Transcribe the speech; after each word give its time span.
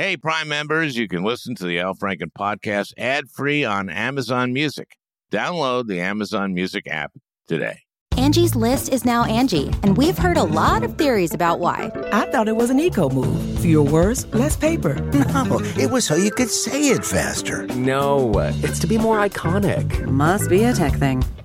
Hey, 0.00 0.16
Prime 0.16 0.48
members, 0.48 0.96
you 0.96 1.08
can 1.08 1.24
listen 1.24 1.54
to 1.56 1.66
the 1.66 1.78
Al 1.78 1.94
Franken 1.94 2.32
podcast 2.32 2.94
ad 2.96 3.28
free 3.28 3.66
on 3.66 3.90
Amazon 3.90 4.50
Music. 4.50 4.96
Download 5.30 5.88
the 5.88 6.00
Amazon 6.00 6.54
Music 6.54 6.86
app 6.88 7.12
today. 7.46 7.80
Angie's 8.16 8.56
list 8.56 8.88
is 8.88 9.04
now 9.04 9.26
Angie, 9.26 9.66
and 9.82 9.98
we've 9.98 10.16
heard 10.16 10.38
a 10.38 10.42
lot 10.42 10.84
of 10.84 10.96
theories 10.96 11.34
about 11.34 11.58
why. 11.58 11.92
I 12.12 12.24
thought 12.30 12.48
it 12.48 12.56
was 12.56 12.70
an 12.70 12.80
eco 12.80 13.10
move. 13.10 13.60
Fewer 13.60 13.82
words, 13.82 14.24
less 14.34 14.56
paper. 14.56 14.96
No, 15.50 15.60
it 15.76 15.90
was 15.90 16.06
so 16.06 16.14
you 16.14 16.30
could 16.30 16.50
say 16.50 16.88
it 16.88 17.04
faster. 17.04 17.66
No, 17.68 18.32
it's 18.62 18.78
to 18.78 18.86
be 18.86 18.96
more 18.96 19.22
iconic. 19.22 20.06
Must 20.06 20.48
be 20.48 20.64
a 20.64 20.72
tech 20.72 20.94
thing. 20.94 21.22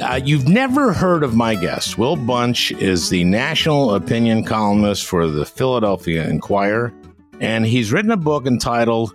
Uh, 0.00 0.18
you've 0.24 0.48
never 0.48 0.94
heard 0.94 1.22
of 1.22 1.36
my 1.36 1.54
guest. 1.54 1.98
Will 1.98 2.16
Bunch 2.16 2.72
is 2.72 3.10
the 3.10 3.22
national 3.24 3.94
opinion 3.94 4.44
columnist 4.44 5.04
for 5.04 5.26
the 5.26 5.44
Philadelphia 5.44 6.26
Inquirer, 6.26 6.90
and 7.38 7.66
he's 7.66 7.92
written 7.92 8.10
a 8.10 8.16
book 8.16 8.46
entitled 8.46 9.14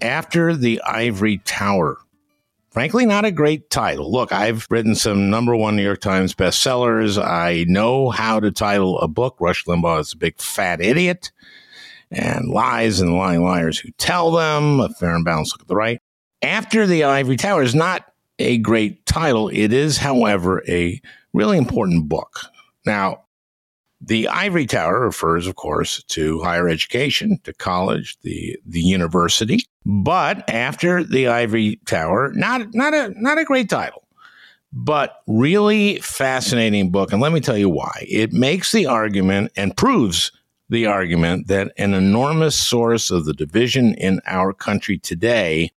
After 0.00 0.54
the 0.54 0.80
Ivory 0.82 1.38
Tower. 1.38 1.98
Frankly, 2.70 3.04
not 3.06 3.24
a 3.24 3.32
great 3.32 3.70
title. 3.70 4.12
Look, 4.12 4.32
I've 4.32 4.68
written 4.70 4.94
some 4.94 5.30
number 5.30 5.56
one 5.56 5.74
New 5.74 5.82
York 5.82 6.00
Times 6.00 6.32
bestsellers. 6.32 7.20
I 7.20 7.64
know 7.66 8.10
how 8.10 8.38
to 8.38 8.52
title 8.52 9.00
a 9.00 9.08
book. 9.08 9.36
Rush 9.40 9.64
Limbaugh 9.64 10.00
is 10.00 10.12
a 10.12 10.16
big 10.16 10.38
fat 10.38 10.80
idiot 10.80 11.32
and 12.12 12.48
lies 12.48 13.00
and 13.00 13.16
lying 13.16 13.42
liars 13.42 13.80
who 13.80 13.90
tell 13.98 14.30
them. 14.30 14.78
A 14.78 14.90
fair 14.90 15.16
and 15.16 15.24
balanced 15.24 15.54
look 15.54 15.62
at 15.62 15.68
the 15.68 15.74
right. 15.74 16.00
After 16.42 16.86
the 16.86 17.02
Ivory 17.02 17.36
Tower 17.36 17.64
is 17.64 17.74
not 17.74 18.04
a 18.40 18.58
great 18.58 19.04
title. 19.06 19.48
It 19.48 19.72
is, 19.72 19.98
however, 19.98 20.62
a 20.66 21.00
really 21.32 21.58
important 21.58 22.08
book. 22.08 22.40
Now, 22.86 23.24
the 24.00 24.28
Ivory 24.28 24.66
Tower 24.66 25.00
refers, 25.00 25.46
of 25.46 25.56
course, 25.56 26.02
to 26.04 26.42
higher 26.42 26.68
education, 26.68 27.38
to 27.44 27.52
college, 27.52 28.16
the 28.22 28.58
the 28.64 28.80
university. 28.80 29.60
But 29.84 30.48
after 30.48 31.04
the 31.04 31.28
Ivory 31.28 31.78
Tower, 31.86 32.32
not 32.34 32.72
not 32.72 32.94
a 32.94 33.12
not 33.16 33.38
a 33.38 33.44
great 33.44 33.68
title, 33.68 34.06
but 34.72 35.22
really 35.26 35.98
fascinating 35.98 36.90
book. 36.90 37.12
And 37.12 37.20
let 37.20 37.32
me 37.32 37.40
tell 37.40 37.58
you 37.58 37.68
why. 37.68 38.06
It 38.08 38.32
makes 38.32 38.72
the 38.72 38.86
argument 38.86 39.52
and 39.54 39.76
proves 39.76 40.32
the 40.70 40.86
argument 40.86 41.48
that 41.48 41.72
an 41.76 41.92
enormous 41.92 42.56
source 42.56 43.10
of 43.10 43.24
the 43.24 43.34
division 43.34 43.94
in 43.94 44.20
our 44.24 44.52
country 44.52 44.98
today 44.98 45.72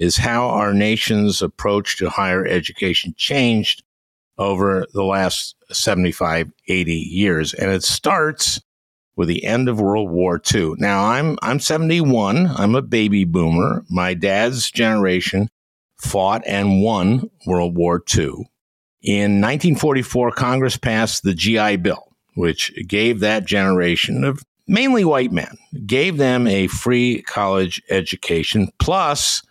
is 0.00 0.16
how 0.16 0.48
our 0.48 0.72
nation's 0.72 1.42
approach 1.42 1.98
to 1.98 2.08
higher 2.08 2.46
education 2.46 3.14
changed 3.16 3.84
over 4.38 4.86
the 4.94 5.04
last 5.04 5.54
75, 5.70 6.50
80 6.66 6.94
years. 6.94 7.52
And 7.52 7.70
it 7.70 7.84
starts 7.84 8.60
with 9.14 9.28
the 9.28 9.44
end 9.44 9.68
of 9.68 9.78
World 9.78 10.10
War 10.10 10.40
II. 10.52 10.72
Now, 10.78 11.04
I'm, 11.04 11.38
I'm 11.42 11.60
71. 11.60 12.46
I'm 12.46 12.74
a 12.74 12.80
baby 12.80 13.24
boomer. 13.24 13.84
My 13.90 14.14
dad's 14.14 14.70
generation 14.70 15.50
fought 15.98 16.42
and 16.46 16.82
won 16.82 17.30
World 17.46 17.76
War 17.76 18.02
II. 18.16 18.48
In 19.02 19.40
1944, 19.42 20.32
Congress 20.32 20.78
passed 20.78 21.22
the 21.22 21.34
GI 21.34 21.76
Bill, 21.76 22.08
which 22.34 22.72
gave 22.88 23.20
that 23.20 23.44
generation 23.44 24.24
of 24.24 24.42
mainly 24.66 25.04
white 25.04 25.32
men, 25.32 25.58
gave 25.84 26.16
them 26.16 26.46
a 26.46 26.68
free 26.68 27.20
college 27.22 27.82
education 27.90 28.70
plus 28.78 29.42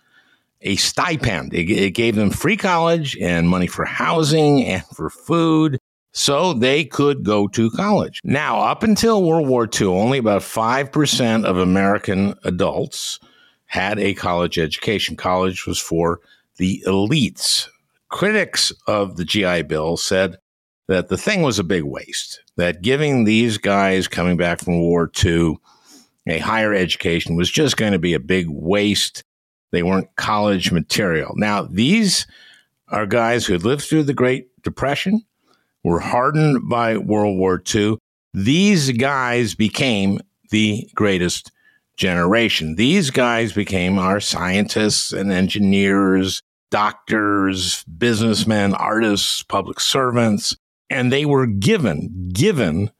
a 0.62 0.76
stipend. 0.76 1.54
It, 1.54 1.70
it, 1.70 1.90
gave 1.92 2.16
them 2.16 2.30
free 2.30 2.56
college 2.56 3.16
and 3.18 3.48
money 3.48 3.66
for 3.66 3.84
housing 3.84 4.64
and 4.64 4.84
for 4.84 5.10
food 5.10 5.78
so 6.12 6.52
they 6.52 6.84
could 6.84 7.22
go 7.22 7.48
to 7.48 7.70
college. 7.70 8.20
Now, 8.24 8.60
up 8.60 8.82
until 8.82 9.24
World 9.24 9.48
War 9.48 9.68
II, 9.68 9.86
only 9.88 10.18
about 10.18 10.42
5% 10.42 11.44
of 11.44 11.56
American 11.56 12.34
adults 12.44 13.20
had 13.66 13.98
a 13.98 14.14
college 14.14 14.58
education. 14.58 15.16
College 15.16 15.66
was 15.66 15.78
for 15.78 16.20
the 16.56 16.82
elites. 16.86 17.68
Critics 18.08 18.72
of 18.86 19.16
the 19.16 19.24
GI 19.24 19.62
Bill 19.62 19.96
said 19.96 20.36
that 20.88 21.08
the 21.08 21.16
thing 21.16 21.42
was 21.42 21.60
a 21.60 21.64
big 21.64 21.84
waste, 21.84 22.42
that 22.56 22.82
giving 22.82 23.24
these 23.24 23.58
guys 23.58 24.08
coming 24.08 24.36
back 24.36 24.58
from 24.58 24.80
War 24.80 25.10
II 25.24 25.56
a 26.26 26.38
higher 26.38 26.74
education 26.74 27.36
was 27.36 27.50
just 27.50 27.76
going 27.76 27.92
to 27.92 27.98
be 27.98 28.14
a 28.14 28.20
big 28.20 28.46
waste 28.48 29.24
they 29.70 29.82
weren't 29.82 30.14
college 30.16 30.72
material. 30.72 31.32
Now, 31.36 31.62
these 31.62 32.26
are 32.88 33.06
guys 33.06 33.46
who 33.46 33.52
had 33.52 33.64
lived 33.64 33.82
through 33.82 34.04
the 34.04 34.14
Great 34.14 34.48
Depression, 34.62 35.24
were 35.82 36.00
hardened 36.00 36.68
by 36.68 36.96
World 36.96 37.38
War 37.38 37.62
II. 37.74 37.98
These 38.34 38.90
guys 38.92 39.54
became 39.54 40.20
the 40.50 40.88
greatest 40.94 41.50
generation. 41.96 42.76
These 42.76 43.10
guys 43.10 43.52
became 43.52 43.98
our 43.98 44.20
scientists 44.20 45.12
and 45.12 45.32
engineers, 45.32 46.42
doctors, 46.70 47.84
businessmen, 47.84 48.74
artists, 48.74 49.42
public 49.42 49.80
servants, 49.80 50.56
and 50.88 51.12
they 51.12 51.24
were 51.24 51.46
given, 51.46 52.30
given 52.32 52.90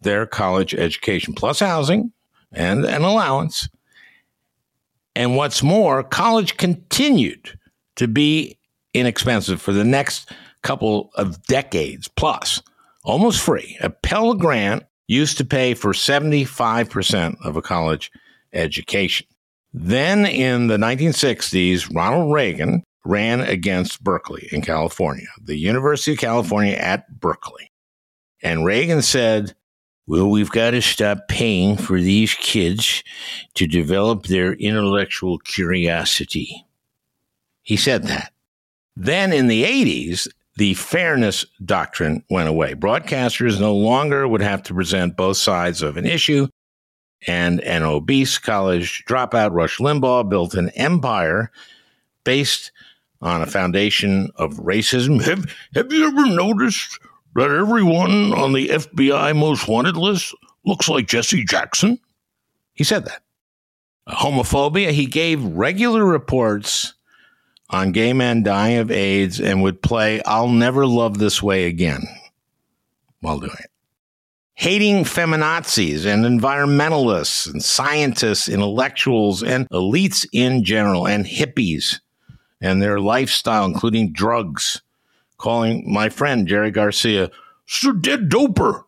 their 0.00 0.26
college 0.26 0.74
education 0.74 1.34
plus 1.34 1.60
housing 1.60 2.12
and 2.52 2.84
an 2.84 3.02
allowance 3.02 3.68
and 5.16 5.34
what's 5.34 5.62
more, 5.62 6.02
college 6.04 6.58
continued 6.58 7.58
to 7.96 8.06
be 8.06 8.58
inexpensive 8.92 9.62
for 9.62 9.72
the 9.72 9.84
next 9.84 10.30
couple 10.62 11.10
of 11.14 11.42
decades 11.44 12.06
plus, 12.06 12.62
almost 13.02 13.42
free. 13.42 13.78
A 13.80 13.88
Pell 13.88 14.34
Grant 14.34 14.84
used 15.08 15.38
to 15.38 15.44
pay 15.44 15.72
for 15.72 15.92
75% 15.92 17.36
of 17.42 17.56
a 17.56 17.62
college 17.62 18.12
education. 18.52 19.26
Then 19.72 20.26
in 20.26 20.66
the 20.66 20.76
1960s, 20.76 21.94
Ronald 21.94 22.32
Reagan 22.32 22.82
ran 23.06 23.40
against 23.40 24.04
Berkeley 24.04 24.48
in 24.52 24.60
California, 24.60 25.28
the 25.42 25.56
University 25.56 26.12
of 26.12 26.18
California 26.18 26.74
at 26.74 27.08
Berkeley. 27.20 27.70
And 28.42 28.66
Reagan 28.66 29.00
said, 29.00 29.54
well, 30.06 30.28
we've 30.28 30.50
got 30.50 30.70
to 30.70 30.82
stop 30.82 31.28
paying 31.28 31.76
for 31.76 32.00
these 32.00 32.34
kids 32.34 33.02
to 33.54 33.66
develop 33.66 34.26
their 34.26 34.52
intellectual 34.52 35.38
curiosity. 35.38 36.64
He 37.62 37.76
said 37.76 38.04
that. 38.04 38.32
Then 38.96 39.32
in 39.32 39.48
the 39.48 39.64
80s, 39.64 40.28
the 40.56 40.74
fairness 40.74 41.44
doctrine 41.64 42.24
went 42.30 42.48
away. 42.48 42.74
Broadcasters 42.74 43.60
no 43.60 43.74
longer 43.74 44.26
would 44.26 44.40
have 44.40 44.62
to 44.64 44.74
present 44.74 45.16
both 45.16 45.36
sides 45.36 45.82
of 45.82 45.96
an 45.96 46.06
issue, 46.06 46.46
and 47.26 47.60
an 47.62 47.82
obese 47.82 48.38
college 48.38 49.04
dropout, 49.06 49.52
Rush 49.52 49.78
Limbaugh, 49.78 50.28
built 50.28 50.54
an 50.54 50.70
empire 50.70 51.50
based 52.24 52.72
on 53.20 53.42
a 53.42 53.46
foundation 53.46 54.30
of 54.36 54.54
racism. 54.54 55.22
Have, 55.22 55.52
have 55.74 55.92
you 55.92 56.06
ever 56.06 56.26
noticed 56.26 56.98
that 57.36 57.50
everyone 57.50 58.32
on 58.32 58.52
the 58.52 58.68
FBI 58.68 59.36
most 59.36 59.68
wanted 59.68 59.96
list 59.96 60.34
looks 60.64 60.88
like 60.88 61.06
Jesse 61.06 61.44
Jackson? 61.44 61.98
He 62.74 62.84
said 62.84 63.04
that. 63.06 63.22
Homophobia, 64.08 64.90
he 64.90 65.06
gave 65.06 65.42
regular 65.42 66.04
reports 66.04 66.94
on 67.70 67.92
gay 67.92 68.12
men 68.12 68.42
dying 68.42 68.78
of 68.78 68.90
AIDS 68.90 69.40
and 69.40 69.62
would 69.62 69.82
play 69.82 70.22
I'll 70.24 70.48
Never 70.48 70.86
Love 70.86 71.18
This 71.18 71.42
Way 71.42 71.66
Again 71.66 72.02
while 73.20 73.40
doing 73.40 73.56
it. 73.58 73.70
Hating 74.54 75.04
feminazis 75.04 76.06
and 76.06 76.24
environmentalists 76.24 77.50
and 77.52 77.62
scientists, 77.62 78.48
intellectuals, 78.48 79.42
and 79.42 79.68
elites 79.68 80.26
in 80.32 80.64
general, 80.64 81.06
and 81.06 81.26
hippies 81.26 82.00
and 82.60 82.80
their 82.80 82.98
lifestyle, 82.98 83.66
including 83.66 84.12
drugs 84.12 84.80
calling 85.38 85.84
my 85.92 86.08
friend 86.08 86.46
Jerry 86.46 86.70
Garcia, 86.70 87.30
Sir 87.66 87.92
Dead 87.92 88.28
Doper. 88.28 88.84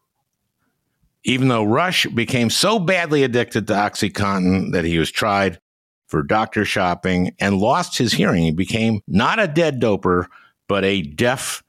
Even 1.24 1.48
though 1.48 1.64
Rush 1.64 2.06
became 2.06 2.48
so 2.48 2.78
badly 2.78 3.22
addicted 3.22 3.66
to 3.66 3.74
Oxycontin 3.74 4.72
that 4.72 4.84
he 4.84 4.98
was 4.98 5.10
tried 5.10 5.60
for 6.06 6.22
doctor 6.22 6.64
shopping 6.64 7.34
and 7.38 7.58
lost 7.58 7.98
his 7.98 8.12
hearing, 8.12 8.44
he 8.44 8.52
became 8.52 9.02
not 9.06 9.38
a 9.38 9.46
dead 9.46 9.80
doper, 9.80 10.26
but 10.68 10.84
a 10.84 11.02
deaf 11.02 11.62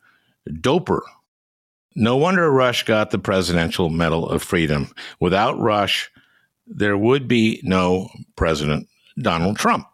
doper. 0.50 1.02
No 1.96 2.16
wonder 2.16 2.50
Rush 2.50 2.84
got 2.84 3.12
the 3.12 3.20
Presidential 3.20 3.90
Medal 3.90 4.30
of 4.30 4.44
Freedom. 4.44 4.92
Without 5.20 5.60
Rush, 5.60 6.10
there 6.68 6.98
would 6.98 7.28
be 7.28 7.60
no 7.64 8.10
President 8.38 8.88
Donald 9.20 9.58
Trump. 9.58 9.88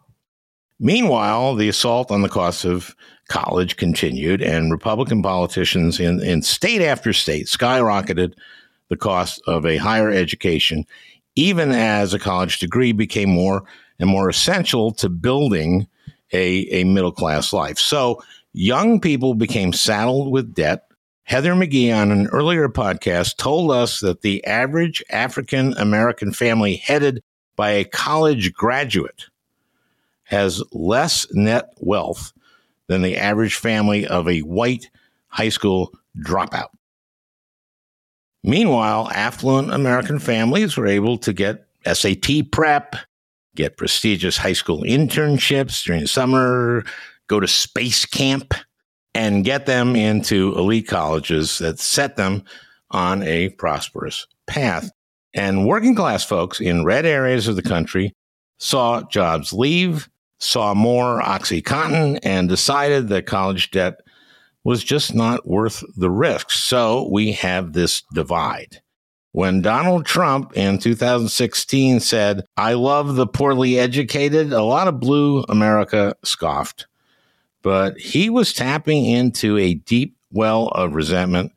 Meanwhile, 0.78 1.54
the 1.54 1.68
assault 1.68 2.10
on 2.10 2.22
the 2.22 2.28
cost 2.28 2.64
of 2.64 2.94
college 3.28 3.76
continued, 3.76 4.40
and 4.40 4.70
Republican 4.70 5.22
politicians 5.22 5.98
in, 5.98 6.22
in 6.22 6.42
state 6.42 6.82
after 6.82 7.12
state 7.12 7.46
skyrocketed 7.46 8.34
the 8.88 8.96
cost 8.96 9.42
of 9.46 9.66
a 9.66 9.78
higher 9.78 10.10
education, 10.10 10.84
even 11.34 11.72
as 11.72 12.14
a 12.14 12.18
college 12.18 12.58
degree 12.58 12.92
became 12.92 13.28
more 13.28 13.64
and 13.98 14.08
more 14.08 14.28
essential 14.28 14.92
to 14.92 15.08
building 15.08 15.86
a, 16.32 16.66
a 16.70 16.84
middle 16.84 17.12
class 17.12 17.52
life. 17.52 17.78
So 17.78 18.22
young 18.52 19.00
people 19.00 19.34
became 19.34 19.72
saddled 19.72 20.30
with 20.30 20.54
debt. 20.54 20.88
Heather 21.24 21.54
McGhee 21.54 21.94
on 21.94 22.12
an 22.12 22.28
earlier 22.28 22.68
podcast 22.68 23.36
told 23.36 23.72
us 23.72 24.00
that 24.00 24.22
the 24.22 24.44
average 24.44 25.02
African 25.10 25.72
American 25.76 26.32
family 26.32 26.76
headed 26.76 27.22
by 27.56 27.70
a 27.70 27.84
college 27.84 28.52
graduate 28.52 29.24
has 30.24 30.62
less 30.72 31.26
net 31.32 31.72
wealth 31.78 32.32
than 32.88 33.02
the 33.02 33.16
average 33.16 33.54
family 33.56 34.06
of 34.06 34.28
a 34.28 34.40
white 34.40 34.90
high 35.28 35.48
school 35.48 35.92
dropout. 36.24 36.68
Meanwhile, 38.42 39.10
affluent 39.12 39.72
American 39.72 40.18
families 40.18 40.76
were 40.76 40.86
able 40.86 41.18
to 41.18 41.32
get 41.32 41.66
SAT 41.84 42.52
prep, 42.52 42.96
get 43.56 43.76
prestigious 43.76 44.36
high 44.36 44.52
school 44.52 44.82
internships 44.82 45.84
during 45.84 46.02
the 46.02 46.08
summer, 46.08 46.84
go 47.26 47.40
to 47.40 47.48
space 47.48 48.04
camp, 48.04 48.54
and 49.14 49.44
get 49.44 49.66
them 49.66 49.96
into 49.96 50.54
elite 50.56 50.86
colleges 50.86 51.58
that 51.58 51.80
set 51.80 52.16
them 52.16 52.44
on 52.90 53.22
a 53.22 53.48
prosperous 53.50 54.26
path. 54.46 54.90
And 55.34 55.66
working 55.66 55.94
class 55.94 56.24
folks 56.24 56.60
in 56.60 56.84
red 56.84 57.04
areas 57.04 57.48
of 57.48 57.56
the 57.56 57.62
country 57.62 58.14
saw 58.58 59.02
jobs 59.02 59.52
leave, 59.52 60.08
saw 60.38 60.74
more 60.74 61.20
Oxycontin, 61.22 62.18
and 62.22 62.48
decided 62.48 63.08
that 63.08 63.26
college 63.26 63.70
debt 63.70 64.00
was 64.64 64.82
just 64.82 65.14
not 65.14 65.46
worth 65.46 65.84
the 65.96 66.10
risk. 66.10 66.50
So 66.50 67.08
we 67.10 67.32
have 67.32 67.72
this 67.72 68.02
divide. 68.12 68.82
When 69.32 69.60
Donald 69.60 70.06
Trump 70.06 70.56
in 70.56 70.78
2016 70.78 72.00
said, 72.00 72.44
I 72.56 72.72
love 72.72 73.16
the 73.16 73.26
poorly 73.26 73.78
educated, 73.78 74.52
a 74.52 74.62
lot 74.62 74.88
of 74.88 74.98
blue 74.98 75.44
America 75.48 76.16
scoffed. 76.24 76.86
But 77.62 77.98
he 77.98 78.30
was 78.30 78.52
tapping 78.52 79.04
into 79.04 79.58
a 79.58 79.74
deep 79.74 80.16
well 80.32 80.68
of 80.68 80.94
resentment 80.94 81.52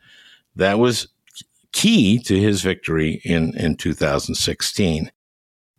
that 0.55 0.77
was 0.77 1.07
key 1.71 2.19
to 2.23 2.39
his 2.39 2.61
victory 2.61 3.21
in, 3.23 3.57
in 3.57 3.75
2016. 3.75 5.11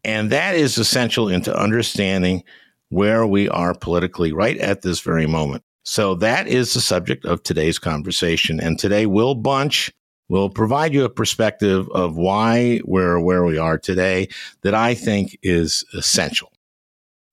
And 0.02 0.30
that 0.30 0.54
is 0.54 0.78
essential 0.78 1.28
into 1.28 1.56
understanding 1.56 2.42
where 2.90 3.26
we 3.26 3.48
are 3.48 3.74
politically 3.74 4.32
right 4.32 4.58
at 4.58 4.82
this 4.82 5.00
very 5.00 5.26
moment. 5.26 5.64
So 5.82 6.14
that 6.16 6.46
is 6.46 6.74
the 6.74 6.80
subject 6.80 7.24
of 7.24 7.42
today's 7.42 7.78
conversation. 7.78 8.60
And 8.60 8.78
today, 8.78 9.06
Will 9.06 9.34
Bunch 9.34 9.90
will 10.28 10.50
provide 10.50 10.94
you 10.94 11.04
a 11.04 11.10
perspective 11.10 11.88
of 11.90 12.16
why 12.16 12.80
we're 12.84 13.18
where 13.18 13.44
we 13.44 13.58
are 13.58 13.78
today 13.78 14.28
that 14.62 14.74
I 14.74 14.94
think 14.94 15.36
is 15.42 15.84
essential. 15.94 16.52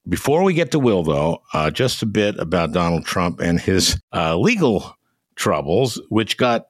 Before 0.07 0.41
we 0.43 0.53
get 0.53 0.71
to 0.71 0.79
Will, 0.79 1.03
though, 1.03 1.43
uh, 1.53 1.69
just 1.69 2.01
a 2.01 2.05
bit 2.05 2.39
about 2.39 2.71
Donald 2.71 3.05
Trump 3.05 3.41
and 3.41 3.59
his 3.59 3.99
uh, 4.13 4.37
legal 4.37 4.95
troubles, 5.35 6.01
which 6.09 6.37
got 6.37 6.67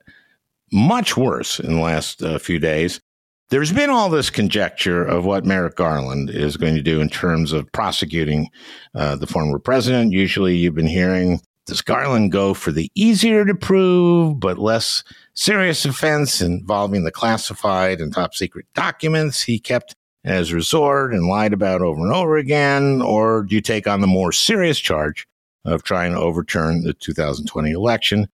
much 0.71 1.15
worse 1.15 1.59
in 1.59 1.75
the 1.75 1.81
last 1.81 2.21
uh, 2.23 2.39
few 2.39 2.59
days. 2.59 2.99
There's 3.49 3.71
been 3.71 3.89
all 3.89 4.09
this 4.09 4.29
conjecture 4.29 5.05
of 5.05 5.23
what 5.23 5.45
Merrick 5.45 5.77
Garland 5.77 6.29
is 6.29 6.57
going 6.57 6.75
to 6.75 6.81
do 6.81 6.99
in 6.99 7.07
terms 7.07 7.53
of 7.53 7.71
prosecuting 7.71 8.49
uh, 8.93 9.15
the 9.15 9.27
former 9.27 9.57
president. 9.57 10.11
Usually, 10.11 10.57
you've 10.57 10.75
been 10.75 10.85
hearing 10.85 11.39
does 11.65 11.81
Garland 11.81 12.31
go 12.31 12.53
for 12.53 12.71
the 12.71 12.89
easier 12.95 13.45
to 13.45 13.53
prove 13.53 14.39
but 14.39 14.57
less 14.57 15.03
serious 15.33 15.85
offense 15.85 16.41
involving 16.41 17.03
the 17.03 17.11
classified 17.11 17.99
and 17.99 18.13
top 18.13 18.33
secret 18.33 18.65
documents 18.73 19.43
he 19.43 19.59
kept 19.59 19.93
as 20.23 20.53
resort 20.53 21.13
and 21.13 21.27
lied 21.27 21.53
about 21.53 21.81
over 21.81 22.01
and 22.01 22.13
over 22.13 22.37
again? 22.37 23.01
Or 23.01 23.43
do 23.43 23.55
you 23.55 23.61
take 23.61 23.87
on 23.87 24.01
the 24.01 24.07
more 24.07 24.31
serious 24.31 24.79
charge 24.79 25.25
of 25.63 25.83
trying 25.83 26.13
to 26.13 26.19
overturn 26.19 26.83
the 26.83 26.93
2020 26.93 27.71
election? 27.71 28.27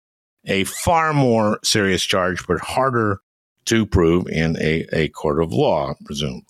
A 0.47 0.65
far 0.65 1.13
more 1.13 1.59
serious 1.63 2.03
charge, 2.05 2.47
but 2.47 2.61
harder 2.61 3.21
to 3.67 3.87
prove 3.87 4.27
in 4.29 4.57
a, 4.61 4.87
a 4.93 5.09
court 5.09 5.43
of 5.43 5.53
law, 5.53 5.95
presumably. 6.05 6.45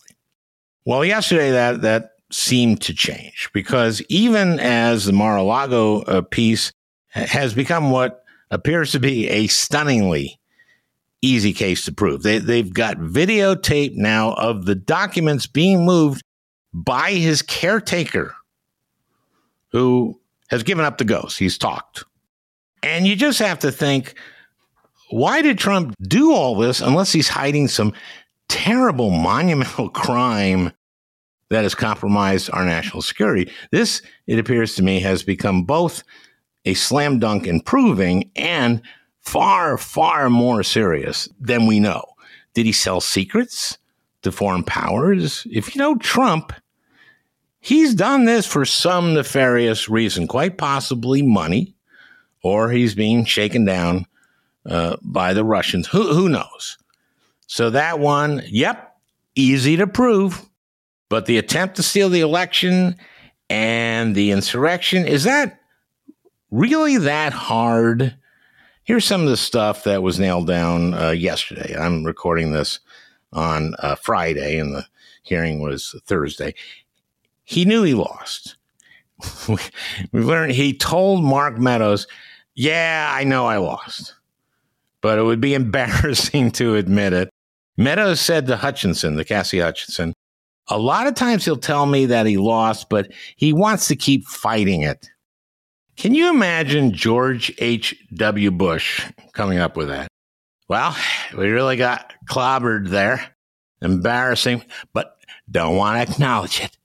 Well, 0.84 1.04
yesterday 1.04 1.50
that, 1.50 1.82
that 1.82 2.12
seemed 2.30 2.80
to 2.82 2.94
change 2.94 3.50
because 3.52 4.02
even 4.08 4.60
as 4.60 5.04
the 5.04 5.12
Mar-a-Lago 5.12 6.02
uh, 6.02 6.22
piece 6.22 6.72
has 7.08 7.54
become 7.54 7.90
what 7.90 8.24
appears 8.50 8.92
to 8.92 9.00
be 9.00 9.28
a 9.28 9.46
stunningly 9.48 10.38
easy 11.22 11.52
case 11.52 11.84
to 11.84 11.92
prove. 11.92 12.22
They, 12.22 12.38
they've 12.38 12.72
got 12.72 12.96
videotape 12.96 13.94
now 13.94 14.32
of 14.34 14.64
the 14.64 14.74
documents 14.74 15.46
being 15.46 15.84
moved 15.84 16.22
by 16.72 17.12
his 17.12 17.42
caretaker 17.42 18.34
who 19.72 20.18
has 20.48 20.62
given 20.62 20.84
up 20.84 20.98
the 20.98 21.04
ghost. 21.04 21.38
He's 21.38 21.58
talked. 21.58 22.04
And 22.82 23.06
you 23.06 23.16
just 23.16 23.38
have 23.40 23.58
to 23.60 23.70
think, 23.70 24.14
why 25.10 25.42
did 25.42 25.58
Trump 25.58 25.94
do 26.00 26.32
all 26.32 26.56
this 26.56 26.80
unless 26.80 27.12
he's 27.12 27.28
hiding 27.28 27.68
some 27.68 27.92
terrible 28.48 29.10
monumental 29.10 29.88
crime 29.90 30.72
that 31.50 31.64
has 31.64 31.74
compromised 31.74 32.50
our 32.52 32.64
national 32.64 33.02
security? 33.02 33.50
This, 33.72 34.02
it 34.26 34.38
appears 34.38 34.74
to 34.76 34.82
me, 34.82 35.00
has 35.00 35.22
become 35.22 35.64
both 35.64 36.02
a 36.64 36.74
slam 36.74 37.18
dunk 37.18 37.46
in 37.46 37.60
proving 37.60 38.30
and 38.36 38.82
far, 39.20 39.76
far 39.76 40.30
more 40.30 40.62
serious 40.62 41.28
than 41.40 41.66
we 41.66 41.80
know. 41.80 42.04
Did 42.54 42.66
he 42.66 42.72
sell 42.72 43.00
secrets 43.00 43.78
to 44.22 44.32
foreign 44.32 44.64
powers? 44.64 45.46
If 45.50 45.74
you 45.74 45.80
know 45.80 45.96
Trump, 45.96 46.52
he's 47.60 47.94
done 47.94 48.24
this 48.24 48.46
for 48.46 48.64
some 48.64 49.14
nefarious 49.14 49.88
reason, 49.88 50.26
quite 50.26 50.58
possibly 50.58 51.22
money, 51.22 51.74
or 52.42 52.70
he's 52.70 52.94
being 52.94 53.24
shaken 53.24 53.64
down 53.64 54.06
uh, 54.66 54.96
by 55.02 55.32
the 55.34 55.44
Russians. 55.44 55.86
Who, 55.88 56.12
who 56.14 56.28
knows? 56.28 56.78
So 57.46 57.70
that 57.70 57.98
one, 57.98 58.42
yep, 58.46 58.96
easy 59.34 59.76
to 59.76 59.86
prove. 59.86 60.46
But 61.08 61.26
the 61.26 61.38
attempt 61.38 61.76
to 61.76 61.82
steal 61.82 62.08
the 62.08 62.20
election 62.20 62.96
and 63.48 64.14
the 64.14 64.30
insurrection, 64.30 65.06
is 65.06 65.24
that 65.24 65.60
really 66.50 66.96
that 66.98 67.32
hard? 67.32 68.16
Here's 68.84 69.04
some 69.04 69.22
of 69.22 69.28
the 69.28 69.36
stuff 69.36 69.84
that 69.84 70.02
was 70.02 70.20
nailed 70.20 70.46
down 70.46 70.94
uh, 70.94 71.10
yesterday. 71.10 71.76
I'm 71.76 72.04
recording 72.04 72.52
this 72.52 72.80
on 73.32 73.74
uh, 73.80 73.96
Friday, 73.96 74.58
and 74.58 74.74
the 74.74 74.86
hearing 75.22 75.60
was 75.60 75.94
Thursday. 76.06 76.54
He 77.44 77.64
knew 77.64 77.82
he 77.82 77.94
lost. 77.94 78.56
we 79.48 80.20
learned 80.20 80.52
he 80.52 80.76
told 80.76 81.24
Mark 81.24 81.58
Meadows, 81.58 82.06
Yeah, 82.54 83.10
I 83.12 83.24
know 83.24 83.46
I 83.46 83.58
lost, 83.58 84.14
but 85.00 85.18
it 85.18 85.22
would 85.22 85.40
be 85.40 85.54
embarrassing 85.54 86.50
to 86.52 86.76
admit 86.76 87.12
it. 87.12 87.30
Meadows 87.76 88.20
said 88.20 88.46
to 88.46 88.56
Hutchinson, 88.56 89.16
the 89.16 89.24
Cassie 89.24 89.60
Hutchinson, 89.60 90.12
a 90.68 90.78
lot 90.78 91.06
of 91.06 91.14
times 91.14 91.44
he'll 91.44 91.56
tell 91.56 91.86
me 91.86 92.06
that 92.06 92.26
he 92.26 92.36
lost, 92.36 92.88
but 92.88 93.10
he 93.36 93.52
wants 93.52 93.88
to 93.88 93.96
keep 93.96 94.26
fighting 94.26 94.82
it. 94.82 95.08
Can 95.96 96.14
you 96.14 96.30
imagine 96.30 96.92
George 96.92 97.52
H.W. 97.58 98.50
Bush 98.52 99.04
coming 99.32 99.58
up 99.58 99.76
with 99.76 99.88
that? 99.88 100.08
Well, 100.68 100.96
we 101.36 101.48
really 101.48 101.76
got 101.76 102.14
clobbered 102.26 102.88
there. 102.88 103.34
Embarrassing, 103.82 104.62
but 104.92 105.16
don't 105.50 105.76
want 105.76 105.96
to 105.96 106.12
acknowledge 106.12 106.60
it. 106.60 106.76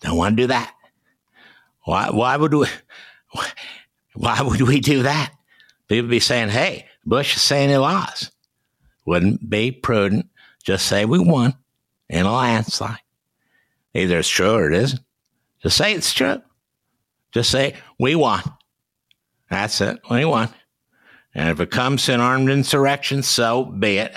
Don't 0.00 0.16
want 0.16 0.36
to 0.36 0.42
do 0.44 0.46
that. 0.46 0.74
Why, 1.84 2.10
why 2.10 2.36
would 2.36 2.54
we, 2.54 2.66
why 4.14 4.40
would 4.40 4.62
we 4.62 4.80
do 4.80 5.02
that? 5.02 5.32
People 5.88 6.08
be 6.08 6.20
saying, 6.20 6.48
hey, 6.48 6.86
Bush 7.04 7.36
is 7.36 7.42
saying 7.42 7.70
he 7.70 7.76
lost. 7.76 8.30
Wouldn't 9.04 9.48
be 9.48 9.72
prudent. 9.72 10.26
Just 10.62 10.86
say 10.86 11.04
we 11.04 11.18
won 11.18 11.54
in 12.08 12.26
a 12.26 12.32
landslide. 12.32 12.98
Either 13.94 14.18
it's 14.18 14.28
true 14.28 14.52
or 14.52 14.70
it 14.70 14.74
isn't. 14.74 15.02
Just 15.62 15.76
say 15.76 15.92
it's 15.94 16.12
true. 16.12 16.40
Just 17.32 17.50
say, 17.50 17.74
we 17.98 18.14
won. 18.14 18.42
That's 19.50 19.80
it. 19.80 19.98
We 20.10 20.24
won. 20.24 20.48
And 21.34 21.50
if 21.50 21.60
it 21.60 21.70
comes 21.70 22.04
to 22.04 22.14
an 22.14 22.20
armed 22.20 22.50
insurrection, 22.50 23.22
so 23.22 23.64
be 23.64 23.98
it. 23.98 24.14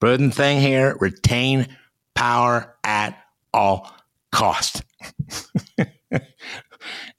Prudent 0.00 0.34
thing 0.34 0.60
here, 0.60 0.96
retain 1.00 1.68
power 2.14 2.76
at 2.84 3.16
all 3.54 3.94
cost. 4.32 4.82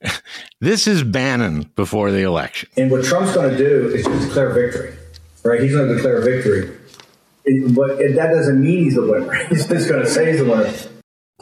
this 0.59 0.87
is 0.87 1.03
Bannon 1.03 1.71
before 1.75 2.11
the 2.11 2.21
election. 2.21 2.69
And 2.77 2.91
what 2.91 3.03
Trump's 3.05 3.33
going 3.33 3.51
to 3.51 3.57
do 3.57 3.87
is 3.89 4.05
just 4.05 4.27
declare 4.27 4.53
victory, 4.53 4.95
right? 5.43 5.61
He's 5.61 5.73
going 5.73 5.87
to 5.87 5.95
declare 5.95 6.21
victory. 6.21 6.75
It, 7.45 7.75
but 7.75 7.99
it, 7.99 8.15
that 8.15 8.31
doesn't 8.31 8.61
mean 8.61 8.85
he's 8.85 8.95
the 8.95 9.05
winner. 9.05 9.33
He's 9.49 9.67
just 9.67 9.89
going 9.89 10.01
to 10.01 10.09
say 10.09 10.31
he's 10.31 10.39
the 10.39 10.49
winner. 10.49 10.73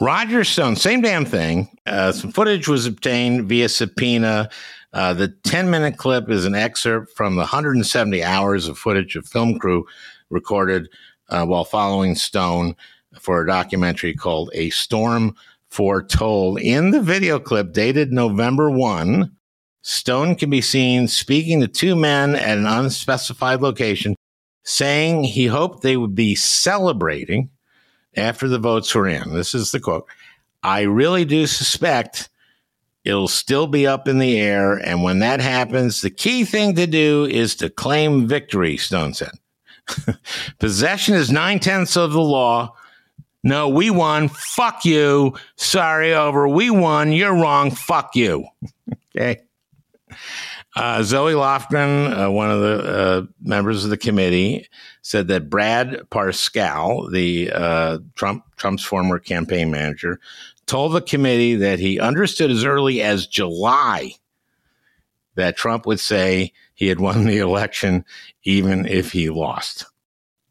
Roger 0.00 0.42
Stone, 0.42 0.74
same 0.74 1.00
damn 1.00 1.24
thing. 1.24 1.68
Uh, 1.86 2.10
some 2.10 2.32
footage 2.32 2.66
was 2.66 2.86
obtained 2.86 3.48
via 3.48 3.68
subpoena. 3.68 4.50
Uh, 4.92 5.14
the 5.14 5.28
10 5.28 5.70
minute 5.70 5.96
clip 5.96 6.28
is 6.28 6.44
an 6.44 6.56
excerpt 6.56 7.12
from 7.16 7.36
the 7.36 7.42
170 7.42 8.22
hours 8.24 8.66
of 8.66 8.76
footage 8.76 9.14
of 9.14 9.26
film 9.26 9.58
crew 9.58 9.86
recorded 10.28 10.88
uh, 11.28 11.46
while 11.46 11.64
following 11.64 12.16
Stone 12.16 12.74
for 13.20 13.40
a 13.40 13.46
documentary 13.46 14.14
called 14.14 14.50
A 14.54 14.70
Storm 14.70 15.36
Foretold. 15.72 16.60
In 16.60 16.90
the 16.90 17.00
video 17.00 17.38
clip 17.38 17.72
dated 17.72 18.12
November 18.12 18.70
1, 18.70 19.32
Stone 19.80 20.34
can 20.34 20.50
be 20.50 20.60
seen 20.60 21.08
speaking 21.08 21.62
to 21.62 21.66
two 21.66 21.96
men 21.96 22.36
at 22.36 22.58
an 22.58 22.66
unspecified 22.66 23.62
location, 23.62 24.14
saying 24.64 25.24
he 25.24 25.46
hoped 25.46 25.82
they 25.82 25.96
would 25.96 26.14
be 26.14 26.34
celebrating 26.34 27.48
after 28.14 28.48
the 28.48 28.58
votes 28.58 28.94
were 28.94 29.08
in. 29.08 29.32
This 29.32 29.54
is 29.54 29.72
the 29.72 29.80
quote 29.80 30.06
I 30.62 30.82
really 30.82 31.24
do 31.24 31.46
suspect 31.46 32.28
it'll 33.02 33.26
still 33.26 33.66
be 33.66 33.86
up 33.86 34.06
in 34.06 34.18
the 34.18 34.38
air. 34.38 34.74
And 34.74 35.02
when 35.02 35.20
that 35.20 35.40
happens, 35.40 36.02
the 36.02 36.10
key 36.10 36.44
thing 36.44 36.74
to 36.74 36.86
do 36.86 37.24
is 37.24 37.56
to 37.56 37.70
claim 37.70 38.28
victory, 38.28 38.76
Stone 38.76 39.14
said. 39.14 39.32
Possession 40.58 41.14
is 41.14 41.32
nine 41.32 41.60
tenths 41.60 41.96
of 41.96 42.12
the 42.12 42.20
law. 42.20 42.76
No, 43.44 43.68
we 43.68 43.90
won. 43.90 44.28
Fuck 44.28 44.84
you. 44.84 45.34
Sorry, 45.56 46.14
over. 46.14 46.46
We 46.48 46.70
won. 46.70 47.12
You're 47.12 47.34
wrong. 47.34 47.70
Fuck 47.70 48.14
you. 48.14 48.46
okay. 49.16 49.40
Uh, 50.74 51.02
Zoe 51.02 51.34
Lofgren, 51.34 52.26
uh, 52.26 52.30
one 52.30 52.50
of 52.50 52.60
the 52.60 52.78
uh, 52.78 53.22
members 53.42 53.84
of 53.84 53.90
the 53.90 53.96
committee, 53.96 54.66
said 55.02 55.28
that 55.28 55.50
Brad 55.50 56.00
Parscale, 56.10 57.10
the 57.10 57.50
uh, 57.52 57.98
Trump 58.14 58.44
Trump's 58.56 58.84
former 58.84 59.18
campaign 59.18 59.70
manager, 59.70 60.18
told 60.66 60.92
the 60.92 61.02
committee 61.02 61.56
that 61.56 61.78
he 61.78 62.00
understood 62.00 62.50
as 62.50 62.64
early 62.64 63.02
as 63.02 63.26
July 63.26 64.12
that 65.34 65.56
Trump 65.56 65.84
would 65.86 66.00
say 66.00 66.52
he 66.74 66.88
had 66.88 67.00
won 67.00 67.24
the 67.24 67.38
election 67.38 68.04
even 68.44 68.86
if 68.86 69.12
he 69.12 69.28
lost. 69.28 69.84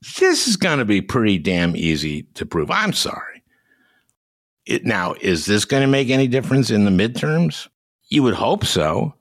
This 0.01 0.48
is 0.48 0.58
going 0.58 0.79
to 0.79 0.86
be 0.86 1.01
pretty 1.01 1.38
damn 1.38 1.75
easy 1.75 2.24
to 2.34 2.46
prove. 2.46 2.72
I'm 2.72 2.93
sorry. 2.93 3.43
It, 4.65 4.86
now, 4.86 5.15
is 5.22 5.46
this 5.46 5.65
going 5.65 5.81
to 5.81 5.88
make 5.88 6.10
any 6.10 6.27
difference 6.27 6.72
in 6.72 6.86
the 6.86 6.91
midterms? 6.91 7.67
You 8.10 8.24
would 8.24 8.34
hope 8.34 8.65
so. 8.65 9.13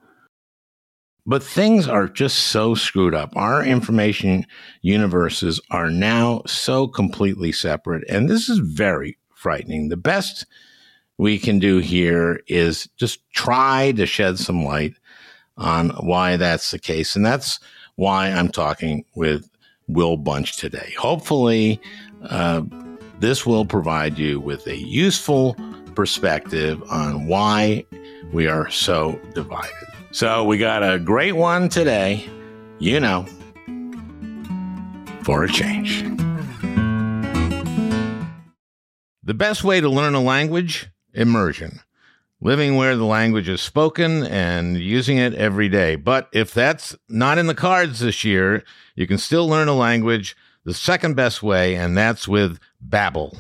But 1.27 1.43
things 1.43 1.87
are 1.87 2.09
just 2.09 2.39
so 2.49 2.75
screwed 2.75 3.15
up. 3.15 3.37
Our 3.37 3.63
information 3.63 4.47
universes 4.81 5.61
are 5.71 5.91
now 5.91 6.43
so 6.47 6.89
completely 6.89 7.53
separate. 7.53 8.09
And 8.09 8.29
this 8.29 8.49
is 8.49 8.59
very 8.59 9.19
frightening. 9.35 9.91
The 9.91 9.97
best 9.97 10.47
we 11.19 11.39
can 11.39 11.59
do 11.59 11.79
here 11.79 12.41
is 12.49 12.89
just 12.97 13.21
try 13.33 13.93
to 13.93 14.07
shed 14.07 14.39
some 14.39 14.65
light 14.65 14.95
on 15.59 15.91
why 15.91 16.37
that's 16.37 16.71
the 16.71 16.79
case. 16.79 17.15
And 17.15 17.25
that's 17.25 17.61
why 17.97 18.29
I'm 18.29 18.49
talking 18.49 19.05
with 19.15 19.49
Will 19.93 20.17
Bunch 20.17 20.57
today. 20.57 20.95
Hopefully, 20.99 21.81
uh, 22.23 22.63
this 23.19 23.45
will 23.45 23.65
provide 23.65 24.19
you 24.19 24.41
with 24.41 24.67
a 24.67 24.77
useful 24.77 25.57
perspective 25.95 26.83
on 26.91 27.27
why 27.27 27.85
we 28.33 28.47
are 28.47 28.71
so 28.71 29.21
divided. 29.35 29.75
So 30.13 30.45
we 30.45 30.59
got 30.59 30.83
a 30.83 30.99
great 30.99 31.33
one 31.33 31.69
today, 31.69 32.29
you 32.79 32.99
know, 33.01 33.27
for 35.23 35.45
a 35.45 35.49
change. 35.49 36.03
The 39.23 39.35
best 39.35 39.63
way 39.63 39.81
to 39.81 39.89
learn 39.89 40.15
a 40.15 40.21
language? 40.21 40.89
Immersion. 41.13 41.81
Living 42.43 42.77
where 42.77 42.97
the 42.97 43.05
language 43.05 43.51
is 43.51 43.61
spoken 43.61 44.25
and 44.25 44.79
using 44.79 45.19
it 45.19 45.35
every 45.35 45.69
day. 45.69 45.95
But 45.95 46.29
if 46.33 46.55
that's 46.55 46.97
not 47.09 47.37
in 47.37 47.47
the 47.47 47.55
cards 47.55 48.01
this 48.01 48.25
year, 48.25 48.65
you 48.95 49.07
can 49.07 49.19
still 49.19 49.47
learn 49.47 49.69
a 49.69 49.75
language 49.75 50.35
the 50.65 50.73
second 50.73 51.17
best 51.17 51.43
way, 51.43 51.75
and 51.75 51.97
that's 51.97 52.27
with 52.27 52.59
Babbel. 52.87 53.37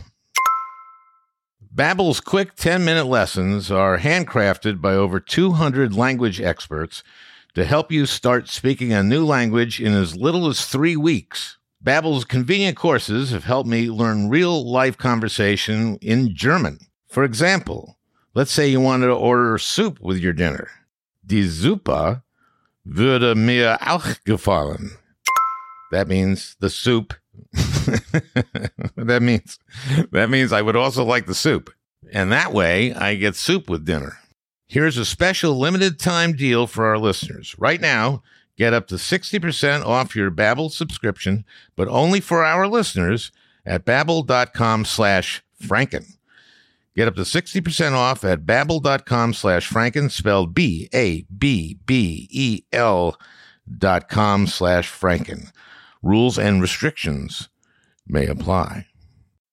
Babbel's 1.75 2.21
quick 2.21 2.57
10-minute 2.57 3.07
lessons 3.07 3.71
are 3.71 3.99
handcrafted 3.99 4.83
by 4.83 4.92
over 4.92 5.19
200 5.19 5.95
language 5.95 6.40
experts 6.40 7.02
to 7.54 7.64
help 7.64 7.90
you 7.90 8.04
start 8.07 8.49
speaking 8.49 8.92
a 8.92 9.02
new 9.02 9.25
language 9.25 9.80
in 9.80 9.95
as 9.95 10.16
little 10.16 10.47
as 10.47 10.66
3 10.66 10.97
weeks. 10.97 11.57
Babbel's 11.83 12.25
convenient 12.25 12.76
courses 12.76 13.30
have 13.30 13.45
helped 13.45 13.69
me 13.69 13.88
learn 13.88 14.28
real-life 14.28 14.99
conversation 14.99 15.97
in 16.02 16.35
German. 16.35 16.80
For 17.09 17.25
example, 17.25 17.97
let's 18.35 18.53
say 18.53 18.69
you 18.69 18.81
wanted 18.81 19.07
to 19.07 19.15
order 19.15 19.59
soup 19.59 20.01
with 20.01 20.19
your 20.19 20.33
dinner. 20.33 20.69
Die 21.27 21.47
Suppe 21.47 22.23
würde 22.87 23.35
mir 23.37 23.79
auch 23.81 24.17
gefallen. 24.25 24.91
That 25.91 26.09
means 26.09 26.57
the 26.61 26.71
soup 26.71 27.15
that 28.97 29.21
means 29.23 29.59
that 30.13 30.31
means 30.31 30.53
I 30.53 30.63
would 30.63 30.77
also 30.77 31.05
like 31.05 31.27
the 31.27 31.35
soup. 31.35 31.71
And 32.13 32.33
that 32.33 32.53
way 32.53 32.93
I 32.93 33.15
get 33.15 33.37
soup 33.37 33.69
with 33.69 33.85
dinner. 33.85 34.19
Here's 34.67 34.97
a 34.97 35.05
special 35.05 35.59
limited 35.59 35.99
time 35.99 36.33
deal 36.33 36.67
for 36.67 36.87
our 36.87 36.99
listeners. 36.99 37.55
Right 37.59 37.81
now, 37.81 38.23
get 38.57 38.73
up 38.73 38.87
to 38.89 38.97
60% 38.97 39.85
off 39.85 40.15
your 40.15 40.31
Babbel 40.31 40.71
subscription, 40.71 41.45
but 41.77 41.89
only 41.89 42.21
for 42.21 42.45
our 42.45 42.69
listeners 42.69 43.33
at 43.67 43.85
babbel.com 43.85 44.85
slash 44.85 45.43
franken. 45.63 46.17
Get 47.00 47.09
up 47.09 47.14
to 47.14 47.23
60% 47.23 47.92
off 47.92 48.25
at 48.25 48.45
babbel.com 48.45 49.33
slash 49.33 49.73
franken, 49.73 50.11
spelled 50.11 50.52
B-A-B-B-E-L 50.52 51.26
dot 53.78 54.09
com 54.11 54.47
slash 54.47 54.92
franken. 54.92 55.50
Rules 56.02 56.38
and 56.38 56.61
restrictions 56.61 57.49
may 58.07 58.26
apply. 58.26 58.87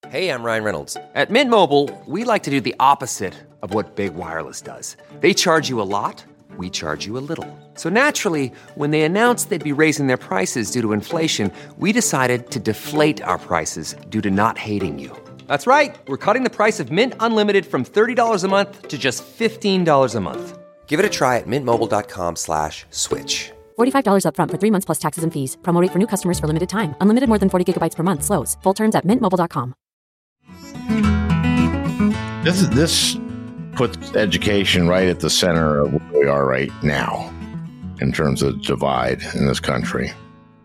Hey, 0.09 0.29
I'm 0.29 0.43
Ryan 0.43 0.63
Reynolds. 0.65 0.97
At 1.15 1.29
Mint 1.29 1.49
Mobile, 1.49 1.89
we 2.05 2.25
like 2.25 2.43
to 2.43 2.51
do 2.51 2.59
the 2.59 2.75
opposite 2.81 3.33
of 3.61 3.73
what 3.73 3.95
Big 3.95 4.13
Wireless 4.15 4.59
does. 4.59 4.97
They 5.21 5.33
charge 5.33 5.69
you 5.69 5.81
a 5.81 5.87
lot, 5.87 6.25
we 6.57 6.69
charge 6.69 7.05
you 7.05 7.17
a 7.17 7.23
little. 7.29 7.47
So 7.75 7.87
naturally, 7.87 8.51
when 8.75 8.91
they 8.91 9.03
announced 9.03 9.47
they'd 9.47 9.63
be 9.63 9.71
raising 9.71 10.07
their 10.07 10.17
prices 10.17 10.69
due 10.69 10.81
to 10.81 10.91
inflation, 10.91 11.53
we 11.77 11.93
decided 11.93 12.51
to 12.51 12.59
deflate 12.59 13.21
our 13.21 13.37
prices 13.37 13.95
due 14.09 14.19
to 14.19 14.29
not 14.29 14.57
hating 14.57 14.99
you. 14.99 15.15
That's 15.47 15.67
right. 15.67 15.97
We're 16.07 16.17
cutting 16.17 16.43
the 16.43 16.49
price 16.49 16.79
of 16.79 16.89
Mint 16.91 17.13
Unlimited 17.19 17.65
from 17.65 17.83
$30 17.83 18.43
a 18.43 18.47
month 18.47 18.87
to 18.87 18.97
just 18.97 19.23
$15 19.25 20.15
a 20.15 20.19
month. 20.21 20.57
Give 20.87 20.99
it 20.99 21.05
a 21.05 21.09
try 21.09 21.37
at 21.37 21.47
mintmobile.com 21.47 22.35
slash 22.37 22.85
switch. 22.91 23.51
$45 23.77 24.23
upfront 24.23 24.51
for 24.51 24.57
three 24.57 24.71
months 24.71 24.85
plus 24.85 24.99
taxes 24.99 25.23
and 25.25 25.33
fees. 25.33 25.57
Promo 25.61 25.81
rate 25.81 25.91
for 25.91 25.99
new 25.99 26.07
customers 26.07 26.39
for 26.39 26.47
limited 26.47 26.69
time. 26.69 26.95
Unlimited 27.01 27.27
more 27.27 27.37
than 27.37 27.49
40 27.49 27.65
gigabytes 27.73 27.95
per 27.95 28.03
month. 28.03 28.23
Slows. 28.23 28.57
Full 28.63 28.73
terms 28.73 28.95
at 28.95 29.05
mintmobile.com. 29.05 29.73
This 32.43 32.61
is 32.61 32.69
this 32.69 33.17
puts 33.75 34.15
education 34.15 34.87
right 34.87 35.07
at 35.09 35.19
the 35.19 35.29
center 35.29 35.79
of 35.79 35.93
where 35.93 36.21
we 36.21 36.27
are 36.27 36.45
right 36.45 36.71
now 36.81 37.29
in 37.99 38.11
terms 38.11 38.41
of 38.41 38.61
divide 38.63 39.21
in 39.35 39.47
this 39.47 39.59
country, 39.59 40.11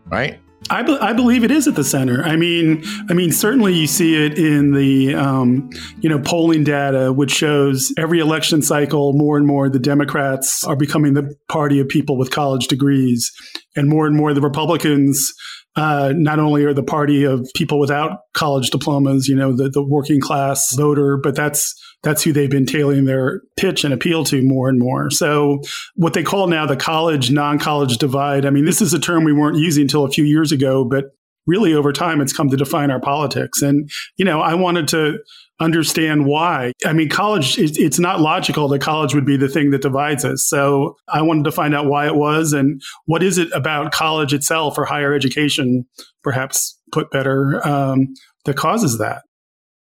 right? 0.06 0.38
I, 0.70 0.82
be- 0.82 0.98
I 1.00 1.12
believe 1.12 1.44
it 1.44 1.50
is 1.50 1.66
at 1.68 1.74
the 1.74 1.84
center. 1.84 2.22
I 2.22 2.36
mean, 2.36 2.84
I 3.10 3.14
mean, 3.14 3.32
certainly 3.32 3.74
you 3.74 3.86
see 3.86 4.14
it 4.14 4.38
in 4.38 4.72
the 4.72 5.14
um, 5.14 5.70
you 6.00 6.08
know 6.08 6.18
polling 6.18 6.64
data, 6.64 7.12
which 7.12 7.32
shows 7.32 7.92
every 7.98 8.20
election 8.20 8.62
cycle 8.62 9.12
more 9.12 9.36
and 9.36 9.46
more 9.46 9.68
the 9.68 9.78
Democrats 9.78 10.64
are 10.64 10.76
becoming 10.76 11.14
the 11.14 11.34
party 11.48 11.80
of 11.80 11.88
people 11.88 12.16
with 12.16 12.30
college 12.30 12.68
degrees, 12.68 13.30
and 13.76 13.88
more 13.88 14.06
and 14.06 14.16
more 14.16 14.32
the 14.32 14.40
Republicans 14.40 15.32
uh, 15.76 16.12
not 16.14 16.38
only 16.38 16.64
are 16.64 16.74
the 16.74 16.82
party 16.82 17.24
of 17.24 17.48
people 17.54 17.78
without 17.78 18.20
college 18.34 18.70
diplomas, 18.70 19.26
you 19.26 19.34
know, 19.34 19.56
the, 19.56 19.70
the 19.70 19.82
working 19.82 20.20
class 20.20 20.74
voter, 20.74 21.16
but 21.16 21.34
that's 21.34 21.74
that's 22.02 22.22
who 22.22 22.32
they've 22.32 22.50
been 22.50 22.66
tailoring 22.66 23.04
their 23.04 23.42
pitch 23.56 23.84
and 23.84 23.94
appeal 23.94 24.24
to 24.24 24.42
more 24.42 24.68
and 24.68 24.78
more. 24.78 25.10
So 25.10 25.60
what 25.94 26.14
they 26.14 26.22
call 26.22 26.48
now 26.48 26.66
the 26.66 26.76
college 26.76 27.30
non-college 27.30 27.98
divide. 27.98 28.44
I 28.44 28.50
mean, 28.50 28.64
this 28.64 28.82
is 28.82 28.92
a 28.92 28.98
term 28.98 29.24
we 29.24 29.32
weren't 29.32 29.56
using 29.56 29.82
until 29.82 30.04
a 30.04 30.10
few 30.10 30.24
years 30.24 30.50
ago, 30.50 30.84
but 30.84 31.06
really 31.46 31.74
over 31.74 31.92
time 31.92 32.20
it's 32.20 32.32
come 32.32 32.50
to 32.50 32.56
define 32.56 32.90
our 32.90 33.00
politics. 33.00 33.62
And 33.62 33.88
you 34.16 34.24
know, 34.24 34.40
I 34.40 34.54
wanted 34.54 34.88
to 34.88 35.18
understand 35.62 36.26
why. 36.26 36.72
I 36.84 36.92
mean, 36.92 37.08
college, 37.08 37.58
it's 37.58 37.98
not 37.98 38.20
logical 38.20 38.68
that 38.68 38.80
college 38.80 39.14
would 39.14 39.24
be 39.24 39.36
the 39.36 39.48
thing 39.48 39.70
that 39.70 39.82
divides 39.82 40.24
us. 40.24 40.46
So 40.46 40.96
I 41.08 41.22
wanted 41.22 41.44
to 41.44 41.52
find 41.52 41.74
out 41.74 41.86
why 41.86 42.06
it 42.06 42.16
was 42.16 42.52
and 42.52 42.82
what 43.06 43.22
is 43.22 43.38
it 43.38 43.48
about 43.52 43.92
college 43.92 44.34
itself 44.34 44.76
or 44.76 44.84
higher 44.84 45.14
education, 45.14 45.86
perhaps 46.22 46.78
put 46.92 47.10
better, 47.10 47.66
um, 47.66 48.14
that 48.44 48.56
causes 48.56 48.98
that. 48.98 49.22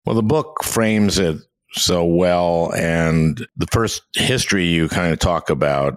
Well, 0.06 0.16
the 0.16 0.24
book 0.24 0.64
frames 0.64 1.20
it 1.20 1.38
so 1.74 2.06
well. 2.06 2.74
And 2.76 3.46
the 3.58 3.68
first 3.72 4.02
history 4.16 4.66
you 4.66 4.88
kind 4.88 5.12
of 5.12 5.20
talk 5.20 5.50
about 5.50 5.96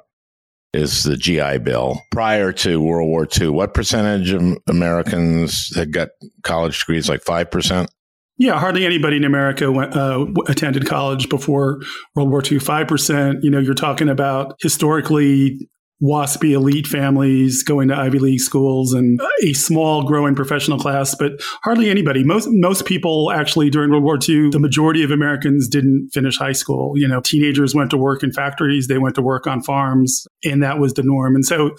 is 0.73 1.05
the 1.05 1.17
GI 1.17 1.59
Bill. 1.59 2.01
Prior 2.11 2.53
to 2.53 2.81
World 2.81 3.09
War 3.09 3.27
II, 3.41 3.49
what 3.49 3.75
percentage 3.75 4.33
of 4.33 4.59
Americans 4.67 5.75
had 5.75 5.93
got 5.93 6.09
college 6.43 6.79
degrees? 6.81 7.09
Like 7.09 7.23
5%? 7.23 7.89
Yeah, 8.38 8.59
hardly 8.59 8.87
anybody 8.87 9.16
in 9.16 9.25
America 9.25 9.71
went, 9.71 9.97
uh, 9.97 10.26
attended 10.47 10.87
college 10.87 11.28
before 11.28 11.80
World 12.14 12.30
War 12.30 12.42
II. 12.45 12.61
Five 12.61 12.87
percent. 12.87 13.42
You 13.42 13.50
know, 13.50 13.59
you're 13.59 13.75
talking 13.75 14.09
about 14.09 14.54
historically 14.61 15.68
waspy 16.00 16.52
elite 16.52 16.87
families 16.87 17.64
going 17.64 17.88
to 17.88 17.97
Ivy 17.97 18.21
League 18.21 18.40
schools 18.40 18.92
and 18.92 19.21
a 19.42 19.52
small 19.52 20.04
growing 20.04 20.35
professional 20.35 20.78
class, 20.78 21.14
but 21.14 21.33
hardly 21.64 21.90
anybody. 21.90 22.23
Most 22.23 22.49
most 22.52 22.87
people 22.87 23.33
actually 23.33 23.71
during 23.71 23.90
World 23.90 24.04
War 24.04 24.16
II, 24.16 24.50
the 24.50 24.61
majority 24.61 25.02
of 25.02 25.11
Americans 25.11 25.68
didn't 25.68 26.11
finish 26.12 26.38
high 26.38 26.52
school. 26.52 26.92
You 26.97 27.09
know, 27.09 27.21
teenagers 27.21 27.75
went 27.75 27.90
to 27.90 27.97
work 27.97 28.23
in 28.23 28.33
factories, 28.33 28.87
they 28.87 28.99
went 28.99 29.16
to 29.16 29.23
work 29.23 29.47
on 29.47 29.62
farms, 29.62 30.26
and 30.45 30.62
that 30.62 30.78
was 30.78 30.95
the 30.95 31.02
norm. 31.02 31.35
And 31.35 31.45
so 31.45 31.71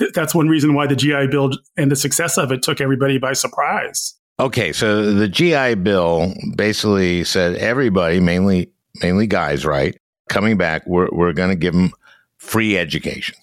th- 0.00 0.12
that's 0.12 0.34
one 0.34 0.48
reason 0.48 0.74
why 0.74 0.86
the 0.88 0.96
GI 0.96 1.28
Bill 1.28 1.50
and 1.76 1.90
the 1.90 1.96
success 1.96 2.36
of 2.36 2.50
it 2.50 2.62
took 2.62 2.80
everybody 2.80 3.18
by 3.18 3.32
surprise. 3.34 4.17
Okay, 4.40 4.72
so 4.72 5.12
the 5.12 5.28
GI 5.28 5.76
Bill 5.76 6.32
basically 6.56 7.24
said 7.24 7.56
everybody, 7.56 8.20
mainly 8.20 8.70
mainly 9.02 9.26
guys, 9.26 9.64
right, 9.66 9.98
coming 10.28 10.56
back, 10.56 10.86
we're 10.86 11.08
we're 11.10 11.32
going 11.32 11.50
to 11.50 11.56
give 11.56 11.74
them 11.74 11.90
free 12.38 12.78
education. 12.78 13.34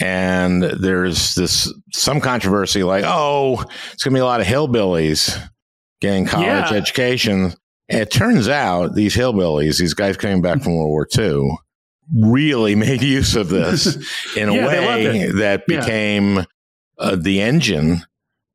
And 0.00 0.62
there's 0.62 1.34
this 1.34 1.72
some 1.92 2.20
controversy, 2.20 2.82
like, 2.84 3.04
oh, 3.06 3.60
it's 3.92 4.02
going 4.04 4.12
to 4.12 4.16
be 4.18 4.20
a 4.20 4.24
lot 4.24 4.40
of 4.40 4.46
hillbillies 4.46 5.36
getting 6.00 6.26
college 6.26 6.70
Yeah. 6.70 6.76
education. 6.76 7.52
And 7.88 8.00
it 8.00 8.10
turns 8.10 8.48
out 8.48 8.94
these 8.94 9.14
hillbillies, 9.16 9.78
these 9.78 9.94
guys 9.94 10.16
coming 10.16 10.42
back 10.42 10.62
from 10.62 10.74
World 10.76 10.88
War 10.90 11.06
II, 11.16 11.58
really 12.20 12.74
made 12.76 13.02
use 13.02 13.34
of 13.36 13.48
this 13.48 13.96
in 14.36 14.48
a 14.48 14.54
Yeah, 14.54 14.68
they 14.68 14.86
way 14.86 15.30
that 15.32 15.62
Yeah. 15.68 15.80
became 15.80 16.44
uh, 16.98 17.16
the 17.16 17.40
engine 17.40 18.02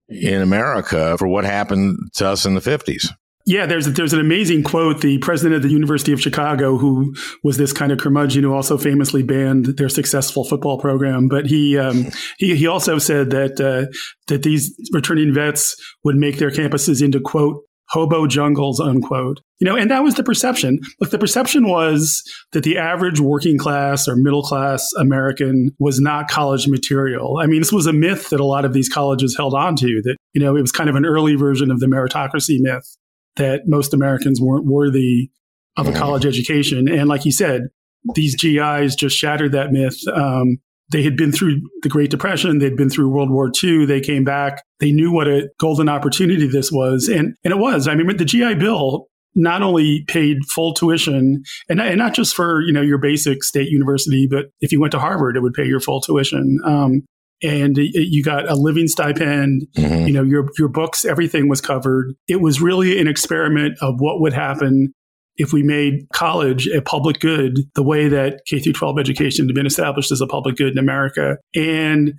in 0.09 0.41
America 0.41 1.17
for 1.17 1.27
what 1.27 1.45
happened 1.45 1.97
to 2.15 2.27
us 2.27 2.45
in 2.45 2.55
the 2.55 2.61
50s. 2.61 3.07
Yeah, 3.45 3.65
there's 3.65 3.87
there's 3.93 4.13
an 4.13 4.19
amazing 4.19 4.63
quote. 4.63 5.01
The 5.01 5.17
president 5.19 5.55
of 5.55 5.63
the 5.63 5.69
University 5.69 6.11
of 6.11 6.21
Chicago, 6.21 6.77
who 6.77 7.15
was 7.43 7.57
this 7.57 7.73
kind 7.73 7.91
of 7.91 7.97
curmudgeon, 7.97 8.43
who 8.43 8.53
also 8.53 8.77
famously 8.77 9.23
banned 9.23 9.65
their 9.77 9.89
successful 9.89 10.43
football 10.43 10.77
program, 10.77 11.27
but 11.27 11.47
he 11.47 11.75
um, 11.75 12.05
he 12.37 12.55
he 12.55 12.67
also 12.67 12.99
said 12.99 13.31
that 13.31 13.59
uh, 13.59 13.91
that 14.27 14.43
these 14.43 14.75
returning 14.91 15.33
vets 15.33 15.75
would 16.03 16.15
make 16.15 16.37
their 16.37 16.51
campuses 16.51 17.01
into 17.01 17.19
quote 17.19 17.63
hobo 17.89 18.27
jungles 18.27 18.79
unquote. 18.79 19.41
You 19.59 19.65
know, 19.65 19.75
and 19.75 19.91
that 19.91 20.03
was 20.03 20.15
the 20.15 20.23
perception. 20.23 20.79
Look, 20.99 21.09
the 21.09 21.19
perception 21.19 21.67
was 21.67 22.23
that 22.53 22.63
the 22.63 22.77
average 22.77 23.19
working 23.19 23.57
class 23.57 24.07
or 24.07 24.15
middle 24.15 24.43
class 24.43 24.87
American 24.97 25.75
was 25.79 25.99
not 25.99 26.29
college 26.29 26.67
material. 26.67 27.39
I 27.41 27.47
mean, 27.47 27.59
this 27.59 27.73
was 27.73 27.85
a 27.85 27.93
myth 27.93 28.29
that 28.29 28.39
a 28.39 28.45
lot 28.45 28.65
of 28.65 28.73
these 28.73 28.89
colleges 28.89 29.35
held 29.35 29.53
on 29.53 29.75
to. 29.77 30.01
That 30.03 30.17
you 30.33 30.41
know, 30.41 30.55
it 30.55 30.61
was 30.61 30.71
kind 30.71 30.89
of 30.89 30.95
an 30.95 31.05
early 31.05 31.35
version 31.35 31.71
of 31.71 31.79
the 31.79 31.87
meritocracy 31.87 32.59
myth 32.59 32.97
that 33.35 33.63
most 33.67 33.93
Americans 33.93 34.39
weren't 34.41 34.65
worthy 34.65 35.31
of 35.77 35.87
a 35.87 35.93
college 35.93 36.25
education. 36.25 36.89
And 36.89 37.07
like 37.07 37.25
you 37.25 37.31
said, 37.31 37.69
these 38.15 38.35
GIs 38.35 38.95
just 38.95 39.15
shattered 39.17 39.51
that 39.53 39.71
myth. 39.71 39.97
Um, 40.13 40.59
they 40.91 41.03
had 41.03 41.15
been 41.15 41.31
through 41.31 41.61
the 41.83 41.89
Great 41.89 42.09
Depression. 42.09 42.59
They'd 42.59 42.75
been 42.77 42.89
through 42.89 43.09
World 43.09 43.29
War 43.29 43.51
II. 43.63 43.85
They 43.85 44.01
came 44.01 44.23
back. 44.23 44.63
They 44.79 44.91
knew 44.91 45.11
what 45.11 45.27
a 45.27 45.49
golden 45.59 45.87
opportunity 45.89 46.47
this 46.47 46.71
was. 46.71 47.07
And, 47.07 47.35
and 47.43 47.51
it 47.51 47.57
was. 47.57 47.87
I 47.87 47.95
mean, 47.95 48.17
the 48.17 48.25
GI 48.25 48.55
Bill 48.55 49.07
not 49.35 49.61
only 49.61 50.03
paid 50.07 50.37
full 50.49 50.73
tuition 50.73 51.43
and, 51.69 51.79
and 51.79 51.97
not 51.99 52.13
just 52.15 52.35
for, 52.35 52.61
you 52.61 52.73
know, 52.73 52.81
your 52.81 52.97
basic 52.97 53.43
state 53.43 53.69
university, 53.69 54.27
but 54.29 54.47
if 54.61 54.71
you 54.71 54.79
went 54.81 54.91
to 54.91 54.99
Harvard, 54.99 55.37
it 55.37 55.41
would 55.41 55.53
pay 55.53 55.65
your 55.65 55.79
full 55.79 56.01
tuition. 56.01 56.59
Um, 56.65 57.03
and 57.41 57.77
it- 57.77 57.91
you 58.09 58.21
got 58.23 58.49
a 58.49 58.55
living 58.55 58.87
stipend 58.89 59.65
Mhm. 59.77 60.07
you 60.07 60.11
know 60.13 60.23
your 60.23 60.49
your 60.57 60.67
books 60.67 61.05
everything 61.05 61.47
was 61.47 61.61
covered 61.61 62.13
it 62.27 62.41
was 62.41 62.59
really 62.61 62.99
an 62.99 63.07
experiment 63.07 63.77
of 63.81 63.95
what 63.99 64.19
would 64.19 64.33
happen 64.33 64.91
if 65.39 65.53
we 65.53 65.63
made 65.63 66.05
college 66.13 66.67
a 66.67 66.81
public 66.81 67.19
good 67.19 67.57
the 67.73 67.81
way 67.81 68.07
that 68.09 68.41
K 68.45 68.59
through 68.59 68.73
12 68.73 68.99
education 68.99 69.47
had 69.47 69.55
been 69.55 69.65
established 69.65 70.11
as 70.11 70.21
a 70.21 70.27
public 70.27 70.57
good 70.57 70.73
in 70.73 70.77
America. 70.77 71.37
And 71.55 72.13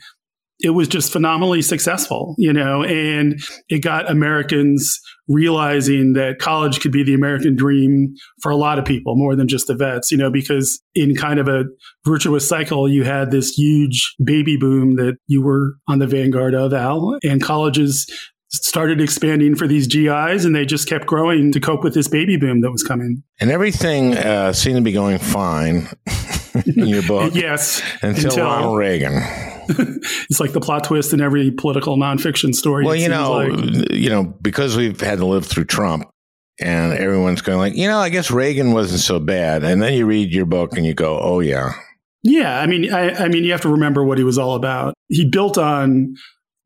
it 0.63 0.71
was 0.71 0.89
just 0.89 1.11
phenomenally 1.11 1.63
successful 1.63 2.35
you 2.37 2.53
know 2.53 2.85
and 2.85 3.41
it 3.69 3.79
got 3.79 4.11
Americans 4.11 5.01
realizing 5.27 6.13
that 6.13 6.39
college 6.39 6.81
could 6.81 6.93
be 6.93 7.03
the 7.03 7.15
American 7.15 7.57
dream 7.57 8.15
for 8.43 8.51
a 8.51 8.57
lot 8.57 8.79
of 8.79 8.85
people 8.85 9.17
more 9.17 9.35
than 9.35 9.49
just 9.49 9.67
the 9.67 9.75
vets 9.75 10.13
you 10.13 10.19
know 10.19 10.31
because 10.31 10.81
in 10.95 11.15
kind 11.15 11.41
of 11.41 11.49
a 11.49 11.65
virtuous 12.05 12.47
cycle 12.47 12.89
you 12.89 13.05
had 13.05 13.31
this 13.31 13.51
huge 13.51 14.15
baby 14.23 14.57
boom 14.57 14.97
that 14.97 15.17
you 15.27 15.43
were 15.43 15.77
on 15.89 15.99
the 15.99 16.07
vanguard 16.07 16.55
of 16.55 16.73
al 16.73 17.17
and 17.25 17.43
colleges 17.43 18.07
started 18.53 19.01
expanding 19.01 19.55
for 19.55 19.67
these 19.69 19.87
GIs 19.87 20.45
and 20.45 20.55
they 20.55 20.65
just 20.67 20.89
kept 20.89 21.07
growing 21.07 21.53
to 21.53 21.61
cope 21.61 21.85
with 21.85 21.95
this 21.95 22.09
baby 22.09 22.37
boom 22.37 22.61
that 22.63 22.71
was 22.71 22.83
coming. 22.83 23.23
And 23.41 23.51
everything 23.51 24.17
uh, 24.17 24.53
seemed 24.53 24.77
to 24.77 24.83
be 24.83 24.93
going 24.93 25.19
fine 25.19 25.89
in 26.77 26.87
your 26.87 27.03
book 27.05 27.35
Yes. 27.35 27.81
until, 28.03 28.37
Ronald 28.45 28.77
Reagan. 28.77 29.13
it's 29.69 30.41
like 30.41 30.53
the 30.53 30.61
plot 30.61 30.83
twist 30.85 31.13
in 31.13 31.21
every 31.21 31.53
political 31.53 31.97
nonfiction 31.97 32.53
story. 32.55 32.85
Well, 32.85 32.97
you 32.97 33.09
know, 33.09 33.33
like. 33.35 33.91
you 33.93 34.11
know, 34.11 34.25
because 34.25 34.77
we've 34.77 35.01
had 35.01 35.19
to 35.19 35.27
live 35.27 35.47
through 35.47 35.67
Trump, 35.67 36.11
and 36.61 36.93
everyone's 36.93 37.41
going 37.41 37.59
like, 37.59 37.77
you 37.77 37.87
know, 37.87 37.99
I 37.99 38.09
guess 38.09 38.31
Reagan 38.33 38.73
wasn't 38.73 39.01
so 39.01 39.21
bad. 39.21 39.63
And 39.63 39.81
then 39.81 39.95
you 39.95 40.07
read 40.07 40.33
your 40.35 40.45
book 40.45 40.77
and 40.77 40.85
you 40.85 40.93
go, 40.93 41.19
oh 41.21 41.39
yeah, 41.41 41.73
Yeah, 42.25 42.61
I 42.61 42.67
mean, 42.67 42.93
I, 42.93 43.15
I 43.15 43.29
mean, 43.29 43.45
you 43.45 43.53
have 43.53 43.61
to 43.63 43.69
remember 43.69 44.05
what 44.05 44.19
he 44.19 44.25
was 44.25 44.37
all 44.39 44.57
about. 44.57 44.93
He 45.09 45.31
built 45.31 45.57
on 45.57 46.17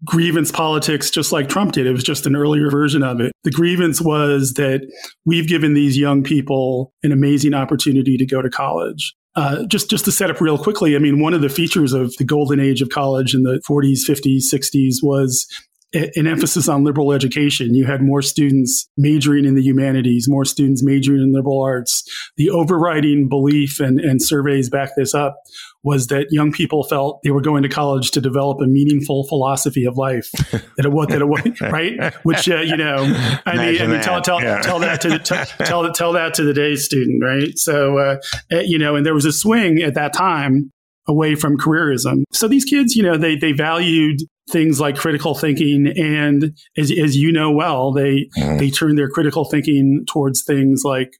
grievance 0.04 0.50
politics 0.50 1.10
just 1.10 1.32
like 1.32 1.48
Trump 1.48 1.72
did. 1.72 1.86
It 1.86 1.92
was 1.92 2.04
just 2.04 2.26
an 2.26 2.36
earlier 2.36 2.70
version 2.70 3.02
of 3.02 3.20
it. 3.20 3.32
The 3.44 3.50
grievance 3.50 4.00
was 4.00 4.54
that 4.54 4.80
we've 5.24 5.48
given 5.48 5.74
these 5.74 5.96
young 5.96 6.22
people 6.22 6.92
an 7.02 7.12
amazing 7.12 7.54
opportunity 7.54 8.16
to 8.16 8.26
go 8.26 8.42
to 8.42 8.50
college. 8.50 9.14
Uh, 9.36 9.64
just 9.66 9.90
just 9.90 10.04
to 10.04 10.12
set 10.12 10.30
up 10.30 10.40
real 10.40 10.56
quickly, 10.56 10.94
I 10.94 11.00
mean, 11.00 11.20
one 11.20 11.34
of 11.34 11.40
the 11.40 11.48
features 11.48 11.92
of 11.92 12.14
the 12.18 12.24
golden 12.24 12.60
age 12.60 12.80
of 12.80 12.90
college 12.90 13.34
in 13.34 13.42
the 13.42 13.60
40s, 13.68 14.08
50s, 14.08 14.44
60s 14.52 14.96
was 15.02 15.46
an 15.94 16.26
emphasis 16.26 16.68
on 16.68 16.84
liberal 16.84 17.12
education. 17.12 17.74
You 17.74 17.86
had 17.86 18.02
more 18.02 18.20
students 18.20 18.88
majoring 18.96 19.44
in 19.44 19.54
the 19.54 19.62
humanities, 19.62 20.26
more 20.28 20.44
students 20.44 20.82
majoring 20.82 21.22
in 21.22 21.32
liberal 21.32 21.62
arts. 21.62 22.02
The 22.36 22.50
overriding 22.50 23.28
belief, 23.28 23.78
and, 23.80 24.00
and 24.00 24.20
surveys 24.20 24.68
back 24.68 24.90
this 24.96 25.14
up, 25.14 25.36
was 25.84 26.06
that 26.08 26.26
young 26.30 26.50
people 26.50 26.82
felt 26.82 27.20
they 27.22 27.30
were 27.30 27.42
going 27.42 27.62
to 27.62 27.68
college 27.68 28.10
to 28.12 28.20
develop 28.20 28.58
a 28.60 28.66
meaningful 28.66 29.24
philosophy 29.28 29.84
of 29.84 29.96
life. 29.98 30.30
that 30.50 30.84
it 30.86 30.90
was, 30.92 31.08
that 31.08 31.20
it 31.20 31.28
was, 31.28 31.60
right? 31.60 32.14
Which, 32.24 32.48
uh, 32.48 32.60
you 32.60 32.76
know, 32.76 32.96
I 33.46 33.56
mean, 33.56 33.82
I 33.82 33.86
mean, 33.86 34.00
tell, 34.00 34.14
that. 34.14 34.24
tell, 34.24 34.42
Yeah. 34.42 34.60
tell 34.62 34.78
that 34.80 35.00
to 35.02 35.10
the, 35.10 35.18
tell, 35.18 35.44
tell, 35.66 35.92
tell 35.92 36.12
that 36.14 36.34
to 36.34 36.42
the 36.42 36.54
day 36.54 36.74
student, 36.76 37.22
right? 37.22 37.56
So, 37.58 37.98
uh, 37.98 38.16
uh, 38.52 38.60
you 38.64 38.78
know, 38.78 38.96
and 38.96 39.04
there 39.04 39.14
was 39.14 39.26
a 39.26 39.32
swing 39.32 39.82
at 39.82 39.94
that 39.94 40.14
time 40.14 40.70
away 41.06 41.34
from 41.34 41.58
careerism. 41.58 42.22
So 42.32 42.48
these 42.48 42.64
kids, 42.64 42.96
you 42.96 43.02
know, 43.02 43.18
they, 43.18 43.36
they 43.36 43.52
valued 43.52 44.20
things 44.50 44.80
like 44.80 44.96
critical 44.96 45.34
thinking. 45.34 45.92
And 45.96 46.56
as, 46.78 46.90
as 46.90 47.14
you 47.14 47.30
know 47.30 47.50
well, 47.52 47.92
they, 47.92 48.28
Mhm. 48.38 48.58
they 48.58 48.70
turned 48.70 48.96
their 48.96 49.10
critical 49.10 49.44
thinking 49.44 50.04
towards 50.08 50.42
things 50.44 50.82
like 50.82 51.10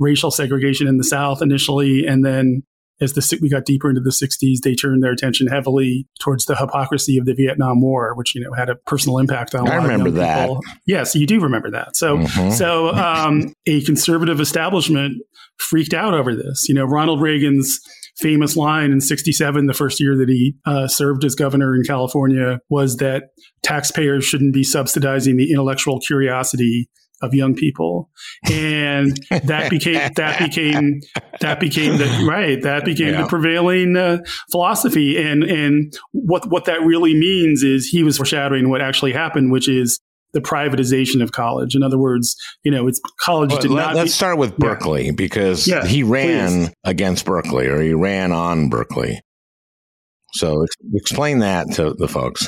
racial 0.00 0.32
segregation 0.32 0.88
in 0.88 0.96
the 0.96 1.04
South 1.04 1.40
initially. 1.40 2.04
And 2.04 2.24
then 2.24 2.62
as 3.00 3.12
the, 3.12 3.38
we 3.40 3.48
got 3.48 3.64
deeper 3.64 3.88
into 3.88 4.00
the 4.00 4.10
60s, 4.10 4.60
they 4.62 4.74
turned 4.74 5.02
their 5.02 5.12
attention 5.12 5.46
heavily 5.46 6.06
towards 6.20 6.46
the 6.46 6.56
hypocrisy 6.56 7.16
of 7.18 7.26
the 7.26 7.34
Vietnam 7.34 7.80
War, 7.80 8.14
which, 8.16 8.34
you 8.34 8.40
know, 8.40 8.52
had 8.52 8.68
a 8.68 8.74
personal 8.74 9.18
impact 9.18 9.54
on 9.54 9.66
a 9.66 9.70
I 9.70 9.76
lot 9.76 9.84
of 9.84 9.90
remember 9.90 10.10
that. 10.12 10.40
people. 10.48 10.60
Yes, 10.86 11.14
you 11.14 11.26
do 11.26 11.40
remember 11.40 11.70
that. 11.70 11.96
So, 11.96 12.18
Mhm. 12.18 12.52
so 12.52 12.88
um, 12.94 13.52
a 13.66 13.82
conservative 13.82 14.40
establishment 14.40 15.22
freaked 15.58 15.94
out 15.94 16.14
over 16.14 16.34
this. 16.34 16.68
You 16.68 16.74
know, 16.74 16.84
Ronald 16.84 17.20
Reagan's 17.20 17.78
famous 18.20 18.56
line 18.56 18.90
in 18.90 19.00
67, 19.00 19.66
the 19.66 19.74
first 19.74 20.00
year 20.00 20.16
that 20.16 20.28
he 20.28 20.54
uh, 20.66 20.88
served 20.88 21.24
as 21.24 21.36
governor 21.36 21.74
in 21.76 21.82
California, 21.84 22.58
was 22.68 22.96
that 22.96 23.24
taxpayers 23.62 24.24
shouldn't 24.24 24.52
be 24.54 24.64
subsidizing 24.64 25.36
the 25.36 25.50
intellectual 25.52 26.00
curiosity 26.00 26.88
of 27.22 27.34
young 27.34 27.54
people. 27.54 28.10
And 28.50 29.16
that 29.44 29.70
became, 29.70 30.10
that 30.16 30.38
became, 30.38 31.00
that 31.40 31.60
became 31.60 31.96
the, 31.98 32.26
right, 32.28 32.60
that 32.62 32.84
became 32.84 33.14
Yeah. 33.14 33.22
the 33.22 33.28
prevailing 33.28 33.96
uh, 33.96 34.18
philosophy. 34.50 35.16
And, 35.20 35.42
and 35.44 35.92
what, 36.12 36.48
what 36.50 36.64
that 36.66 36.80
really 36.82 37.14
means 37.14 37.62
is 37.62 37.86
he 37.86 38.02
was 38.02 38.16
foreshadowing 38.16 38.68
what 38.70 38.80
actually 38.80 39.12
happened, 39.12 39.50
which 39.50 39.68
is 39.68 39.98
the 40.34 40.40
privatization 40.40 41.22
of 41.22 41.32
college. 41.32 41.74
In 41.74 41.82
other 41.82 41.98
words, 41.98 42.36
you 42.62 42.70
know, 42.70 42.86
it's 42.86 43.00
college 43.20 43.50
But 43.50 43.62
did 43.62 43.70
let, 43.70 43.94
not. 43.94 43.96
us 43.96 44.04
be- 44.04 44.08
start 44.10 44.38
with 44.38 44.50
Yeah. 44.50 44.56
Berkeley 44.58 45.10
because 45.10 45.66
Yeah, 45.66 45.86
he 45.86 46.02
ran 46.02 46.66
please. 46.66 46.74
against 46.84 47.24
Berkeley 47.24 47.66
or 47.66 47.80
he 47.80 47.94
ran 47.94 48.30
on 48.32 48.68
Berkeley. 48.68 49.20
So 50.34 50.62
ex- 50.62 50.76
explain 50.94 51.38
that 51.38 51.72
to 51.76 51.94
the 51.94 52.06
folks. 52.08 52.46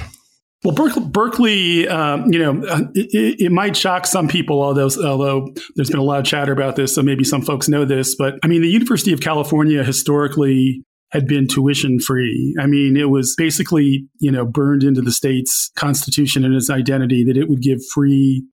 Well, 0.62 0.74
Berkeley, 0.74 1.04
Berkeley 1.06 1.88
um, 1.88 2.30
you 2.30 2.38
know, 2.38 2.62
uh, 2.66 2.82
it, 2.94 3.40
it- 3.40 3.52
might 3.52 3.76
shock 3.76 4.06
some 4.06 4.28
people, 4.28 4.62
although 4.62 4.90
although 5.04 5.48
there's 5.74 5.90
been 5.90 5.98
a 5.98 6.04
lot 6.04 6.18
of 6.20 6.26
chatter 6.26 6.52
about 6.52 6.76
this, 6.76 6.94
so 6.94 7.02
maybe 7.02 7.24
some 7.24 7.42
folks 7.42 7.68
know 7.68 7.84
this. 7.84 8.14
But 8.14 8.34
I 8.42 8.46
mean, 8.46 8.60
the 8.60 8.68
University 8.68 9.12
of 9.12 9.20
California 9.20 9.82
historically 9.82 10.82
had 11.12 11.26
been 11.26 11.48
tuition 11.48 11.98
free. 11.98 12.54
I 12.60 12.66
mean, 12.66 12.96
it 12.96 13.08
was 13.08 13.34
basically 13.36 14.06
you 14.18 14.30
know 14.30 14.44
burned 14.44 14.82
into 14.82 15.00
the 15.00 15.12
state's 15.12 15.70
constitution 15.76 16.44
and 16.44 16.54
its 16.54 16.68
identity 16.68 17.24
that 17.24 17.38
it 17.38 17.48
would 17.48 17.62
give 17.62 17.78
free 17.94 18.44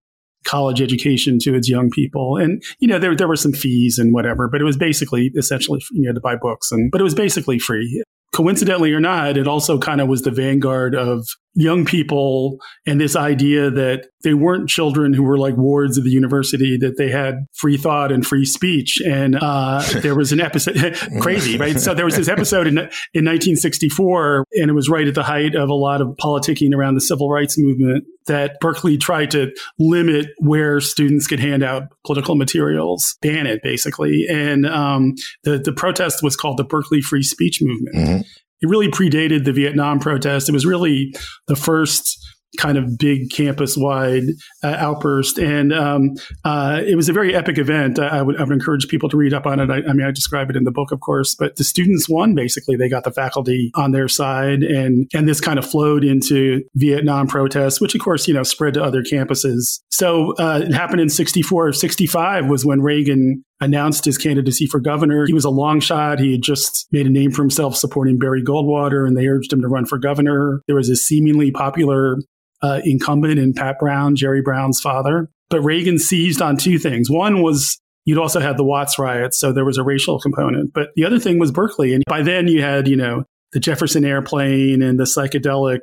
college 0.45 0.81
education 0.81 1.39
to 1.39 1.55
its 1.55 1.67
young 1.67 1.89
people. 1.89 2.37
And, 2.37 2.63
you 2.79 2.87
know, 2.87 2.99
there, 2.99 3.13
there 3.17 3.27
were 3.27 3.35
some 3.35 3.51
fees 3.51 3.97
and 3.97 4.13
whatever, 4.13 4.47
but 4.47 4.61
it 4.61 4.63
was 4.63 4.77
basically 4.77 5.29
essentially, 5.35 5.81
you 5.91 6.03
know, 6.03 6.13
to 6.13 6.21
buy 6.21 6.37
books 6.37 6.71
and, 6.71 6.89
but 6.89 7.01
it 7.01 7.03
was 7.03 7.15
basically 7.15 7.59
free 7.59 8.01
coincidentally 8.33 8.93
or 8.93 8.99
not, 8.99 9.35
it 9.35 9.47
also 9.47 9.79
kind 9.79 9.99
of 9.99 10.07
was 10.07 10.21
the 10.21 10.29
vanguard 10.31 10.93
of 10.93 11.27
young 11.57 11.85
people 11.85 12.59
and 12.85 13.01
this 13.01 13.15
idea 13.15 13.71
that 13.71 14.05
they 14.23 14.35
weren't 14.35 14.69
children 14.69 15.11
who 15.11 15.23
were 15.23 15.39
like 15.39 15.57
wards 15.57 15.97
of 15.97 16.03
the 16.03 16.11
university, 16.11 16.77
that 16.77 16.97
they 16.97 17.09
had 17.09 17.47
free 17.53 17.77
thought 17.77 18.11
and 18.11 18.25
free 18.25 18.45
speech. 18.45 19.01
And 19.03 19.35
uh, 19.41 19.83
there 20.01 20.13
was 20.13 20.31
an 20.31 20.39
episode, 20.39 20.95
crazy, 21.21 21.57
right? 21.57 21.79
So 21.79 21.95
there 21.95 22.05
was 22.05 22.15
this 22.15 22.27
episode 22.27 22.67
in, 22.67 22.77
in 22.77 23.25
1964, 23.25 24.45
and 24.53 24.69
it 24.69 24.73
was 24.73 24.87
right 24.87 25.07
at 25.07 25.15
the 25.15 25.23
height 25.23 25.55
of 25.55 25.69
a 25.69 25.73
lot 25.73 25.99
of 25.99 26.09
politicking 26.21 26.75
around 26.75 26.93
the 26.93 27.01
civil 27.01 27.29
rights 27.29 27.57
movement 27.57 28.05
that 28.27 28.59
Berkeley 28.59 28.97
tried 28.97 29.31
to 29.31 29.51
limit 29.79 30.27
where 30.37 30.79
students 30.79 31.25
could 31.25 31.39
hand 31.39 31.63
out 31.63 31.83
political 32.05 32.35
materials, 32.35 33.17
ban 33.21 33.47
it 33.47 33.61
basically. 33.63 34.27
And 34.29 34.67
um, 34.67 35.15
the, 35.43 35.57
the 35.57 35.73
protest 35.73 36.21
was 36.21 36.35
called 36.35 36.57
the 36.57 36.65
Berkeley 36.65 37.01
Free 37.01 37.23
Speech 37.23 37.61
Movement. 37.63 37.95
Mm-hmm 37.95 38.21
it 38.61 38.69
really 38.69 38.89
predated 38.89 39.45
the 39.45 39.53
Vietnam 39.53 39.99
protest. 39.99 40.49
It 40.49 40.53
was 40.53 40.65
really 40.65 41.13
the 41.47 41.55
first 41.55 42.17
kind 42.57 42.77
of 42.77 42.97
big 42.97 43.29
campus 43.29 43.75
wide 43.77 44.23
uh, 44.63 44.75
outburst. 44.79 45.37
And 45.37 45.73
um, 45.73 46.15
uh, 46.45 46.81
it 46.85 46.95
was 46.95 47.09
a 47.09 47.13
very 47.13 47.35
epic 47.35 47.57
event. 47.57 47.99
I, 47.99 48.19
I, 48.19 48.21
would, 48.21 48.37
I, 48.37 48.43
would, 48.43 48.53
encourage 48.53 48.87
people 48.87 49.09
to 49.09 49.17
read 49.17 49.33
up 49.33 49.45
on 49.45 49.59
it. 49.59 49.69
I, 49.69 49.77
I, 49.87 49.93
mean, 49.93 50.07
I 50.07 50.11
describe 50.11 50.49
it 50.49 50.55
in 50.55 50.63
the 50.63 50.71
book, 50.71 50.91
of 50.91 50.99
course, 51.01 51.35
but 51.35 51.57
the 51.57 51.63
students 51.63 52.07
won 52.09 52.35
basically. 52.35 52.75
They 52.75 52.89
got 52.89 53.03
the 53.03 53.11
faculty 53.11 53.71
on 53.75 53.91
their 53.91 54.07
side. 54.07 54.63
And, 54.63 55.09
and 55.13 55.27
this 55.27 55.41
kind 55.41 55.59
of 55.59 55.69
flowed 55.69 56.03
into 56.03 56.63
Vietnam 56.75 57.27
protests, 57.27 57.81
which 57.81 57.93
of 57.93 58.01
course, 58.01 58.27
you 58.27 58.33
know, 58.33 58.43
spread 58.43 58.73
to 58.75 58.83
other 58.83 59.03
campuses. 59.03 59.79
So 59.89 60.33
uh, 60.37 60.61
it 60.63 60.73
happened 60.73 61.01
in 61.01 61.09
64. 61.09 61.73
65 61.73 62.47
was 62.47 62.65
when 62.65 62.81
Reagan 62.81 63.43
announced 63.59 64.05
his 64.05 64.17
candidacy 64.17 64.67
for 64.67 64.79
governor. 64.79 65.25
He 65.25 65.33
was 65.33 65.45
a 65.45 65.49
long 65.49 65.79
shot. 65.79 66.19
He 66.19 66.33
had 66.33 66.41
just 66.41 66.87
made 66.91 67.07
a 67.07 67.09
name 67.09 67.31
for 67.31 67.41
himself 67.41 67.75
supporting 67.75 68.19
Barry 68.19 68.43
Goldwater, 68.43 69.07
and 69.07 69.17
they 69.17 69.27
urged 69.27 69.51
him 69.51 69.61
to 69.61 69.67
run 69.67 69.85
for 69.85 69.97
governor. 69.97 70.61
There 70.67 70.75
was 70.75 70.89
a 70.89 70.95
seemingly 70.95 71.51
popular 71.51 72.17
uh, 72.61 72.81
incumbent 72.83 73.39
in 73.39 73.53
Pat 73.53 73.79
Brown, 73.79 74.15
Jerry 74.15 74.41
Brown's 74.41 74.79
father. 74.79 75.29
But 75.49 75.61
Reagan 75.61 75.97
seized 75.97 76.41
on 76.41 76.57
two 76.57 76.77
things. 76.77 77.09
One 77.09 77.41
was 77.41 77.79
you'd 78.05 78.17
also 78.17 78.39
had 78.39 78.57
the 78.57 78.63
Watts 78.63 78.99
riots, 78.99 79.39
so 79.39 79.51
there 79.51 79.65
was 79.65 79.77
a 79.77 79.83
racial 79.83 80.19
component. 80.19 80.73
But 80.73 80.89
the 80.95 81.05
other 81.05 81.19
thing 81.19 81.39
was 81.39 81.51
Berkeley. 81.51 81.93
And 81.93 82.03
by 82.07 82.21
then 82.21 82.47
you 82.47 82.61
had, 82.61 82.87
you 82.87 82.95
know, 82.95 83.23
the 83.53 83.59
Jefferson 83.59 84.03
airplane 84.03 84.81
and 84.81 84.99
the 84.99 85.05
psychedelic 85.05 85.79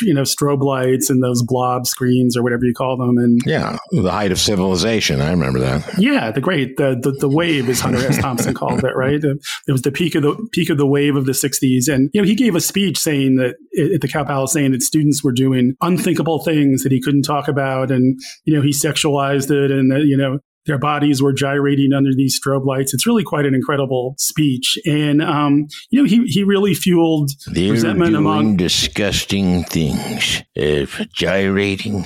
you 0.00 0.14
know 0.14 0.22
strobe 0.22 0.62
lights 0.62 1.10
and 1.10 1.22
those 1.22 1.42
blob 1.42 1.86
screens 1.86 2.36
or 2.36 2.42
whatever 2.42 2.64
you 2.64 2.74
call 2.74 2.96
them. 2.96 3.18
And 3.18 3.40
yeah 3.46 3.78
the 3.90 4.10
height 4.10 4.32
of 4.32 4.38
civilization. 4.38 5.20
I 5.20 5.30
remember 5.30 5.58
that. 5.60 5.98
Yeah 5.98 6.30
the 6.30 6.40
great 6.40 6.76
the 6.76 6.98
the, 7.00 7.12
the 7.12 7.28
wave 7.28 7.68
as 7.68 7.80
hunter 7.80 7.98
s. 7.98 8.18
Thompson 8.18 8.54
called 8.54 8.84
it 8.84 8.94
right? 8.96 9.22
It 9.22 9.72
was 9.72 9.82
the 9.82 9.92
peak 9.92 10.14
of 10.14 10.22
the 10.22 10.48
peak 10.52 10.70
of 10.70 10.78
the 10.78 10.86
wave 10.86 11.16
of 11.16 11.26
the 11.26 11.32
60s 11.32 11.92
and 11.92 12.10
you 12.12 12.20
know 12.20 12.26
he 12.26 12.34
gave 12.34 12.54
a 12.54 12.60
speech 12.60 12.98
saying 12.98 13.36
that 13.36 13.56
at 13.94 14.00
the 14.00 14.08
cow 14.08 14.24
palace 14.24 14.52
saying 14.52 14.72
that 14.72 14.82
students 14.82 15.22
were 15.24 15.32
doing 15.32 15.74
unthinkable 15.80 16.42
things 16.42 16.82
that 16.82 16.92
he 16.92 17.00
couldn't 17.00 17.22
talk 17.22 17.48
about. 17.48 17.90
And 17.90 18.18
you 18.44 18.54
know 18.54 18.62
he 18.62 18.70
sexualized 18.70 19.50
it 19.50 19.70
and 19.70 19.90
that 19.90 20.04
you 20.04 20.16
know 20.16 20.38
their 20.66 20.78
bodies 20.78 21.22
were 21.22 21.32
gyrating 21.32 21.92
under 21.92 22.10
these 22.14 22.38
strobe 22.38 22.66
lights. 22.66 22.92
It's 22.94 23.06
really 23.06 23.24
quite 23.24 23.46
an 23.46 23.54
incredible 23.54 24.14
speech, 24.18 24.78
and 24.84 25.22
um, 25.22 25.68
you 25.90 26.00
know 26.02 26.08
he 26.08 26.24
he 26.26 26.44
really 26.44 26.74
fueled 26.74 27.30
They're 27.46 27.72
resentment 27.72 28.12
doing 28.12 28.16
among 28.16 28.56
disgusting 28.56 29.64
things, 29.64 30.42
uh, 30.60 30.86
gyrating, 31.14 32.04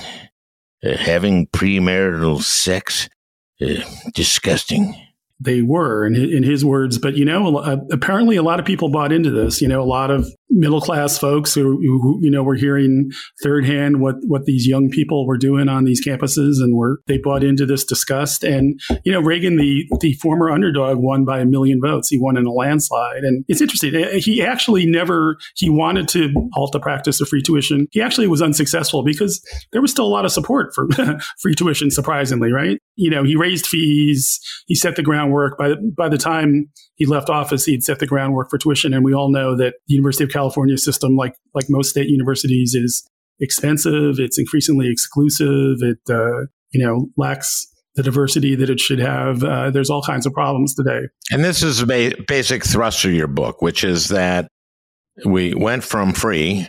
uh, 0.83 0.97
having 0.97 1.47
premarital 1.47 2.41
sex, 2.41 3.09
uh, 3.61 3.83
disgusting 4.13 4.95
they 5.39 5.61
were 5.61 6.05
in, 6.05 6.15
in 6.15 6.43
his 6.43 6.63
words. 6.63 6.97
But 6.97 7.15
you 7.15 7.25
know 7.25 7.57
apparently 7.91 8.35
a 8.35 8.43
lot 8.43 8.59
of 8.59 8.65
people 8.65 8.89
bought 8.89 9.11
into 9.11 9.31
this 9.31 9.61
you 9.61 9.67
know 9.67 9.81
a 9.81 9.85
lot 9.85 10.11
of 10.11 10.27
middle 10.49 10.79
class 10.79 11.17
folks 11.17 11.53
who, 11.53 11.77
who, 11.81 12.19
you 12.21 12.31
know 12.31 12.43
were 12.43 12.55
hearing 12.55 13.11
third 13.43 13.65
hand 13.65 13.99
what 13.99 14.15
what 14.27 14.45
these 14.45 14.67
young 14.67 14.89
people 14.89 15.27
were 15.27 15.37
doing 15.37 15.67
on 15.67 15.83
these 15.83 16.05
campuses 16.05 16.61
and 16.61 16.75
were 16.75 17.01
they 17.07 17.17
bought 17.17 17.43
into 17.43 17.65
this 17.65 17.83
disgust. 17.83 18.43
And 18.43 18.79
you 19.03 19.11
know 19.11 19.21
Reagan 19.21 19.57
the 19.57 19.85
the 20.01 20.13
former 20.13 20.49
underdog 20.49 20.97
won 20.99 21.25
by 21.25 21.39
a 21.39 21.45
million 21.45 21.81
votes. 21.81 22.09
He 22.09 22.19
won 22.19 22.37
in 22.37 22.45
a 22.45 22.51
landslide. 22.51 23.23
And 23.23 23.43
it's 23.47 23.61
interesting 23.61 23.95
eh, 23.95 24.19
he 24.19 24.41
actually 24.41 24.85
never 24.85 25.37
he 25.55 25.69
wanted 25.69 26.07
to 26.09 26.33
halt 26.53 26.71
the 26.71 26.79
practice 26.79 27.19
of 27.21 27.27
free 27.27 27.41
tuition. 27.41 27.87
He 27.91 28.01
actually 28.01 28.27
was 28.27 28.41
unsuccessful 28.41 29.03
because 29.03 29.41
there 29.71 29.81
was 29.81 29.91
still 29.91 30.05
a 30.05 30.07
lot 30.07 30.25
of 30.25 30.31
support 30.31 30.73
for 30.73 30.87
free 31.39 31.55
tuition 31.55 31.91
surprisingly 31.91 32.51
right 32.51 32.79
you 32.95 33.09
know 33.09 33.23
he 33.23 33.35
raised 33.35 33.67
fees 33.67 34.39
he 34.67 34.75
set 34.75 34.95
the 34.95 35.03
groundwork 35.03 35.57
by 35.57 35.69
the, 35.69 35.93
by 35.97 36.09
the 36.09 36.17
time 36.17 36.69
he 36.95 37.05
left 37.05 37.29
office 37.29 37.65
he'd 37.65 37.83
set 37.83 37.99
the 37.99 38.07
groundwork 38.07 38.49
for 38.49 38.57
tuition 38.57 38.93
and 38.93 39.03
we 39.03 39.13
all 39.13 39.29
know 39.29 39.55
that 39.55 39.75
the 39.87 39.93
University 39.93 40.23
of 40.23 40.29
California 40.29 40.77
system, 40.77 41.15
like 41.15 41.35
like 41.53 41.65
most 41.69 41.89
state 41.89 42.07
universities, 42.07 42.73
is 42.73 43.07
expensive. 43.39 44.19
It's 44.19 44.39
increasingly 44.39 44.89
exclusive. 44.89 45.77
It 45.81 45.99
uh, 46.09 46.45
you 46.71 46.85
know 46.85 47.07
lacks 47.17 47.67
the 47.95 48.03
diversity 48.03 48.55
that 48.55 48.69
it 48.69 48.79
should 48.79 48.99
have. 48.99 49.43
Uh, 49.43 49.71
there's 49.71 49.89
all 49.89 50.01
kinds 50.01 50.25
of 50.25 50.33
problems 50.33 50.75
today. 50.75 51.07
And 51.31 51.45
this 51.45 51.63
is 51.63 51.81
a 51.81 51.85
ba- 51.85 52.15
basic 52.27 52.65
thrust 52.65 53.05
of 53.05 53.13
your 53.13 53.27
book, 53.27 53.61
which 53.61 53.85
is 53.85 54.09
that 54.09 54.49
we 55.25 55.53
went 55.53 55.83
from 55.83 56.11
free 56.11 56.67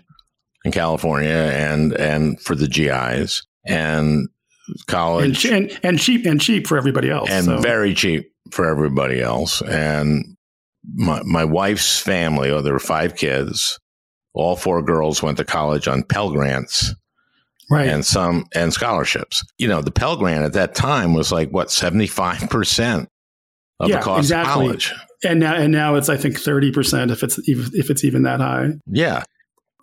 in 0.64 0.72
California 0.72 1.30
and 1.30 1.92
and 1.92 2.40
for 2.40 2.54
the 2.54 2.68
GIs 2.68 3.46
and 3.66 4.28
college 4.86 5.44
and, 5.44 5.70
and, 5.70 5.80
and 5.82 5.98
cheap 5.98 6.26
and 6.26 6.40
cheap 6.40 6.66
for 6.66 6.76
everybody 6.76 7.10
else 7.10 7.30
and 7.30 7.44
so. 7.44 7.58
very 7.58 7.94
cheap 7.94 8.32
for 8.50 8.66
everybody 8.68 9.20
else 9.20 9.62
and 9.62 10.36
my, 10.94 11.22
my 11.24 11.44
wife's 11.44 11.98
family, 11.98 12.50
oh, 12.50 12.60
there 12.62 12.72
were 12.72 12.78
five 12.78 13.16
kids. 13.16 13.78
All 14.34 14.56
four 14.56 14.82
girls 14.82 15.22
went 15.22 15.38
to 15.38 15.44
college 15.44 15.88
on 15.88 16.02
Pell 16.02 16.30
Grants. 16.30 16.94
Right. 17.68 17.88
And 17.88 18.04
some, 18.04 18.46
and 18.54 18.72
scholarships. 18.72 19.42
You 19.58 19.66
know, 19.66 19.80
the 19.80 19.90
Pell 19.90 20.16
Grant 20.16 20.44
at 20.44 20.52
that 20.52 20.74
time 20.74 21.14
was 21.14 21.32
like, 21.32 21.50
what, 21.50 21.68
75% 21.68 23.06
of 23.80 23.88
yeah, 23.88 23.96
the 23.96 24.02
cost 24.02 24.20
exactly. 24.20 24.50
of 24.50 24.56
college. 24.68 24.94
And 25.24 25.40
now, 25.40 25.56
and 25.56 25.72
now 25.72 25.96
it's, 25.96 26.08
I 26.08 26.16
think, 26.16 26.36
30% 26.36 27.10
if 27.10 27.24
it's, 27.24 27.38
if 27.48 27.90
it's 27.90 28.04
even 28.04 28.22
that 28.22 28.40
high. 28.40 28.74
Yeah 28.86 29.24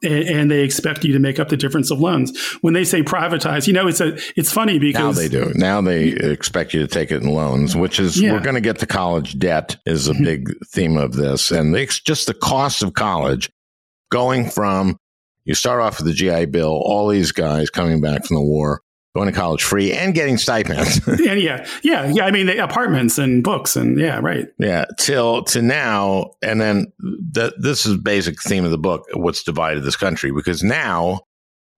and, 0.03 0.23
and, 0.23 0.51
they 0.51 0.63
expect 0.63 1.03
you 1.03 1.13
to 1.13 1.19
make 1.19 1.39
up 1.39 1.49
the 1.49 1.57
difference 1.57 1.91
of 1.91 1.99
loans. 1.99 2.37
When 2.61 2.73
they 2.73 2.83
say 2.83 3.01
privatize, 3.01 3.67
you 3.67 3.73
know, 3.73 3.87
it's 3.87 4.01
a 4.01 4.17
it's 4.35 4.51
funny 4.51 4.79
because 4.79 5.15
now 5.17 5.21
they 5.21 5.29
do. 5.29 5.51
Now 5.55 5.81
they 5.81 6.09
expect 6.09 6.73
you 6.73 6.81
to 6.81 6.87
take 6.87 7.11
it 7.11 7.21
in 7.21 7.29
loans, 7.29 7.75
which 7.75 7.99
is 7.99 8.19
yeah. 8.19 8.33
we're 8.33 8.41
going 8.41 8.55
to 8.55 8.61
get 8.61 8.79
to 8.79 8.85
college 8.85 9.39
debt 9.39 9.77
is 9.85 10.07
a 10.07 10.13
mm-hmm. 10.13 10.23
big 10.23 10.49
theme 10.67 10.97
of 10.97 11.13
this, 11.13 11.51
and 11.51 11.75
it's 11.75 11.99
just 11.99 12.27
the 12.27 12.33
cost 12.33 12.83
of 12.83 12.93
college 12.93 13.49
going 14.11 14.49
from 14.49 14.97
you 15.45 15.55
start 15.55 15.81
off 15.81 15.97
with 15.97 16.07
the 16.07 16.13
GI 16.13 16.45
Bill, 16.45 16.69
all 16.69 17.07
these 17.07 17.31
guys 17.31 17.69
coming 17.69 17.99
back 17.99 18.25
from 18.25 18.35
the 18.35 18.41
war 18.41 18.81
going 19.15 19.31
to 19.31 19.37
college 19.37 19.63
free 19.63 19.93
and 19.93 20.13
getting 20.13 20.37
stipends. 20.37 21.07
and 21.07 21.39
yeah, 21.39 21.67
yeah, 21.83 22.11
yeah. 22.11 22.25
I 22.25 22.31
mean, 22.31 22.47
the 22.47 22.63
apartments 22.63 23.17
and 23.17 23.43
books 23.43 23.75
and 23.75 23.99
yeah, 23.99 24.19
right. 24.19 24.47
Yeah, 24.57 24.85
till 24.97 25.43
to 25.45 25.61
now, 25.61 26.31
and 26.41 26.59
then 26.59 26.91
the, 26.99 27.53
this 27.57 27.85
is 27.85 27.97
basic 27.97 28.41
theme 28.41 28.65
of 28.65 28.71
the 28.71 28.77
book. 28.77 29.05
What's 29.13 29.43
divided 29.43 29.83
this 29.83 29.95
country 29.95 30.31
because 30.31 30.63
now 30.63 31.21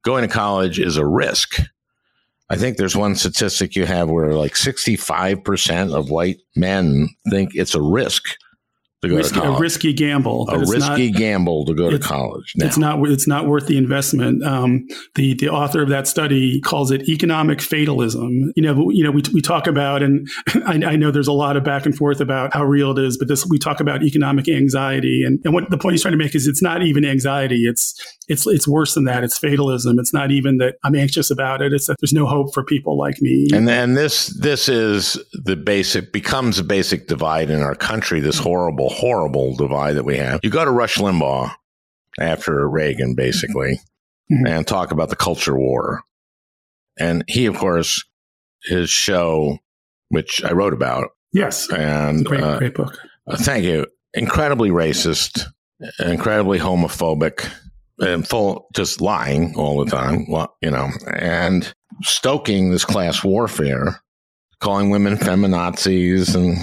going 0.03 0.21
to 0.21 0.33
college 0.33 0.79
is 0.79 0.97
a 0.97 1.05
risk. 1.05 1.59
I 2.47 2.57
think 2.57 2.77
there's 2.77 2.95
one 2.95 3.15
statistic 3.15 3.75
you 3.75 3.87
have 3.87 4.07
where 4.09 4.33
like 4.33 4.53
65% 4.53 5.93
of 5.95 6.11
white 6.11 6.37
men 6.55 7.09
think 7.29 7.55
it's 7.55 7.73
a 7.73 7.81
risk 7.81 8.23
to 9.05 9.09
go 9.09 9.17
risky, 9.17 9.35
to 9.35 9.41
college. 9.41 9.57
A 9.57 9.61
risky 9.61 9.93
gamble. 9.93 10.49
A 10.49 10.59
risky 10.59 11.11
not, 11.11 11.19
gamble 11.19 11.65
to 11.65 11.73
go 11.73 11.89
to 11.89 11.99
college. 11.99 12.53
Now. 12.55 12.65
It's 12.65 12.77
not. 12.77 13.07
It's 13.09 13.27
not 13.27 13.47
worth 13.47 13.67
the 13.67 13.77
investment. 13.77 14.43
Um, 14.43 14.87
the 15.15 15.33
the 15.35 15.49
author 15.49 15.81
of 15.81 15.89
that 15.89 16.07
study 16.07 16.59
calls 16.61 16.91
it 16.91 17.07
economic 17.07 17.61
fatalism. 17.61 18.51
You 18.55 18.63
know. 18.63 18.89
You 18.89 19.03
know. 19.03 19.11
We, 19.11 19.23
we 19.33 19.41
talk 19.41 19.67
about, 19.67 20.03
and 20.03 20.27
I, 20.65 20.73
I, 20.85 20.95
know 20.95 21.11
there's 21.11 21.27
a 21.27 21.33
lot 21.33 21.55
of 21.55 21.63
back 21.63 21.85
and 21.85 21.95
forth 21.95 22.19
about 22.19 22.53
how 22.53 22.65
real 22.65 22.91
it 22.91 23.03
is, 23.03 23.17
but 23.17 23.27
this 23.27 23.45
we 23.45 23.57
talk 23.57 23.79
about 23.79 24.03
economic 24.03 24.49
anxiety, 24.49 25.23
and 25.25 25.39
and 25.45 25.53
what 25.53 25.69
the 25.69 25.77
point 25.77 25.93
he's 25.93 26.01
trying 26.01 26.13
to 26.13 26.17
make 26.17 26.35
is 26.35 26.47
it's 26.47 26.61
not 26.61 26.81
even 26.83 27.05
anxiety. 27.05 27.63
It's 27.65 27.95
it's 28.27 28.47
it's 28.47 28.67
worse 28.67 28.93
than 28.93 29.05
that. 29.05 29.23
It's 29.23 29.37
fatalism. 29.37 29.99
It's 29.99 30.13
not 30.13 30.31
even 30.31 30.57
that 30.57 30.75
I'm 30.83 30.95
anxious 30.95 31.29
about 31.29 31.61
it. 31.61 31.73
It's 31.73 31.87
that 31.87 31.97
there's 31.99 32.13
no 32.13 32.25
hope 32.25 32.53
for 32.53 32.63
people 32.63 32.97
like 32.97 33.21
me. 33.21 33.47
And 33.53 33.67
then 33.67 33.93
this 33.93 34.27
this 34.39 34.67
is 34.67 35.17
the 35.33 35.55
basic 35.55 36.11
becomes 36.11 36.59
a 36.59 36.63
basic 36.63 37.07
divide 37.07 37.49
in 37.49 37.61
our 37.61 37.75
country. 37.75 38.19
This 38.19 38.39
horrible 38.39 38.89
horrible 38.95 39.55
divide 39.55 39.93
that 39.93 40.05
we 40.05 40.17
have. 40.17 40.39
You 40.43 40.49
go 40.49 40.65
to 40.65 40.71
Rush 40.71 40.97
Limbaugh 40.97 41.53
after 42.19 42.67
Reagan, 42.67 43.15
basically, 43.15 43.79
mm-hmm. 44.31 44.47
and 44.47 44.65
talk 44.67 44.91
about 44.91 45.09
the 45.09 45.15
culture 45.15 45.57
war. 45.57 46.03
And 46.97 47.23
he, 47.27 47.45
of 47.45 47.57
course, 47.57 48.03
his 48.63 48.89
show, 48.89 49.59
which 50.09 50.43
I 50.43 50.53
wrote 50.53 50.73
about. 50.73 51.09
Yes. 51.33 51.69
And 51.69 52.25
great, 52.25 52.41
uh, 52.41 52.57
great 52.57 52.73
book. 52.73 52.97
Uh, 53.27 53.37
thank 53.37 53.65
you. 53.65 53.85
Incredibly 54.13 54.69
racist, 54.69 55.45
incredibly 55.99 56.57
homophobic, 56.57 57.51
and 57.99 58.25
full 58.27 58.67
just 58.73 59.01
lying 59.01 59.55
all 59.55 59.83
the 59.83 59.91
time. 59.91 60.25
Well, 60.29 60.55
you 60.61 60.71
know, 60.71 60.89
and 61.13 61.73
stoking 62.01 62.71
this 62.71 62.85
class 62.85 63.25
warfare, 63.25 64.01
calling 64.61 64.89
women 64.89 65.17
feminazis 65.17 66.33
and 66.33 66.57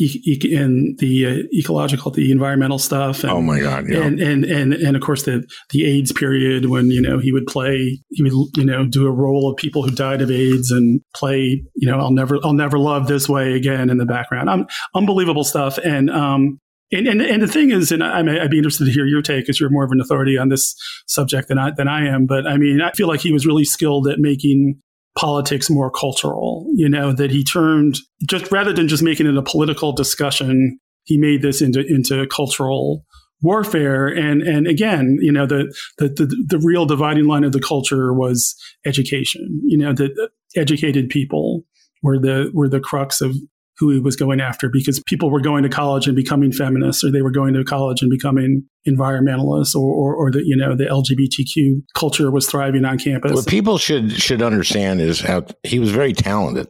e- 0.00 0.56
and 0.56 0.98
the 0.98 1.26
uh, 1.26 1.36
ecological, 1.54 2.10
the 2.10 2.30
environmental 2.30 2.78
stuff. 2.78 3.22
And, 3.22 3.32
oh 3.32 3.42
my 3.42 3.60
god! 3.60 3.86
Yeah. 3.88 4.00
And, 4.00 4.20
and 4.20 4.44
and 4.44 4.72
and 4.74 4.96
of 4.96 5.02
course 5.02 5.24
the 5.24 5.44
the 5.70 5.86
AIDS 5.86 6.12
period 6.12 6.66
when 6.66 6.90
you 6.90 7.00
know 7.00 7.18
he 7.18 7.32
would 7.32 7.46
play, 7.46 8.00
he 8.10 8.22
would 8.22 8.32
you 8.56 8.64
know 8.64 8.86
do 8.86 9.06
a 9.06 9.10
role 9.10 9.50
of 9.50 9.56
people 9.56 9.82
who 9.82 9.90
died 9.90 10.22
of 10.22 10.30
AIDS 10.30 10.70
and 10.70 11.00
play 11.14 11.62
you 11.74 11.90
know 11.90 11.98
I'll 11.98 12.12
never 12.12 12.38
I'll 12.42 12.52
never 12.52 12.78
love 12.78 13.06
this 13.06 13.28
way 13.28 13.54
again 13.54 13.90
in 13.90 13.98
the 13.98 14.06
background. 14.06 14.48
Um, 14.48 14.66
unbelievable 14.94 15.44
stuff. 15.44 15.78
And 15.78 16.10
um 16.10 16.58
and, 16.92 17.06
and 17.06 17.22
and 17.22 17.42
the 17.42 17.46
thing 17.46 17.70
is, 17.70 17.92
and 17.92 18.02
I, 18.02 18.18
I'd 18.42 18.50
be 18.50 18.58
interested 18.58 18.86
to 18.86 18.90
hear 18.90 19.06
your 19.06 19.22
take 19.22 19.44
because 19.44 19.60
you're 19.60 19.70
more 19.70 19.84
of 19.84 19.92
an 19.92 20.00
authority 20.00 20.36
on 20.36 20.48
this 20.48 20.74
subject 21.06 21.48
than 21.48 21.58
I 21.58 21.70
than 21.76 21.86
I 21.86 22.08
am. 22.08 22.26
But 22.26 22.46
I 22.46 22.56
mean, 22.56 22.80
I 22.80 22.90
feel 22.92 23.06
like 23.06 23.20
he 23.20 23.32
was 23.32 23.46
really 23.46 23.64
skilled 23.64 24.08
at 24.08 24.18
making 24.18 24.80
politics 25.18 25.68
more 25.68 25.90
cultural, 25.90 26.66
you 26.74 26.88
know, 26.88 27.12
that 27.12 27.30
he 27.30 27.44
turned 27.44 27.96
just 28.28 28.50
rather 28.52 28.72
than 28.72 28.88
just 28.88 29.02
making 29.02 29.26
it 29.26 29.36
a 29.36 29.42
political 29.42 29.92
discussion, 29.92 30.78
he 31.04 31.18
made 31.18 31.42
this 31.42 31.60
into, 31.60 31.84
into 31.86 32.26
cultural 32.28 33.04
warfare. 33.42 34.06
And, 34.06 34.42
and 34.42 34.66
again, 34.66 35.18
you 35.20 35.32
know, 35.32 35.46
the, 35.46 35.74
the, 35.98 36.08
the, 36.08 36.46
the 36.48 36.58
real 36.58 36.86
dividing 36.86 37.26
line 37.26 37.44
of 37.44 37.52
the 37.52 37.60
culture 37.60 38.12
was 38.12 38.54
education, 38.86 39.60
you 39.64 39.78
know, 39.78 39.92
the 39.92 40.06
uh, 40.22 40.26
educated 40.56 41.08
people 41.08 41.62
were 42.02 42.18
the, 42.18 42.50
were 42.54 42.68
the 42.68 42.80
crux 42.80 43.20
of 43.20 43.34
who 43.80 43.90
he 43.90 43.98
was 43.98 44.14
going 44.14 44.40
after 44.40 44.68
because 44.68 45.02
people 45.06 45.30
were 45.30 45.40
going 45.40 45.62
to 45.62 45.68
college 45.70 46.06
and 46.06 46.14
becoming 46.14 46.52
feminists 46.52 47.02
or 47.02 47.10
they 47.10 47.22
were 47.22 47.30
going 47.30 47.54
to 47.54 47.64
college 47.64 48.02
and 48.02 48.10
becoming 48.10 48.62
environmentalists 48.86 49.74
or, 49.74 49.92
or, 49.92 50.14
or 50.14 50.30
the 50.30 50.42
you 50.44 50.54
know 50.54 50.76
the 50.76 50.84
LGBTQ 50.84 51.82
culture 51.94 52.30
was 52.30 52.46
thriving 52.46 52.84
on 52.84 52.98
campus. 52.98 53.32
What 53.32 53.46
people 53.46 53.78
should 53.78 54.12
should 54.12 54.42
understand 54.42 55.00
is 55.00 55.20
how 55.20 55.46
he 55.62 55.78
was 55.78 55.90
very 55.90 56.12
talented. 56.12 56.68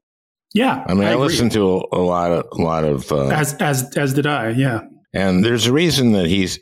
Yeah, 0.55 0.85
I 0.87 0.94
mean, 0.94 1.05
I, 1.05 1.12
I 1.12 1.14
listened 1.16 1.53
to 1.53 1.62
a, 1.62 1.99
a, 1.99 2.03
lot 2.03 2.33
of 2.33 2.46
a 2.59 2.62
lot 2.62 2.85
of 2.85 3.11
uh, 3.11 3.29
as 3.29 3.55
as 3.55 3.96
as 3.96 4.14
did 4.14 4.27
I. 4.27 4.51
Yeah, 4.51 4.83
and 5.12 5.44
there's 5.44 5.66
a 5.66 5.73
reason 5.73 6.12
that 6.12 6.27
he's 6.27 6.61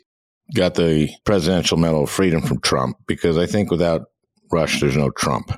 got 0.55 0.75
the 0.75 1.09
Presidential 1.25 1.77
Medal 1.77 2.03
of 2.03 2.09
Freedom 2.09 2.41
from 2.41 2.59
Trump 2.61 2.97
because 3.07 3.37
I 3.37 3.45
think 3.45 3.69
without 3.69 4.07
Rush, 4.51 4.79
there's 4.79 4.97
no 4.97 5.11
Trump. 5.11 5.51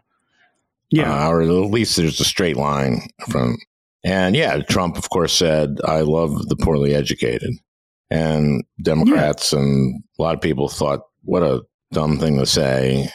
Yeah, 0.90 1.28
uh, 1.28 1.30
or 1.30 1.42
at 1.42 1.48
least 1.48 1.96
there's 1.96 2.20
a 2.20 2.26
straight 2.26 2.58
line 2.58 3.02
from 3.30 3.58
and 4.04 4.36
yeah, 4.36 4.58
Trump, 4.62 4.98
of 4.98 5.10
course, 5.10 5.34
said, 5.34 5.78
I 5.86 6.02
love 6.02 6.48
the 6.48 6.56
poorly 6.56 6.96
educated. 6.96 7.52
And 8.10 8.64
Democrats 8.82 9.54
yeah. 9.54 9.60
and 9.60 10.04
a 10.18 10.22
lot 10.22 10.36
of 10.36 10.42
people 10.42 10.68
thought, 10.68 11.02
what 11.24 11.44
a 11.44 11.62
dumb 11.92 12.18
thing 12.18 12.38
to 12.40 12.46
say. 12.46 13.10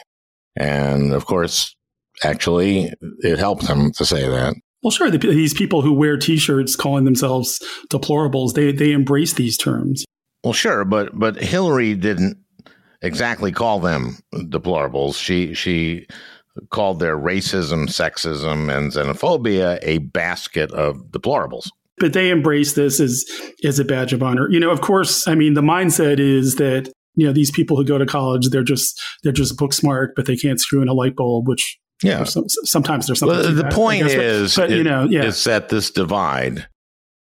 And 0.55 1.13
of 1.13 1.25
course, 1.25 1.75
actually, 2.23 2.91
it 3.19 3.37
helped 3.37 3.67
him 3.67 3.91
to 3.93 4.05
say 4.05 4.27
that. 4.27 4.55
Well, 4.81 4.91
sure. 4.91 5.11
these 5.11 5.53
people 5.53 5.81
who 5.81 5.93
wear 5.93 6.17
T-shirts 6.17 6.75
calling 6.75 7.05
themselves 7.05 7.61
deplorables, 7.89 8.53
they 8.53 8.71
they 8.71 8.91
embrace 8.91 9.33
these 9.33 9.57
terms. 9.57 10.05
Well, 10.43 10.53
sure, 10.53 10.85
but 10.85 11.17
but 11.17 11.35
Hillary 11.35 11.95
didn't 11.95 12.37
exactly 13.01 13.51
call 13.51 13.79
them 13.79 14.17
deplorables. 14.33 15.21
She 15.21 15.53
she 15.53 16.07
called 16.69 16.99
their 16.99 17.17
racism, 17.17 17.87
sexism, 17.87 18.75
and 18.75 18.91
xenophobia 18.91 19.79
a 19.81 19.99
basket 19.99 20.71
of 20.71 20.97
deplorables. 21.11 21.69
But 21.99 22.13
they 22.13 22.29
embrace 22.29 22.73
this 22.73 22.99
as 22.99 23.25
as 23.63 23.79
a 23.79 23.85
badge 23.85 24.13
of 24.13 24.21
honor. 24.21 24.49
You 24.49 24.59
know, 24.59 24.69
of 24.69 24.81
course, 24.81 25.27
I 25.27 25.35
mean 25.35 25.55
the 25.55 25.61
mindset 25.61 26.19
is 26.19 26.55
that 26.55 26.91
you 27.15 27.25
know 27.25 27.33
these 27.33 27.51
people 27.51 27.75
who 27.75 27.83
go 27.83 27.97
to 27.97 28.05
college 28.05 28.49
they're 28.49 28.63
just 28.63 29.01
they're 29.23 29.31
just 29.31 29.57
book 29.57 29.73
smart, 29.73 30.13
but 30.15 30.25
they 30.25 30.35
can't 30.35 30.59
screw 30.59 30.81
in 30.81 30.87
a 30.87 30.93
light 30.93 31.15
bulb, 31.15 31.47
which 31.47 31.79
yeah, 32.03 32.23
some, 32.25 32.47
sometimes 32.47 33.07
there's 33.07 33.19
something. 33.19 33.37
Well, 33.39 33.53
the 33.53 33.63
that, 33.63 33.73
point 33.73 34.03
guess, 34.03 34.13
is, 34.13 34.55
but, 34.55 34.69
you 34.69 34.83
know, 34.83 35.07
yeah, 35.09 35.23
it's 35.23 35.43
that 35.45 35.69
this 35.69 35.89
divide 35.89 36.67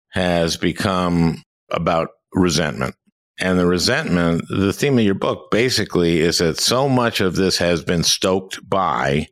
has 0.09 0.57
become 0.57 1.43
about 1.69 2.09
resentment. 2.33 2.95
And 3.39 3.57
the 3.57 3.65
resentment, 3.65 4.45
the 4.49 4.73
theme 4.73 4.97
of 4.99 5.03
your 5.03 5.15
book 5.15 5.49
basically 5.49 6.19
is 6.19 6.37
that 6.37 6.59
so 6.59 6.87
much 6.87 7.19
of 7.19 7.35
this 7.35 7.57
has 7.57 7.83
been 7.83 8.03
stoked 8.03 8.67
by 8.69 9.27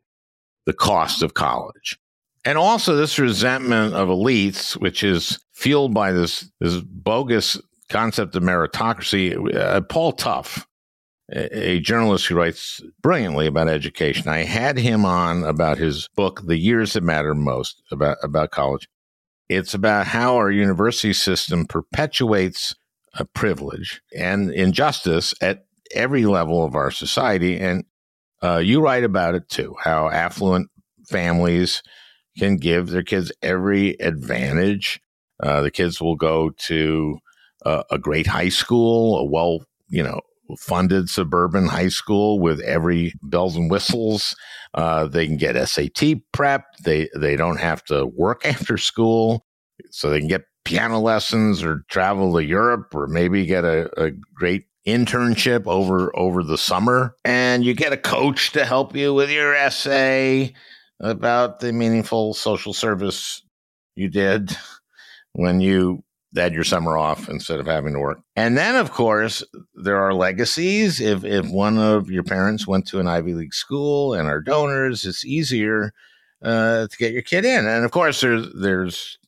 the 0.65 0.73
cost 0.73 1.21
of 1.21 1.33
college. 1.33 1.99
And 2.43 2.57
also 2.57 2.95
this 2.95 3.19
resentment 3.19 3.93
of 3.93 4.07
elites, 4.07 4.73
which 4.73 5.03
is 5.03 5.39
fueled 5.53 5.93
by 5.93 6.11
this, 6.11 6.51
this 6.59 6.81
bogus 6.81 7.61
concept 7.89 8.35
of 8.35 8.41
meritocracy. 8.41 9.55
Uh, 9.55 9.81
Paul 9.81 10.13
Tough, 10.13 10.65
a, 11.31 11.73
a 11.73 11.79
journalist 11.79 12.25
who 12.25 12.35
writes 12.35 12.81
brilliantly 13.03 13.45
about 13.45 13.69
education, 13.69 14.27
I 14.27 14.39
had 14.39 14.79
him 14.79 15.05
on 15.05 15.43
about 15.43 15.77
his 15.77 16.09
book, 16.15 16.41
The 16.47 16.57
Years 16.57 16.93
That 16.93 17.03
Matter 17.03 17.35
Most, 17.35 17.83
about, 17.91 18.17
about 18.23 18.49
college. 18.49 18.87
It's 19.47 19.75
about 19.75 20.07
how 20.07 20.37
our 20.37 20.49
university 20.49 21.13
system 21.13 21.67
perpetuates 21.67 22.73
privilege 23.33 24.01
and 24.15 24.51
injustice 24.51 25.33
at 25.41 25.65
every 25.93 26.25
level 26.25 26.63
of 26.63 26.75
our 26.75 26.91
society. 26.91 27.59
And 27.59 27.85
uh, 28.41 28.57
you 28.57 28.81
write 28.81 29.03
about 29.03 29.35
it 29.35 29.49
too, 29.49 29.75
how 29.79 30.09
affluent 30.09 30.69
families 31.07 31.83
can 32.37 32.57
give 32.57 32.89
their 32.89 33.03
kids 33.03 33.31
every 33.41 33.91
advantage. 33.99 34.99
Uh, 35.41 35.61
the 35.61 35.71
kids 35.71 36.01
will 36.01 36.15
go 36.15 36.51
to 36.51 37.17
uh, 37.65 37.83
a 37.91 37.97
great 37.97 38.27
high 38.27 38.49
school, 38.49 39.17
a 39.17 39.25
well, 39.25 39.65
you 39.89 40.03
know, 40.03 40.21
funded 40.59 41.09
suburban 41.09 41.67
high 41.67 41.87
school 41.87 42.39
with 42.39 42.59
every 42.61 43.13
bells 43.21 43.55
and 43.55 43.69
whistles. 43.69 44.35
Uh, 44.73 45.07
they 45.07 45.25
can 45.25 45.37
get 45.37 45.67
SAT 45.67 46.17
prep. 46.31 46.65
They 46.83 47.09
they 47.15 47.35
don't 47.35 47.59
have 47.59 47.83
to 47.85 48.05
work 48.05 48.45
after 48.45 48.77
school, 48.77 49.45
so 49.89 50.09
they 50.09 50.19
can 50.19 50.27
get 50.27 50.43
piano 50.63 50.99
lessons 50.99 51.63
or 51.63 51.83
travel 51.89 52.33
to 52.33 52.43
Europe 52.43 52.93
or 52.93 53.07
maybe 53.07 53.45
get 53.45 53.63
a, 53.63 53.89
a 54.01 54.11
great 54.33 54.65
internship 54.87 55.67
over 55.67 56.15
over 56.17 56.43
the 56.43 56.57
summer 56.57 57.15
and 57.23 57.63
you 57.63 57.73
get 57.73 57.93
a 57.93 57.97
coach 57.97 58.51
to 58.51 58.65
help 58.65 58.95
you 58.95 59.13
with 59.13 59.29
your 59.29 59.53
essay 59.53 60.51
about 60.99 61.59
the 61.59 61.71
meaningful 61.71 62.33
social 62.33 62.73
service 62.73 63.43
you 63.95 64.09
did 64.09 64.55
when 65.33 65.61
you 65.61 66.03
had 66.35 66.53
your 66.53 66.63
summer 66.63 66.97
off 66.97 67.29
instead 67.29 67.59
of 67.59 67.65
having 67.67 67.93
to 67.93 67.99
work. 67.99 68.21
And 68.35 68.57
then 68.57 68.75
of 68.75 68.91
course 68.91 69.43
there 69.75 69.97
are 69.97 70.13
legacies 70.13 70.99
if 70.99 71.23
if 71.23 71.47
one 71.47 71.77
of 71.77 72.09
your 72.09 72.23
parents 72.23 72.65
went 72.65 72.87
to 72.87 72.99
an 72.99 73.07
Ivy 73.07 73.35
League 73.35 73.53
school 73.53 74.13
and 74.13 74.27
are 74.27 74.41
donors 74.41 75.05
it's 75.05 75.25
easier 75.25 75.93
uh, 76.41 76.87
to 76.87 76.97
get 76.97 77.13
your 77.13 77.21
kid 77.21 77.45
in. 77.45 77.67
And 77.67 77.85
of 77.85 77.91
course 77.91 78.21
there's 78.21 78.47
there's 78.53 79.19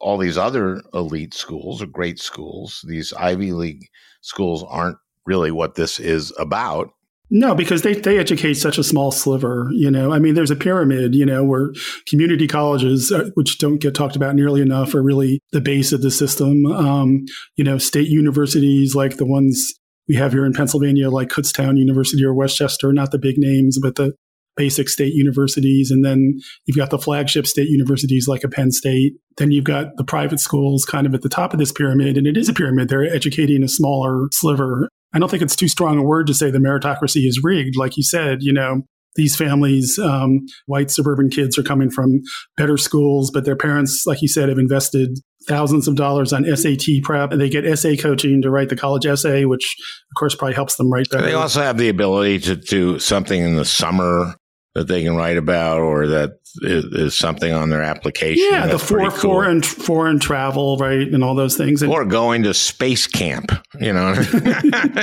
all 0.00 0.18
these 0.18 0.38
other 0.38 0.82
elite 0.94 1.34
schools 1.34 1.82
or 1.82 1.86
great 1.86 2.18
schools. 2.18 2.84
These 2.86 3.12
Ivy 3.12 3.52
League 3.52 3.86
schools 4.22 4.64
aren't 4.68 4.98
really 5.26 5.50
what 5.50 5.74
this 5.74 5.98
is 5.98 6.32
about. 6.38 6.90
No, 7.32 7.54
because 7.54 7.82
they, 7.82 7.94
they 7.94 8.18
educate 8.18 8.54
such 8.54 8.76
a 8.76 8.82
small 8.82 9.12
sliver. 9.12 9.68
You 9.70 9.88
know, 9.90 10.12
I 10.12 10.18
mean, 10.18 10.34
there's 10.34 10.50
a 10.50 10.56
pyramid, 10.56 11.14
you 11.14 11.24
know, 11.24 11.44
where 11.44 11.72
community 12.08 12.48
colleges, 12.48 13.12
uh, 13.12 13.30
which 13.34 13.58
don't 13.58 13.78
get 13.78 13.94
talked 13.94 14.16
about 14.16 14.34
nearly 14.34 14.60
enough, 14.60 14.94
are 14.94 15.02
really 15.02 15.40
the 15.52 15.60
base 15.60 15.92
of 15.92 16.02
the 16.02 16.10
system. 16.10 16.66
Um, 16.66 17.24
you 17.54 17.62
know, 17.62 17.78
state 17.78 18.08
universities 18.08 18.96
like 18.96 19.16
the 19.16 19.26
ones 19.26 19.72
we 20.08 20.16
have 20.16 20.32
here 20.32 20.44
in 20.44 20.52
Pennsylvania, 20.52 21.08
like 21.08 21.28
Kutztown 21.28 21.78
University 21.78 22.24
or 22.24 22.34
West 22.34 22.56
Chester, 22.56 22.92
not 22.92 23.12
the 23.12 23.18
big 23.18 23.38
names, 23.38 23.78
but 23.80 23.94
the 23.94 24.12
basic 24.60 24.90
state 24.90 25.14
universities. 25.14 25.90
And 25.90 26.04
then 26.04 26.38
you've 26.66 26.76
got 26.76 26.90
the 26.90 26.98
flagship 26.98 27.46
state 27.46 27.70
universities 27.70 28.28
like 28.28 28.44
a 28.44 28.48
Penn 28.48 28.70
State. 28.72 29.14
Then 29.38 29.52
you've 29.52 29.64
got 29.64 29.96
the 29.96 30.04
private 30.04 30.38
schools 30.38 30.84
kind 30.84 31.06
of 31.06 31.14
at 31.14 31.22
the 31.22 31.30
top 31.30 31.54
of 31.54 31.58
this 31.58 31.72
pyramid. 31.72 32.18
And 32.18 32.26
it 32.26 32.36
is 32.36 32.50
a 32.50 32.52
pyramid. 32.52 32.90
They're 32.90 33.02
educating 33.02 33.62
a 33.62 33.68
smaller 33.68 34.28
sliver. 34.34 34.90
I 35.14 35.18
don't 35.18 35.30
think 35.30 35.42
it's 35.42 35.56
too 35.56 35.66
strong 35.66 35.96
a 35.96 36.02
word 36.02 36.26
to 36.26 36.34
say 36.34 36.50
the 36.50 36.58
meritocracy 36.58 37.26
is 37.26 37.40
rigged. 37.42 37.74
Like 37.74 37.96
you 37.96 38.02
said, 38.02 38.42
you 38.42 38.52
know, 38.52 38.82
these 39.16 39.34
families, 39.34 39.98
um, 39.98 40.40
white 40.66 40.90
suburban 40.90 41.30
kids 41.30 41.58
are 41.58 41.62
coming 41.62 41.90
from 41.90 42.20
better 42.58 42.76
schools, 42.76 43.30
but 43.30 43.46
their 43.46 43.56
parents, 43.56 44.04
like 44.06 44.20
you 44.20 44.28
said, 44.28 44.50
have 44.50 44.58
invested 44.58 45.18
thousands 45.48 45.88
of 45.88 45.96
dollars 45.96 46.32
on 46.32 46.44
SAT 46.44 47.02
prep. 47.02 47.32
And 47.32 47.40
they 47.40 47.48
get 47.48 47.66
essay 47.66 47.96
coaching 47.96 48.42
to 48.42 48.50
write 48.50 48.68
the 48.68 48.76
college 48.76 49.06
essay, 49.06 49.44
which 49.46 49.76
of 50.10 50.18
course 50.18 50.34
probably 50.34 50.54
helps 50.54 50.76
them 50.76 50.92
write 50.92 51.08
better. 51.10 51.24
They 51.24 51.32
also 51.32 51.62
have 51.62 51.78
the 51.78 51.88
ability 51.88 52.40
to 52.40 52.56
do 52.56 52.98
something 52.98 53.42
in 53.42 53.56
the 53.56 53.64
summer 53.64 54.34
that 54.74 54.86
they 54.86 55.02
can 55.02 55.16
write 55.16 55.36
about 55.36 55.78
or 55.78 56.06
that 56.06 56.40
is, 56.62 56.84
is 56.84 57.18
something 57.18 57.52
on 57.52 57.70
their 57.70 57.82
application. 57.82 58.46
Yeah, 58.50 58.66
the 58.66 58.78
for, 58.78 58.98
cool. 58.98 59.10
foreign 59.10 59.62
foreign 59.62 60.18
travel, 60.18 60.76
right, 60.76 61.08
and 61.08 61.24
all 61.24 61.34
those 61.34 61.56
things. 61.56 61.82
And, 61.82 61.92
or 61.92 62.04
going 62.04 62.44
to 62.44 62.54
space 62.54 63.06
camp. 63.06 63.50
You 63.80 63.92
know, 63.92 64.12
you 64.32 64.40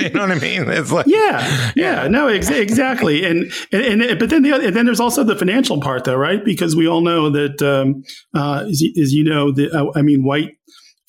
know 0.10 0.22
what 0.22 0.32
I 0.32 0.40
mean? 0.40 0.70
It's 0.70 0.92
like 0.92 1.08
yeah, 1.08 1.72
yeah, 1.76 2.04
yeah. 2.04 2.08
no, 2.08 2.28
ex- 2.28 2.50
exactly. 2.50 3.26
And, 3.26 3.52
and 3.72 4.02
and 4.02 4.20
but 4.20 4.30
then 4.30 4.44
the 4.44 4.54
other, 4.54 4.68
and 4.68 4.76
then 4.76 4.86
there's 4.86 5.00
also 5.00 5.24
the 5.24 5.36
financial 5.36 5.82
part, 5.82 6.06
though, 6.06 6.16
right? 6.16 6.44
Because 6.44 6.76
we 6.76 6.88
all 6.88 7.02
know 7.02 7.30
that, 7.30 7.62
um, 7.62 8.04
uh, 8.34 8.66
as, 8.70 8.84
as 9.02 9.14
you 9.14 9.24
know, 9.24 9.52
the 9.52 9.70
uh, 9.72 9.92
I 9.96 10.02
mean, 10.02 10.24
white 10.24 10.52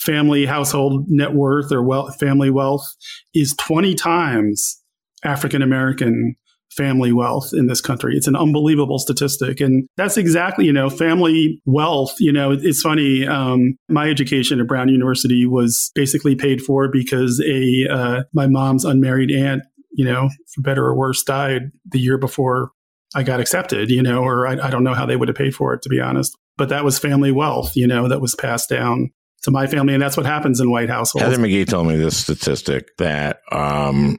family 0.01 0.47
household 0.47 1.07
net 1.09 1.33
worth 1.33 1.73
or 1.73 1.83
wealth, 1.83 2.19
family 2.19 2.51
wealth 2.51 2.87
is 3.35 3.55
20 3.55 3.95
times 3.95 4.81
African 5.25 5.63
American 5.63 6.37
family 6.71 7.13
wealth 7.13 7.51
in 7.53 7.67
this 7.67 7.81
country. 7.81 8.17
It's 8.17 8.27
an 8.27 8.37
unbelievable 8.37 8.99
statistic. 8.99 9.61
And 9.61 9.89
that's 9.97 10.17
exactly, 10.17 10.67
you 10.67 10.73
know, 10.73 10.91
family 10.91 11.61
wealth. 11.65 12.15
You 12.19 12.33
know, 12.33 12.53
it's 12.53 12.83
funny. 12.83 13.27
Um, 13.27 13.77
my 13.89 14.09
education 14.09 14.61
at 14.61 14.67
Brown 14.67 14.89
University 14.89 15.47
was 15.47 15.91
basically 15.95 16.35
paid 16.35 16.61
for 16.63 16.89
because 16.89 17.43
a, 17.47 17.87
uh, 17.91 18.23
my 18.33 18.47
mom's 18.47 18.85
unmarried 18.85 19.31
aunt, 19.31 19.63
you 19.93 20.05
know, 20.05 20.29
for 20.55 20.63
better 20.63 20.85
or 20.85 20.97
worse, 20.97 21.23
died 21.23 21.71
the 21.87 21.99
year 21.99 22.19
before 22.19 22.71
I 23.15 23.23
got 23.23 23.41
accepted, 23.41 23.91
you 23.91 24.03
know, 24.03 24.23
or 24.23 24.47
I, 24.47 24.67
I 24.67 24.71
don't 24.71 24.85
know 24.85 24.95
how 24.95 25.07
they 25.07 25.17
would 25.17 25.29
have 25.29 25.37
paid 25.37 25.55
for 25.55 25.73
it, 25.75 25.83
to 25.83 25.89
be 25.89 26.01
honest. 26.01 26.37
But 26.57 26.69
that 26.69 26.85
was 26.85 26.99
family 26.99 27.33
wealth, 27.33 27.77
you 27.77 27.87
know, 27.87 28.09
that 28.09 28.21
was 28.21 28.35
passed 28.35 28.69
down 28.69 29.11
to 29.43 29.51
my 29.51 29.67
family. 29.67 29.95
And 29.95 30.03
that's 30.03 30.17
what 30.17 30.27
happens 30.27 30.61
in 30.61 30.71
white 30.71 30.91
households. 30.91 31.25
Heather 31.25 31.39
McGhee 31.39 31.67
told 31.67 31.87
me 31.87 31.97
this 31.97 32.17
statistic 32.17 32.97
that 32.99 33.41
um, 33.51 34.19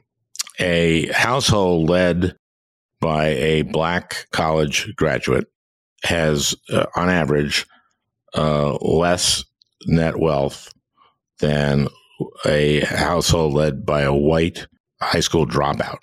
a 0.58 1.06
household 1.12 1.88
led 1.88 2.36
by 3.00 3.28
a 3.28 3.62
black 3.62 4.26
college 4.32 4.94
graduate 4.96 5.46
has, 6.04 6.54
uh, 6.72 6.86
on 6.94 7.08
average, 7.08 7.66
uh, 8.34 8.76
less 8.76 9.44
net 9.86 10.18
wealth 10.18 10.72
than 11.40 11.88
a 12.44 12.80
household 12.80 13.54
led 13.54 13.84
by 13.86 14.02
a 14.02 14.14
white 14.14 14.66
high 15.00 15.20
school 15.20 15.46
dropout. 15.46 15.98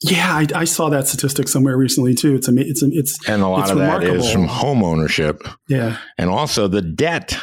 Yeah, 0.00 0.36
I, 0.36 0.46
I, 0.60 0.64
saw 0.64 0.90
that 0.90 1.08
statistic 1.08 1.48
somewhere 1.48 1.78
recently 1.78 2.14
too. 2.14 2.34
It's 2.34 2.48
a, 2.48 2.52
it's 2.56 2.82
it's 2.82 3.28
and 3.28 3.42
a 3.42 3.48
lot 3.48 3.70
of 3.70 3.78
remarkable. 3.78 4.12
that 4.12 4.20
is 4.20 4.30
from 4.30 4.46
home 4.46 4.84
ownership. 4.84 5.42
Yeah, 5.68 5.96
and 6.18 6.28
also 6.28 6.68
the 6.68 6.82
debt 6.82 7.38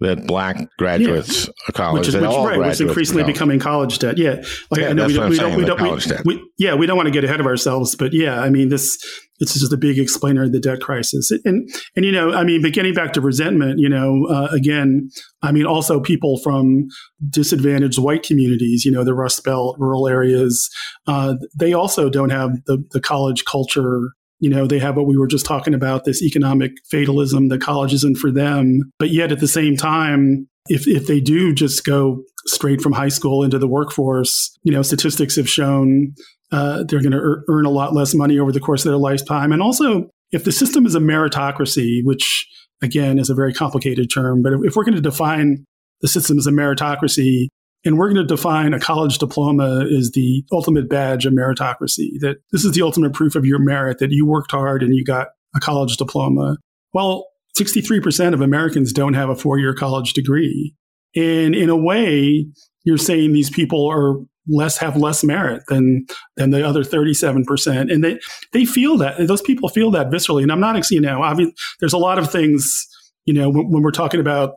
that 0.00 0.26
black 0.26 0.56
graduates 0.78 1.46
yeah. 1.46 1.52
of 1.68 1.74
college, 1.74 2.00
which 2.00 2.08
is 2.08 2.14
which, 2.14 2.24
right, 2.24 2.58
which 2.58 2.80
increasingly 2.80 3.22
becoming 3.22 3.58
college 3.58 3.98
debt. 3.98 4.16
Yeah, 4.16 4.42
like 4.70 4.80
yeah, 4.80 4.88
I 4.88 4.92
know 4.94 5.06
we 5.06 5.14
don't, 5.14 5.30
we 5.30 5.36
don't, 5.36 5.56
we 5.56 5.64
don't 5.64 6.24
we, 6.24 6.42
yeah, 6.58 6.74
we 6.74 6.86
don't 6.86 6.96
want 6.96 7.06
to 7.06 7.12
get 7.12 7.24
ahead 7.24 7.40
of 7.40 7.46
ourselves, 7.46 7.94
but 7.94 8.12
yeah, 8.12 8.40
I 8.40 8.50
mean 8.50 8.70
this 8.70 8.98
this 9.40 9.54
is 9.54 9.62
just 9.62 9.72
a 9.72 9.76
big 9.76 9.98
explainer 9.98 10.44
of 10.44 10.52
the 10.52 10.60
debt 10.60 10.80
crisis, 10.80 11.30
and 11.44 11.68
and 11.94 12.04
you 12.04 12.12
know, 12.12 12.32
I 12.32 12.44
mean, 12.44 12.62
but 12.62 12.72
getting 12.72 12.94
back 12.94 13.12
to 13.14 13.20
resentment, 13.20 13.78
you 13.78 13.88
know, 13.88 14.26
uh, 14.30 14.48
again, 14.52 15.10
I 15.42 15.52
mean, 15.52 15.66
also 15.66 16.00
people 16.00 16.38
from 16.38 16.88
disadvantaged 17.28 17.98
white 17.98 18.22
communities, 18.22 18.84
you 18.84 18.92
know, 18.92 19.04
the 19.04 19.14
Rust 19.14 19.44
Belt, 19.44 19.76
rural 19.78 20.08
areas, 20.08 20.70
uh, 21.06 21.34
they 21.58 21.74
also 21.74 22.08
don't 22.08 22.30
have 22.30 22.52
the 22.66 22.82
the 22.92 23.00
college 23.00 23.44
culture 23.44 24.12
you 24.40 24.48
know, 24.48 24.66
they 24.66 24.78
have 24.78 24.96
what 24.96 25.06
we 25.06 25.16
were 25.16 25.26
just 25.26 25.46
talking 25.46 25.74
about 25.74 26.04
this 26.04 26.22
economic 26.22 26.72
fatalism, 26.90 27.48
the 27.48 27.58
college 27.58 27.92
isn't 27.92 28.16
for 28.16 28.30
them. 28.30 28.90
But 28.98 29.10
yet 29.10 29.32
at 29.32 29.40
the 29.40 29.48
same 29.48 29.76
time, 29.76 30.48
if, 30.68 30.88
if 30.88 31.06
they 31.06 31.20
do 31.20 31.54
just 31.54 31.84
go 31.84 32.22
straight 32.46 32.80
from 32.80 32.92
high 32.92 33.08
school 33.08 33.44
into 33.44 33.58
the 33.58 33.68
workforce, 33.68 34.58
you 34.62 34.72
know, 34.72 34.82
statistics 34.82 35.36
have 35.36 35.48
shown 35.48 36.14
uh, 36.52 36.84
they're 36.88 37.02
going 37.02 37.12
to 37.12 37.18
er- 37.18 37.44
earn 37.48 37.66
a 37.66 37.70
lot 37.70 37.94
less 37.94 38.14
money 38.14 38.38
over 38.38 38.50
the 38.50 38.60
course 38.60 38.84
of 38.84 38.90
their 38.90 38.98
lifetime. 38.98 39.52
And 39.52 39.62
also, 39.62 40.10
if 40.32 40.44
the 40.44 40.52
system 40.52 40.86
is 40.86 40.94
a 40.94 41.00
meritocracy, 41.00 42.00
which 42.04 42.46
again 42.82 43.18
is 43.18 43.30
a 43.30 43.34
very 43.34 43.52
complicated 43.52 44.10
term, 44.12 44.42
but 44.42 44.54
if, 44.54 44.60
if 44.64 44.76
we're 44.76 44.84
going 44.84 44.94
to 44.94 45.00
define 45.00 45.64
the 46.00 46.08
system 46.08 46.38
as 46.38 46.46
a 46.46 46.50
meritocracy, 46.50 47.48
and 47.84 47.96
we're 47.96 48.12
going 48.12 48.26
to 48.26 48.34
define 48.34 48.74
a 48.74 48.80
college 48.80 49.18
diploma 49.18 49.86
as 49.86 50.10
the 50.12 50.44
ultimate 50.52 50.88
badge 50.88 51.24
of 51.24 51.32
meritocracy, 51.32 52.18
that 52.20 52.36
this 52.52 52.64
is 52.64 52.72
the 52.72 52.82
ultimate 52.82 53.12
proof 53.12 53.34
of 53.34 53.46
your 53.46 53.58
merit, 53.58 53.98
that 53.98 54.10
you 54.10 54.26
worked 54.26 54.50
hard 54.50 54.82
and 54.82 54.94
you 54.94 55.04
got 55.04 55.28
a 55.56 55.60
college 55.60 55.96
diploma. 55.96 56.56
Well, 56.92 57.26
63% 57.58 58.34
of 58.34 58.40
Americans 58.40 58.92
don't 58.92 59.14
have 59.14 59.28
a 59.28 59.34
four 59.34 59.58
year 59.58 59.74
college 59.74 60.12
degree. 60.12 60.74
And 61.16 61.54
in 61.54 61.68
a 61.68 61.76
way, 61.76 62.46
you're 62.84 62.98
saying 62.98 63.32
these 63.32 63.50
people 63.50 63.88
are 63.90 64.16
less 64.48 64.78
have 64.78 64.96
less 64.96 65.22
merit 65.22 65.62
than 65.68 66.06
than 66.36 66.50
the 66.50 66.66
other 66.66 66.82
37% 66.82 67.92
and 67.92 68.02
they 68.02 68.18
they 68.52 68.64
feel 68.64 68.96
that 68.96 69.26
those 69.26 69.42
people 69.42 69.68
feel 69.68 69.90
that 69.90 70.08
viscerally 70.08 70.42
and 70.42 70.50
i'm 70.50 70.58
not 70.58 70.90
you 70.90 71.00
know 71.00 71.22
mean 71.34 71.52
there's 71.78 71.92
a 71.92 71.98
lot 71.98 72.18
of 72.18 72.32
things 72.32 72.86
you 73.26 73.34
know 73.34 73.50
when, 73.50 73.70
when 73.70 73.82
we're 73.82 73.90
talking 73.90 74.18
about 74.18 74.54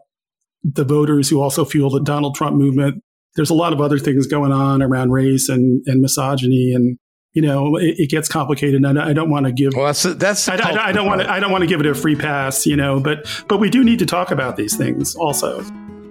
the 0.64 0.86
voters 0.86 1.30
who 1.30 1.42
also 1.42 1.66
fuel 1.66 1.90
the 1.90 2.00
donald 2.00 2.34
trump 2.34 2.56
movement 2.56 3.04
there's 3.36 3.50
a 3.50 3.54
lot 3.54 3.74
of 3.74 3.82
other 3.82 3.98
things 3.98 4.28
going 4.28 4.52
on 4.52 4.82
around 4.82 5.12
race 5.12 5.50
and, 5.50 5.82
and 5.88 6.02
misogyny 6.02 6.74
and 6.74 6.98
you 7.34 7.42
know 7.42 7.78
it, 7.78 7.96
it 7.98 8.10
gets 8.10 8.28
complicated 8.30 8.84
and 8.84 9.00
I, 9.00 9.10
I 9.10 9.14
don't 9.14 9.30
want 9.30 9.46
to 9.46 9.52
give 9.52 9.74
well 9.76 9.88
that's 9.88 10.04
that's 10.04 10.48
I, 10.48 10.56
I, 10.56 10.88
I 10.88 10.92
don't 10.92 11.08
want 11.08 11.22
to 11.22 11.32
I 11.32 11.40
don't 11.40 11.52
want 11.52 11.64
to 11.64 11.68
give 11.68 11.80
it 11.80 11.86
a 11.86 11.96
free 11.96 12.16
pass 12.16 12.66
you 12.66 12.76
know 12.76 13.00
but 13.00 13.28
but 13.48 13.58
we 13.58 13.70
do 13.70 13.84
need 13.84 14.00
to 14.00 14.06
talk 14.06 14.32
about 14.32 14.56
these 14.56 14.76
things 14.78 15.16
also 15.16 15.64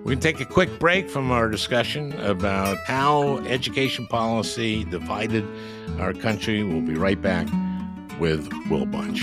we 0.05 0.15
can 0.15 0.21
take 0.21 0.41
a 0.41 0.45
quick 0.45 0.81
break 0.81 1.09
from 1.09 1.31
our 1.31 1.49
discussion 1.49 2.13
about 2.21 2.77
how 2.79 3.39
education 3.47 4.07
policy 4.09 4.83
divided 4.85 5.47
our 6.01 6.13
country. 6.13 6.65
We'll 6.65 6.81
be 6.81 6.95
right 6.95 7.21
back 7.21 7.47
with 8.19 8.49
Will 8.69 8.87
Bunch. 8.87 9.23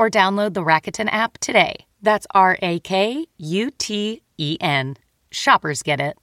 or 0.00 0.08
download 0.10 0.54
the 0.54 0.64
Rakuten 0.64 1.10
app 1.12 1.36
today. 1.38 1.84
That's 2.00 2.26
R 2.30 2.56
A 2.62 2.80
K 2.80 3.26
U 3.36 3.70
T 3.72 4.22
E 4.38 4.56
N. 4.58 4.96
Shoppers 5.30 5.82
get 5.82 6.00
it. 6.00 6.16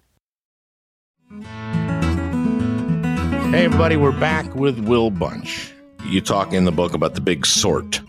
Hey, 3.51 3.65
everybody, 3.65 3.95
we're 3.95 4.19
back 4.19 4.55
with 4.55 4.79
Will 4.79 5.11
Bunch. 5.11 5.71
You 6.05 6.21
talk 6.21 6.53
in 6.53 6.65
the 6.65 6.71
book 6.71 6.95
about 6.95 7.13
the 7.13 7.21
big 7.21 7.45
sort. 7.45 7.99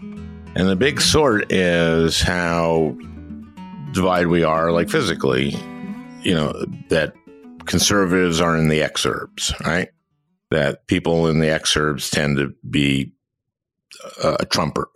And 0.54 0.68
the 0.68 0.74
big 0.74 1.02
sort 1.02 1.52
is 1.52 2.22
how 2.22 2.96
divided 3.92 4.28
we 4.28 4.44
are, 4.44 4.72
like 4.72 4.88
physically, 4.88 5.50
you 6.22 6.34
know, 6.34 6.52
that 6.88 7.12
conservatives 7.66 8.40
are 8.40 8.56
in 8.56 8.68
the 8.68 8.80
exurbs, 8.80 9.52
right? 9.66 9.90
That 10.50 10.86
people 10.86 11.28
in 11.28 11.40
the 11.40 11.48
exurbs 11.48 12.10
tend 12.10 12.38
to 12.38 12.54
be 12.68 13.12
a 14.24 14.46
trumper 14.46 14.88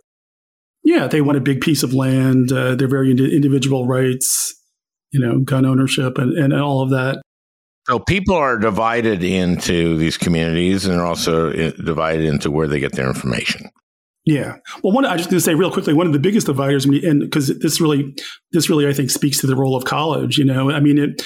yeah, 0.83 1.07
they 1.07 1.21
want 1.21 1.37
a 1.37 1.41
big 1.41 1.61
piece 1.61 1.83
of 1.83 1.93
land. 1.93 2.51
Uh, 2.51 2.75
they're 2.75 2.87
very 2.87 3.11
into 3.11 3.25
individual 3.25 3.87
rights, 3.87 4.53
you 5.11 5.19
know, 5.19 5.39
gun 5.39 5.65
ownership 5.65 6.17
and, 6.17 6.37
and 6.37 6.53
all 6.53 6.81
of 6.81 6.89
that. 6.89 7.21
So 7.87 7.99
people 7.99 8.35
are 8.35 8.57
divided 8.57 9.23
into 9.23 9.97
these 9.97 10.17
communities, 10.17 10.85
and 10.85 10.93
they're 10.93 11.05
also 11.05 11.51
uh, 11.51 11.71
divided 11.83 12.25
into 12.25 12.49
where 12.49 12.67
they 12.67 12.79
get 12.79 12.93
their 12.93 13.07
information. 13.07 13.69
Yeah. 14.25 14.55
Well, 14.81 14.93
one 14.93 15.05
I 15.05 15.17
just 15.17 15.29
going 15.29 15.37
to 15.37 15.43
say 15.43 15.53
real 15.53 15.71
quickly, 15.71 15.93
one 15.93 16.07
of 16.07 16.13
the 16.13 16.19
biggest 16.19 16.47
dividers, 16.47 16.85
and 16.85 17.19
because 17.19 17.47
this 17.59 17.81
really, 17.81 18.15
this 18.53 18.69
really, 18.69 18.87
I 18.87 18.93
think, 18.93 19.11
speaks 19.11 19.39
to 19.41 19.47
the 19.47 19.55
role 19.55 19.75
of 19.75 19.83
college. 19.83 20.37
You 20.37 20.45
know, 20.45 20.71
I 20.71 20.79
mean, 20.79 20.97
it, 20.97 21.21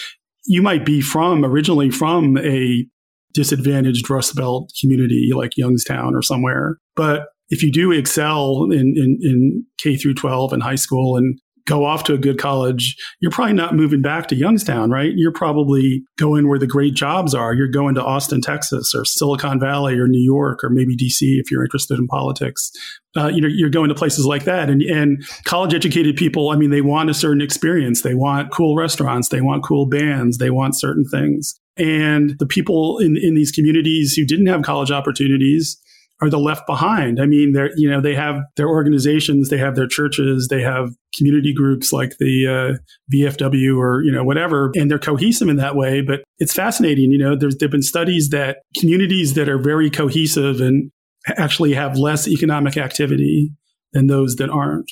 you 0.45 0.63
might 0.63 0.83
be 0.83 0.99
from 1.01 1.45
originally 1.45 1.91
from 1.91 2.37
a 2.39 2.87
disadvantaged 3.33 4.09
Rust 4.09 4.35
Belt 4.35 4.71
community 4.81 5.29
like 5.35 5.51
Youngstown 5.57 6.15
or 6.15 6.23
somewhere, 6.23 6.77
but 6.95 7.27
if 7.49 7.63
you 7.63 7.71
do 7.71 7.91
excel 7.91 8.65
in, 8.71 8.93
in, 8.95 9.19
in 9.21 9.65
K 9.79 9.95
through 9.95 10.15
12 10.15 10.53
and 10.53 10.63
high 10.63 10.75
school 10.75 11.17
and 11.17 11.39
go 11.67 11.85
off 11.85 12.05
to 12.05 12.13
a 12.13 12.17
good 12.17 12.39
college, 12.39 12.95
you're 13.19 13.29
probably 13.29 13.53
not 13.53 13.75
moving 13.75 14.01
back 14.01 14.27
to 14.27 14.35
Youngstown, 14.35 14.89
right? 14.89 15.11
You're 15.15 15.33
probably 15.33 16.01
going 16.17 16.47
where 16.47 16.57
the 16.57 16.65
great 16.65 16.93
jobs 16.93 17.35
are. 17.35 17.53
You're 17.53 17.67
going 17.67 17.93
to 17.95 18.03
Austin, 18.03 18.41
Texas, 18.41 18.95
or 18.95 19.03
Silicon 19.05 19.59
Valley, 19.59 19.99
or 19.99 20.07
New 20.07 20.23
York, 20.23 20.63
or 20.63 20.69
maybe 20.69 20.95
DC 20.95 21.19
if 21.19 21.51
you're 21.51 21.63
interested 21.63 21.99
in 21.99 22.07
politics. 22.07 22.71
Uh, 23.15 23.27
you 23.27 23.41
know, 23.41 23.49
you're 23.49 23.69
going 23.69 23.89
to 23.89 23.95
places 23.95 24.25
like 24.25 24.45
that, 24.45 24.69
and 24.69 24.81
and 24.81 25.23
college 25.43 25.73
educated 25.73 26.15
people. 26.15 26.49
I 26.49 26.55
mean, 26.55 26.69
they 26.69 26.81
want 26.81 27.09
a 27.09 27.13
certain 27.13 27.41
experience. 27.41 28.01
They 28.01 28.15
want 28.15 28.51
cool 28.51 28.75
restaurants. 28.75 29.29
They 29.29 29.41
want 29.41 29.63
cool 29.63 29.85
bands. 29.85 30.37
They 30.37 30.49
want 30.49 30.79
certain 30.79 31.05
things. 31.05 31.59
And 31.77 32.37
the 32.39 32.47
people 32.47 32.97
in, 32.97 33.17
in 33.17 33.35
these 33.35 33.51
communities 33.51 34.13
who 34.13 34.25
didn't 34.25 34.47
have 34.47 34.63
college 34.63 34.89
opportunities 34.89 35.79
are 36.21 36.29
the 36.29 36.39
left 36.39 36.65
behind. 36.65 37.21
I 37.21 37.25
mean, 37.25 37.53
they're, 37.53 37.69
you 37.75 37.89
know, 37.89 38.01
they 38.01 38.15
have 38.15 38.41
their 38.55 38.67
organizations, 38.67 39.49
they 39.49 39.57
have 39.57 39.75
their 39.75 39.87
churches, 39.87 40.47
they 40.49 40.61
have 40.61 40.89
community 41.15 41.53
groups 41.53 41.93
like 41.93 42.17
the 42.19 42.47
uh, 42.47 43.13
VFW 43.13 43.77
or, 43.77 44.01
you 44.03 44.11
know, 44.11 44.23
whatever, 44.23 44.71
and 44.75 44.89
they're 44.89 44.97
cohesive 44.97 45.47
in 45.47 45.57
that 45.57 45.75
way. 45.75 46.01
But 46.01 46.23
it's 46.39 46.53
fascinating, 46.53 47.11
you 47.11 47.19
know, 47.19 47.35
there's, 47.35 47.57
there've 47.57 47.71
been 47.71 47.83
studies 47.83 48.29
that 48.29 48.57
communities 48.79 49.35
that 49.35 49.47
are 49.47 49.59
very 49.59 49.89
cohesive 49.89 50.59
and 50.59 50.91
actually 51.37 51.73
have 51.73 51.97
less 51.97 52.27
economic 52.27 52.77
activity 52.77 53.51
than 53.93 54.07
those 54.07 54.35
that 54.37 54.49
aren't 54.49 54.91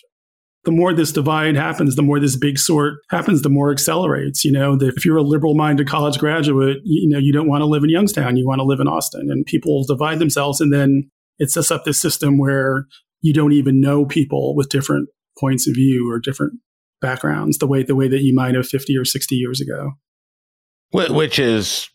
the 0.66 0.72
more 0.72 0.94
this 0.94 1.12
divide 1.12 1.56
happens, 1.56 1.96
the 1.96 2.02
more 2.02 2.20
this 2.20 2.36
big 2.36 2.58
sort 2.58 2.96
happens, 3.12 3.44
the 3.44 3.50
more 3.50 3.72
accelerates. 3.72 4.44
You 4.44 4.52
know, 4.52 4.78
if 4.82 5.06
you're 5.06 5.18
a 5.18 5.24
liberal 5.24 5.54
minded 5.54 5.88
college 5.88 6.18
graduate, 6.18 6.78
you 6.84 7.08
know, 7.08 7.20
you 7.20 7.32
don't 7.32 7.48
want 7.48 7.62
to 7.62 7.68
live 7.68 7.84
in 7.84 7.90
Youngstown, 7.90 8.36
you 8.36 8.48
want 8.48 8.60
to 8.60 8.66
live 8.66 8.80
in 8.80 8.88
Austin. 8.88 9.30
And 9.30 9.46
people 9.46 9.86
divide 9.86 10.20
themselves. 10.20 10.60
And 10.60 10.74
then 10.74 11.10
it 11.40 11.52
sets 11.52 11.72
up 11.72 11.84
this 11.84 12.00
system 12.00 12.38
where 12.38 12.86
you 13.22 13.34
don't 13.34 13.54
even 13.54 13.82
know 13.82 14.06
people 14.06 14.56
with 14.56 14.70
different 14.70 15.10
points 15.40 15.68
of 15.68 15.76
view 15.76 16.10
or 16.12 16.20
different 16.20 16.54
backgrounds 17.02 17.58
the 17.58 17.68
way 17.68 17.84
the 17.84 17.96
way 17.96 18.08
that 18.08 18.22
you 18.22 18.34
might 18.34 18.56
have 18.56 18.68
50 18.68 18.98
or 18.98 19.06
60 19.06 19.36
years 19.36 19.62
ago. 19.62 19.94
Which 20.92 21.40
is 21.40 21.90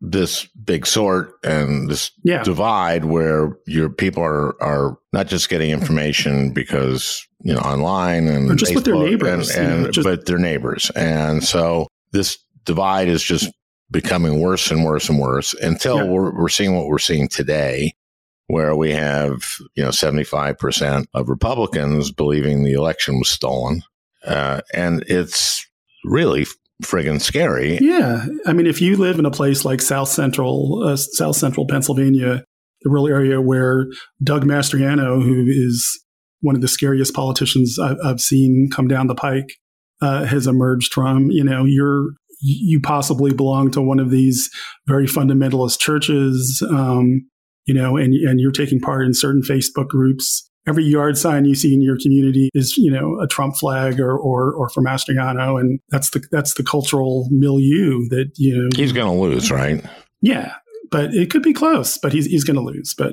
this 0.00 0.46
big 0.64 0.86
sort 0.86 1.32
and 1.42 1.88
this 1.88 2.10
yeah. 2.24 2.42
divide 2.42 3.06
where 3.06 3.56
your 3.66 3.88
people 3.88 4.22
are 4.22 4.60
are 4.62 4.98
not 5.12 5.28
just 5.28 5.48
getting 5.48 5.70
mm-hmm. 5.70 5.80
information 5.80 6.52
because 6.52 7.26
you 7.42 7.54
know 7.54 7.60
online 7.60 8.28
and 8.28 8.50
or 8.50 8.54
just 8.54 8.72
Facebook 8.72 8.76
with 8.76 8.84
their 8.84 8.96
neighbors, 8.96 9.50
and, 9.50 9.66
and 9.66 9.76
you 9.76 9.84
know, 9.84 9.90
just, 9.90 10.04
but 10.04 10.26
their 10.26 10.38
neighbors, 10.38 10.90
and 10.90 11.42
so 11.42 11.86
this 12.12 12.38
divide 12.64 13.08
is 13.08 13.22
just 13.22 13.50
becoming 13.90 14.40
worse 14.40 14.70
and 14.70 14.84
worse 14.84 15.08
and 15.08 15.18
worse 15.20 15.54
until 15.54 15.98
yeah. 15.98 16.04
we're, 16.04 16.34
we're 16.34 16.48
seeing 16.48 16.74
what 16.74 16.86
we're 16.86 16.98
seeing 16.98 17.28
today, 17.28 17.92
where 18.46 18.74
we 18.76 18.92
have 18.92 19.42
you 19.74 19.84
know 19.84 19.90
seventy 19.90 20.24
five 20.24 20.58
percent 20.58 21.08
of 21.14 21.28
Republicans 21.28 22.10
believing 22.10 22.62
the 22.62 22.72
election 22.72 23.18
was 23.18 23.30
stolen, 23.30 23.82
uh, 24.24 24.60
and 24.72 25.04
it's 25.06 25.66
really 26.04 26.46
friggin' 26.82 27.20
scary. 27.20 27.78
Yeah, 27.80 28.26
I 28.46 28.52
mean, 28.52 28.66
if 28.66 28.80
you 28.80 28.96
live 28.96 29.18
in 29.18 29.26
a 29.26 29.30
place 29.30 29.64
like 29.64 29.80
South 29.80 30.08
Central, 30.08 30.82
uh, 30.84 30.96
South 30.96 31.36
Central 31.36 31.66
Pennsylvania, 31.66 32.44
the 32.82 32.90
rural 32.90 33.08
area 33.08 33.40
where 33.40 33.86
Doug 34.22 34.44
Mastriano, 34.44 35.22
who 35.22 35.46
is 35.46 36.04
one 36.40 36.54
of 36.54 36.60
the 36.60 36.68
scariest 36.68 37.14
politicians 37.14 37.78
I've, 37.78 37.96
I've 38.04 38.20
seen 38.20 38.68
come 38.72 38.86
down 38.86 39.06
the 39.06 39.14
pike, 39.14 39.54
uh, 40.02 40.24
has 40.24 40.46
emerged 40.46 40.92
from. 40.92 41.30
You 41.30 41.44
know, 41.44 41.64
you're 41.64 42.10
you 42.40 42.80
possibly 42.80 43.32
belong 43.32 43.70
to 43.70 43.80
one 43.80 43.98
of 43.98 44.10
these 44.10 44.50
very 44.86 45.06
fundamentalist 45.06 45.78
churches, 45.78 46.62
um, 46.68 47.26
you 47.66 47.74
know, 47.74 47.96
and 47.96 48.14
and 48.14 48.40
you're 48.40 48.52
taking 48.52 48.80
part 48.80 49.06
in 49.06 49.14
certain 49.14 49.42
Facebook 49.42 49.88
groups 49.88 50.48
every 50.66 50.84
yard 50.84 51.18
sign 51.18 51.44
you 51.44 51.54
see 51.54 51.74
in 51.74 51.82
your 51.82 51.98
community 52.00 52.50
is, 52.54 52.76
you 52.76 52.90
know, 52.90 53.20
a 53.20 53.26
Trump 53.26 53.56
flag 53.56 54.00
or 54.00 54.16
or, 54.16 54.52
or 54.54 54.68
for 54.70 54.82
Mastriano, 54.82 55.60
and 55.60 55.80
that's 55.90 56.10
the 56.10 56.24
that's 56.30 56.54
the 56.54 56.62
cultural 56.62 57.28
milieu 57.30 58.08
that 58.10 58.32
you 58.36 58.56
know 58.56 58.68
he's 58.74 58.92
going 58.92 59.12
to 59.12 59.20
lose, 59.20 59.50
right? 59.50 59.84
Yeah, 60.20 60.54
but 60.90 61.14
it 61.14 61.30
could 61.30 61.42
be 61.42 61.52
close. 61.52 61.98
But 61.98 62.12
he's 62.12 62.26
he's 62.26 62.44
going 62.44 62.56
to 62.56 62.62
lose. 62.62 62.94
But 62.96 63.12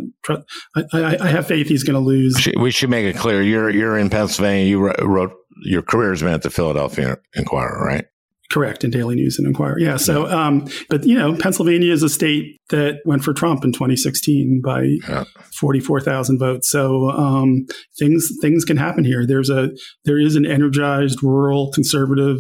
I, 0.76 0.84
I, 0.94 1.18
I, 1.22 1.28
have 1.28 1.48
faith 1.48 1.68
he's 1.68 1.84
going 1.84 2.02
to 2.02 2.06
lose. 2.06 2.48
We 2.58 2.72
should 2.72 2.90
make 2.90 3.06
it 3.06 3.18
clear 3.18 3.42
you're 3.42 3.70
you're 3.70 3.98
in 3.98 4.10
Pennsylvania. 4.10 4.66
You 4.66 4.94
wrote 5.06 5.34
your 5.64 5.82
career 5.82 6.12
has 6.12 6.22
been 6.22 6.34
at 6.34 6.42
the 6.42 6.50
Philadelphia 6.50 7.18
Inquirer, 7.36 7.86
right? 7.86 8.06
Correct, 8.52 8.84
in 8.84 8.92
Daily 8.92 9.16
News 9.16 9.38
and 9.38 9.48
Inquirer. 9.48 9.80
Yeah. 9.80 9.96
So, 9.96 10.28
um, 10.30 10.68
but 10.90 11.06
you 11.06 11.18
know, 11.18 11.38
Pennsylvania 11.38 11.94
is 11.94 12.04
a 12.04 12.10
state 12.10 12.58
that 12.70 13.00
went 13.06 13.24
for 13.24 13.34
Trump 13.34 13.64
in 13.64 13.72
2016 13.72 14.62
by 14.64 14.98
yeah. 15.08 15.24
44,000 15.60 16.38
votes. 16.38 16.70
So, 16.70 17.10
um, 17.12 17.66
things 17.98 18.30
things 18.42 18.66
can 18.66 18.76
happen 18.76 19.06
here. 19.06 19.26
There's 19.26 19.50
a 19.50 19.70
there 20.04 20.20
is 20.20 20.36
an 20.36 20.46
energized 20.46 21.24
rural 21.24 21.72
conservative 21.72 22.38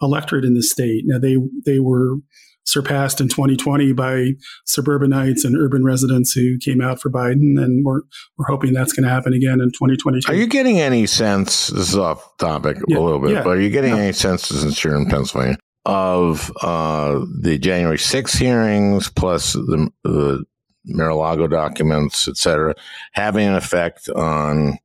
electorate 0.00 0.44
in 0.44 0.54
this 0.54 0.70
state. 0.70 1.02
Now, 1.04 1.18
they 1.18 1.36
they 1.66 1.78
were 1.78 2.16
surpassed 2.64 3.20
in 3.20 3.28
2020 3.28 3.92
by 3.92 4.30
suburbanites 4.66 5.44
and 5.44 5.56
urban 5.56 5.84
residents 5.84 6.32
who 6.32 6.58
came 6.58 6.80
out 6.80 7.00
for 7.00 7.10
Biden, 7.10 7.62
and 7.62 7.84
we're 7.84 8.02
we're 8.36 8.46
hoping 8.46 8.72
that's 8.72 8.92
going 8.92 9.04
to 9.04 9.10
happen 9.10 9.32
again 9.32 9.60
in 9.60 9.70
2022. 9.70 10.30
Are 10.30 10.34
you 10.34 10.46
getting 10.46 10.80
any 10.80 11.06
sense? 11.06 11.68
This 11.68 11.90
is 11.90 11.96
off 11.96 12.36
topic 12.38 12.78
yeah, 12.88 12.98
a 12.98 13.00
little 13.00 13.20
bit, 13.20 13.32
yeah, 13.32 13.42
but 13.42 13.56
are 13.56 13.60
you 13.60 13.70
getting 13.70 13.94
any 13.94 14.12
sense 14.12 14.48
since 14.48 14.82
you're 14.82 14.96
in 14.96 15.06
Pennsylvania 15.06 15.58
of 15.84 16.52
uh, 16.62 17.24
the 17.40 17.58
January 17.58 17.96
6th 17.96 18.38
hearings 18.38 19.10
plus 19.10 19.54
the, 19.54 19.90
the 20.04 20.44
Mar-a-Lago 20.84 21.46
documents, 21.46 22.28
et 22.28 22.36
cetera, 22.36 22.74
having 23.12 23.48
an 23.48 23.54
effect 23.54 24.08
on 24.10 24.78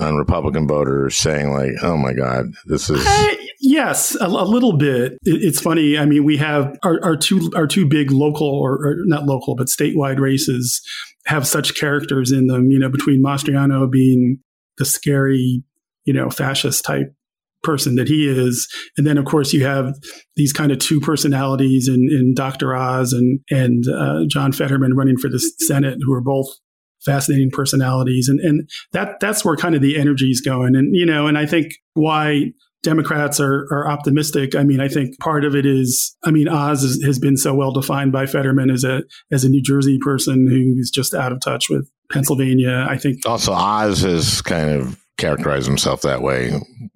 on 0.00 0.16
Republican 0.16 0.66
voters 0.66 1.16
saying 1.16 1.52
like, 1.52 1.72
"Oh 1.82 1.96
my 1.96 2.12
God, 2.12 2.46
this 2.66 2.88
is." 2.88 3.04
Uh, 3.06 3.34
yes, 3.60 4.16
a, 4.20 4.26
a, 4.26 4.44
little 4.44 4.76
bit. 4.76 5.12
It, 5.24 5.42
it's 5.42 5.60
funny. 5.60 5.98
I 5.98 6.06
mean, 6.06 6.24
we 6.24 6.36
have 6.38 6.76
our, 6.82 7.02
our 7.02 7.16
two 7.16 7.50
our 7.54 7.66
two 7.66 7.86
big 7.86 8.10
local 8.10 8.48
or, 8.48 8.72
or, 8.72 8.96
not 9.04 9.24
local 9.24 9.54
but 9.54 9.66
statewide 9.66 10.18
races 10.18 10.80
have 11.26 11.46
such 11.46 11.78
characters 11.78 12.32
in 12.32 12.46
them. 12.46 12.70
You 12.70 12.78
know, 12.78 12.88
between 12.88 13.22
Mastriano 13.22 13.90
being 13.90 14.38
the 14.78 14.84
scary, 14.84 15.62
you 16.04 16.14
know, 16.14 16.30
fascist 16.30 16.84
type 16.84 17.14
person 17.62 17.94
that 17.94 18.08
he 18.08 18.26
is, 18.26 18.66
and 18.96 19.06
then 19.06 19.18
of 19.18 19.24
course 19.24 19.52
you 19.52 19.64
have 19.64 19.94
these 20.36 20.52
kind 20.52 20.72
of 20.72 20.78
two 20.78 21.00
personalities 21.00 21.86
in, 21.86 22.08
in 22.10 22.34
Dr. 22.34 22.74
Oz 22.74 23.12
and 23.12 23.40
and 23.50 23.84
uh, 23.88 24.24
John 24.26 24.52
Fetterman 24.52 24.96
running 24.96 25.18
for 25.18 25.28
the 25.28 25.38
Senate, 25.38 25.98
who 26.02 26.12
are 26.14 26.22
both 26.22 26.46
fascinating 27.04 27.50
personalities. 27.50 28.28
And, 28.28 28.40
and 28.40 28.68
that, 28.92 29.20
that's 29.20 29.44
where 29.44 29.56
kind 29.56 29.74
of 29.74 29.82
the 29.82 29.98
energy 29.98 30.30
is 30.30 30.40
going. 30.40 30.76
And, 30.76 30.94
you 30.94 31.06
know, 31.06 31.26
and 31.26 31.36
I 31.38 31.46
think 31.46 31.74
why 31.94 32.52
Democrats 32.82 33.38
are, 33.38 33.66
are 33.70 33.88
optimistic. 33.88 34.54
I 34.54 34.64
mean, 34.64 34.80
I 34.80 34.88
think 34.88 35.18
part 35.20 35.44
of 35.44 35.54
it 35.54 35.64
is, 35.64 36.16
I 36.24 36.30
mean, 36.30 36.48
Oz 36.48 36.82
is, 36.82 37.02
has 37.04 37.18
been 37.18 37.36
so 37.36 37.54
well 37.54 37.72
defined 37.72 38.12
by 38.12 38.26
Fetterman 38.26 38.70
as 38.70 38.82
a 38.84 39.02
as 39.30 39.44
a 39.44 39.48
New 39.48 39.62
Jersey 39.62 39.98
person 40.02 40.48
who's 40.48 40.90
just 40.90 41.14
out 41.14 41.32
of 41.32 41.40
touch 41.40 41.70
with 41.70 41.88
Pennsylvania. 42.10 42.86
I 42.88 42.98
think 42.98 43.24
also 43.24 43.52
Oz 43.52 44.04
is 44.04 44.42
kind 44.42 44.70
of 44.70 45.01
characterized 45.22 45.66
himself 45.66 46.02
that 46.02 46.22
way 46.22 46.52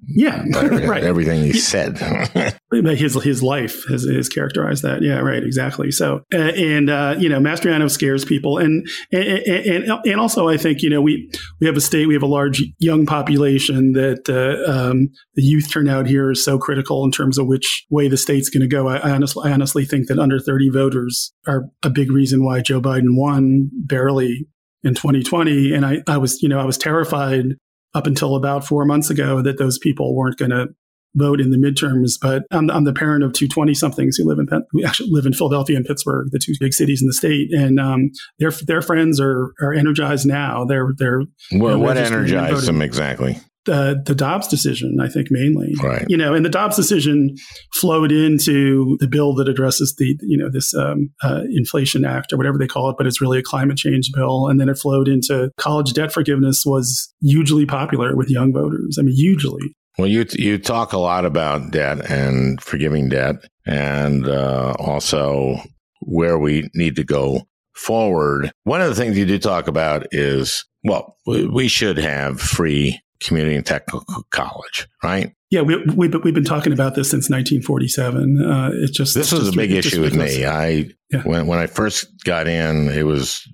yeah, 0.09 0.45
right. 0.87 1.03
Everything 1.03 1.43
he 1.43 1.53
said. 1.53 1.99
his 2.73 3.15
his 3.23 3.43
life 3.43 3.85
has, 3.89 4.05
has 4.05 4.29
characterized 4.29 4.83
that. 4.83 5.03
Yeah, 5.03 5.19
right. 5.19 5.43
Exactly. 5.43 5.91
So, 5.91 6.23
uh, 6.33 6.39
and 6.39 6.89
uh, 6.89 7.17
you 7.19 7.29
know, 7.29 7.41
Mastriano 7.41 7.91
scares 7.91 8.25
people, 8.25 8.59
and, 8.59 8.87
and 9.13 9.29
and 9.29 9.91
and 10.05 10.21
also, 10.21 10.49
I 10.49 10.57
think 10.57 10.83
you 10.83 10.91
know 10.91 11.03
we 11.03 11.31
we 11.61 11.67
have 11.67 11.77
a 11.77 11.81
state, 11.81 12.07
we 12.07 12.15
have 12.15 12.23
a 12.23 12.29
large 12.29 12.63
young 12.79 13.05
population 13.05 13.93
that 13.93 14.29
uh, 14.29 14.71
um, 14.71 15.09
the 15.35 15.43
youth 15.43 15.71
turnout 15.71 16.07
here 16.07 16.31
is 16.31 16.45
so 16.45 16.59
critical 16.59 17.05
in 17.05 17.11
terms 17.11 17.37
of 17.37 17.47
which 17.47 17.85
way 17.91 18.09
the 18.09 18.17
state's 18.17 18.49
going 18.49 18.63
to 18.63 18.69
go. 18.69 18.89
I, 18.89 18.99
I 18.99 19.11
honestly, 19.11 19.51
I 19.51 19.53
honestly 19.53 19.85
think 19.85 20.07
that 20.07 20.19
under 20.19 20.39
thirty 20.39 20.71
voters 20.71 21.33
are 21.47 21.65
a 21.83 21.91
big 21.91 22.11
reason 22.11 22.45
why 22.45 22.61
Joe 22.61 22.81
Biden 22.81 23.17
won 23.17 23.71
barely 23.73 24.47
in 24.85 24.95
2020. 24.95 25.75
And 25.75 25.85
I, 25.85 26.03
I 26.07 26.17
was, 26.17 26.41
you 26.43 26.49
know, 26.49 26.61
I 26.61 26.65
was 26.65 26.79
terrified 26.79 27.57
up 27.97 28.07
until 28.07 28.37
about 28.37 28.67
four 28.67 28.85
months 28.85 29.09
ago 29.09 29.41
that 29.41 29.59
those 29.59 29.79
people 29.79 30.15
weren't 30.15 30.37
going 30.37 30.51
to 30.51 30.67
vote 31.15 31.41
in 31.41 31.51
the 31.51 31.57
midterms. 31.57 32.13
But 32.21 32.45
I'm, 32.51 32.71
I'm 32.71 32.85
the 32.85 32.93
parent 32.93 33.25
of 33.25 33.33
two 33.33 33.49
20 33.49 33.73
somethings 33.73 34.17
who 34.17 34.29
live 34.29 34.39
in 34.39 34.47
who 34.71 34.85
actually 34.85 35.09
live 35.11 35.25
in 35.25 35.33
Philadelphia 35.33 35.77
and 35.77 35.85
Pittsburgh, 35.85 36.29
the 36.31 36.39
two 36.39 36.53
big 36.61 36.75
cities 36.75 37.01
in 37.01 37.07
the 37.09 37.15
state, 37.15 37.53
and 37.53 37.81
um, 37.81 38.11
their 38.39 38.51
their 38.51 38.83
friends 38.83 39.19
are 39.19 39.55
are 39.63 39.73
energized 39.73 40.27
now. 40.27 40.65
They're 40.67 40.91
they're 40.99 41.23
well, 41.53 41.79
what 41.79 41.97
energized 41.97 42.67
them 42.67 42.83
exactly? 42.83 43.39
The 43.67 44.03
the 44.05 44.15
Dobbs 44.15 44.49
decision, 44.49 44.99
I 45.01 45.09
think 45.09 45.29
mainly. 45.31 45.75
Right. 45.83 46.07
You 46.09 46.17
know, 46.17 46.33
and 46.35 46.45
the 46.45 46.51
Dobbs 46.51 46.77
decision 46.77 47.37
flowed 47.75 48.11
into 48.11 48.97
the 49.01 49.09
bill 49.09 49.35
that 49.35 49.49
addresses 49.49 49.95
the 49.99 50.17
you 50.23 50.39
know 50.39 50.49
this 50.51 50.75
um, 50.75 51.11
uh, 51.23 51.43
Inflation 51.51 52.05
Act 52.05 52.33
or 52.33 52.37
whatever 52.37 52.59
they 52.59 52.67
call 52.67 52.89
it, 52.91 52.97
but 52.97 53.07
it's 53.07 53.21
really 53.21 53.39
a 53.39 53.43
climate 53.43 53.77
change 53.77 54.11
bill. 54.15 54.49
And 54.49 54.61
then 54.61 54.69
it 54.69 54.79
flowed 54.79 55.09
into 55.09 55.51
college 55.59 55.93
debt 55.93 56.13
forgiveness 56.13 56.65
was 56.65 57.13
hugely 57.21 57.67
popular 57.67 58.17
with 58.17 58.31
young 58.31 58.53
voters. 58.53 58.97
I 58.99 59.03
mean, 59.03 59.15
hugely. 59.15 59.77
Well, 59.99 60.09
you 60.09 60.27
you 60.33 60.59
talk 60.59 60.93
a 60.93 60.99
lot 60.99 61.25
about 61.25 61.73
debt 61.73 62.11
and 62.11 62.61
forgiving 62.61 63.09
debt, 63.09 63.37
and 63.67 64.27
uh, 64.27 64.75
also 64.79 65.61
where 66.01 66.39
we 66.39 66.69
need 66.75 66.97
to 66.97 67.05
go 67.05 67.43
forward. 67.75 68.51
One 68.65 68.81
of 68.81 68.89
the 68.89 68.95
things 68.95 69.19
you 69.19 69.27
do 69.27 69.39
talk 69.39 69.69
about 69.69 70.07
is 70.13 70.65
well, 70.85 71.17
we 71.27 71.67
should 71.69 71.99
have 71.99 72.41
free 72.41 73.01
community 73.21 73.57
and 73.57 73.67
technical 73.67 74.05
college, 74.31 74.89
right? 75.03 75.33
Yeah, 75.51 75.63
we, 75.63 75.77
we, 75.85 76.09
we've 76.09 76.35
been 76.35 76.45
talking 76.45 76.73
about 76.73 76.97
this 76.97 77.11
since 77.11 77.31
1947. 77.31 78.43
Uh, 78.43 78.71
it's 78.75 78.97
just 78.97 79.15
this 79.15 79.31
was 79.31 79.43
just, 79.43 79.55
a 79.55 79.57
big 79.57 79.71
issue 79.71 80.01
with 80.01 80.15
me. 80.15 80.45
I 80.45 80.91
yeah. 81.13 81.23
when 81.23 81.47
when 81.47 81.59
I 81.59 81.67
first 81.67 82.07
got 82.25 82.49
in, 82.49 82.89
it 82.89 83.05
was 83.05 83.47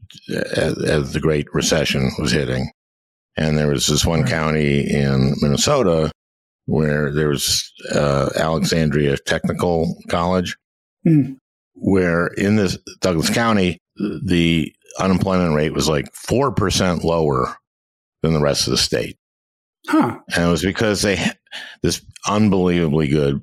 as, 0.56 0.78
as, 0.82 1.12
the 1.12 1.20
Great 1.20 1.52
Recession 1.52 2.10
was 2.18 2.32
hitting, 2.32 2.70
and 3.36 3.58
there 3.58 3.68
was 3.68 3.86
this 3.86 4.06
one 4.06 4.22
right. 4.22 4.30
county 4.30 4.80
in 4.80 5.34
Minnesota 5.42 6.10
where 6.66 7.12
there 7.12 7.28
was 7.28 7.70
uh, 7.94 8.30
Alexandria 8.36 9.16
Technical 9.26 9.94
College, 10.08 10.56
mm. 11.06 11.36
where 11.74 12.28
in 12.28 12.56
this 12.56 12.78
Douglas 13.00 13.30
County, 13.30 13.78
the 13.96 14.72
unemployment 14.98 15.54
rate 15.54 15.72
was 15.72 15.88
like 15.88 16.06
4% 16.12 17.04
lower 17.04 17.56
than 18.22 18.32
the 18.32 18.40
rest 18.40 18.66
of 18.66 18.70
the 18.70 18.78
state. 18.78 19.16
Huh. 19.88 20.18
And 20.34 20.44
it 20.44 20.50
was 20.50 20.62
because 20.62 21.02
they 21.02 21.16
had 21.16 21.38
this 21.82 22.00
unbelievably 22.28 23.08
good 23.08 23.42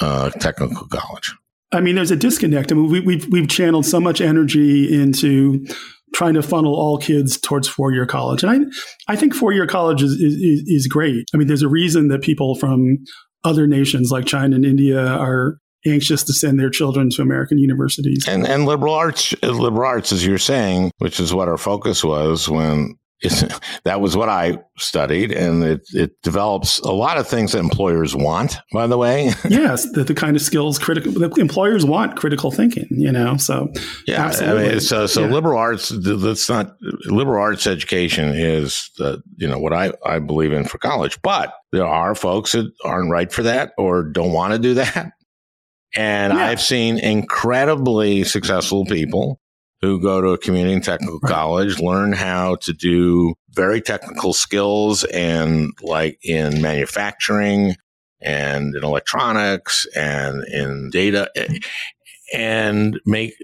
uh, 0.00 0.30
technical 0.30 0.86
college. 0.86 1.34
I 1.72 1.80
mean, 1.80 1.94
there's 1.94 2.10
a 2.10 2.16
disconnect. 2.16 2.70
I 2.70 2.74
mean, 2.74 2.90
we, 2.90 3.00
we've 3.00 3.26
we've 3.28 3.48
channeled 3.48 3.86
so 3.86 4.00
much 4.00 4.20
energy 4.20 4.92
into 5.00 5.66
trying 6.14 6.34
to 6.34 6.42
funnel 6.42 6.74
all 6.74 6.98
kids 6.98 7.40
towards 7.40 7.66
four 7.66 7.92
year 7.92 8.06
college, 8.06 8.42
and 8.42 8.72
I 9.08 9.12
I 9.12 9.16
think 9.16 9.34
four 9.34 9.52
year 9.52 9.66
college 9.66 10.02
is, 10.02 10.12
is 10.12 10.64
is 10.66 10.86
great. 10.86 11.28
I 11.32 11.38
mean, 11.38 11.48
there's 11.48 11.62
a 11.62 11.68
reason 11.68 12.08
that 12.08 12.22
people 12.22 12.54
from 12.54 12.98
other 13.44 13.66
nations 13.66 14.10
like 14.10 14.26
China 14.26 14.56
and 14.56 14.66
India 14.66 15.04
are 15.04 15.58
anxious 15.86 16.22
to 16.24 16.32
send 16.32 16.60
their 16.60 16.70
children 16.70 17.10
to 17.10 17.22
American 17.22 17.58
universities. 17.58 18.26
And 18.28 18.46
and 18.46 18.66
liberal 18.66 18.94
arts, 18.94 19.34
liberal 19.42 19.88
arts, 19.88 20.12
as 20.12 20.24
you're 20.26 20.38
saying, 20.38 20.92
which 20.98 21.18
is 21.18 21.32
what 21.32 21.48
our 21.48 21.58
focus 21.58 22.04
was 22.04 22.48
when 22.48 22.96
that 23.84 24.00
was 24.00 24.16
what 24.16 24.28
I 24.28 24.58
studied, 24.78 25.32
and 25.32 25.62
it, 25.62 25.82
it 25.92 26.20
develops 26.22 26.78
a 26.80 26.90
lot 26.90 27.18
of 27.18 27.28
things 27.28 27.52
that 27.52 27.58
employers 27.58 28.16
want. 28.16 28.56
By 28.72 28.86
the 28.86 28.98
way, 28.98 29.32
yes, 29.48 29.90
the, 29.92 30.04
the 30.04 30.14
kind 30.14 30.36
of 30.36 30.42
skills 30.42 30.78
critical 30.78 31.22
employers 31.38 31.84
want 31.84 32.16
critical 32.16 32.50
thinking. 32.50 32.86
You 32.90 33.12
know, 33.12 33.36
so 33.36 33.72
yeah, 34.06 34.24
absolutely. 34.24 34.66
I 34.66 34.70
mean, 34.72 34.80
so 34.80 35.06
so 35.06 35.22
yeah. 35.22 35.32
liberal 35.32 35.58
arts. 35.58 35.92
That's 35.94 36.48
not 36.48 36.74
liberal 37.06 37.40
arts 37.40 37.66
education 37.66 38.30
is 38.34 38.90
the 38.98 39.22
you 39.36 39.48
know 39.48 39.58
what 39.58 39.72
I 39.72 39.92
I 40.04 40.18
believe 40.18 40.52
in 40.52 40.64
for 40.64 40.78
college, 40.78 41.20
but 41.22 41.54
there 41.70 41.86
are 41.86 42.14
folks 42.14 42.52
that 42.52 42.72
aren't 42.84 43.10
right 43.10 43.32
for 43.32 43.44
that 43.44 43.72
or 43.78 44.02
don't 44.02 44.32
want 44.32 44.52
to 44.52 44.58
do 44.58 44.74
that. 44.74 45.12
And 45.94 46.32
yeah. 46.32 46.46
I've 46.46 46.60
seen 46.60 46.98
incredibly 46.98 48.24
successful 48.24 48.86
people 48.86 49.41
who 49.82 50.00
go 50.00 50.20
to 50.20 50.28
a 50.28 50.38
community 50.38 50.74
and 50.74 50.84
technical 50.84 51.20
college, 51.20 51.80
learn 51.80 52.12
how 52.12 52.54
to 52.56 52.72
do 52.72 53.34
very 53.50 53.80
technical 53.80 54.32
skills 54.32 55.04
and 55.04 55.72
like 55.82 56.18
in 56.22 56.62
manufacturing 56.62 57.74
and 58.20 58.74
in 58.76 58.84
electronics 58.84 59.84
and 59.96 60.44
in 60.44 60.88
data 60.90 61.28
and 62.32 63.00
make 63.04 63.34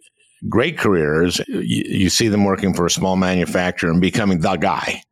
great 0.49 0.79
careers. 0.79 1.41
You, 1.49 1.85
you 1.87 2.09
see 2.09 2.29
them 2.29 2.45
working 2.45 2.73
for 2.73 2.87
a 2.87 2.91
small 2.91 3.17
manufacturer 3.17 3.91
and 3.91 4.01
becoming 4.01 4.41
the 4.41 4.57
guy. 4.57 5.03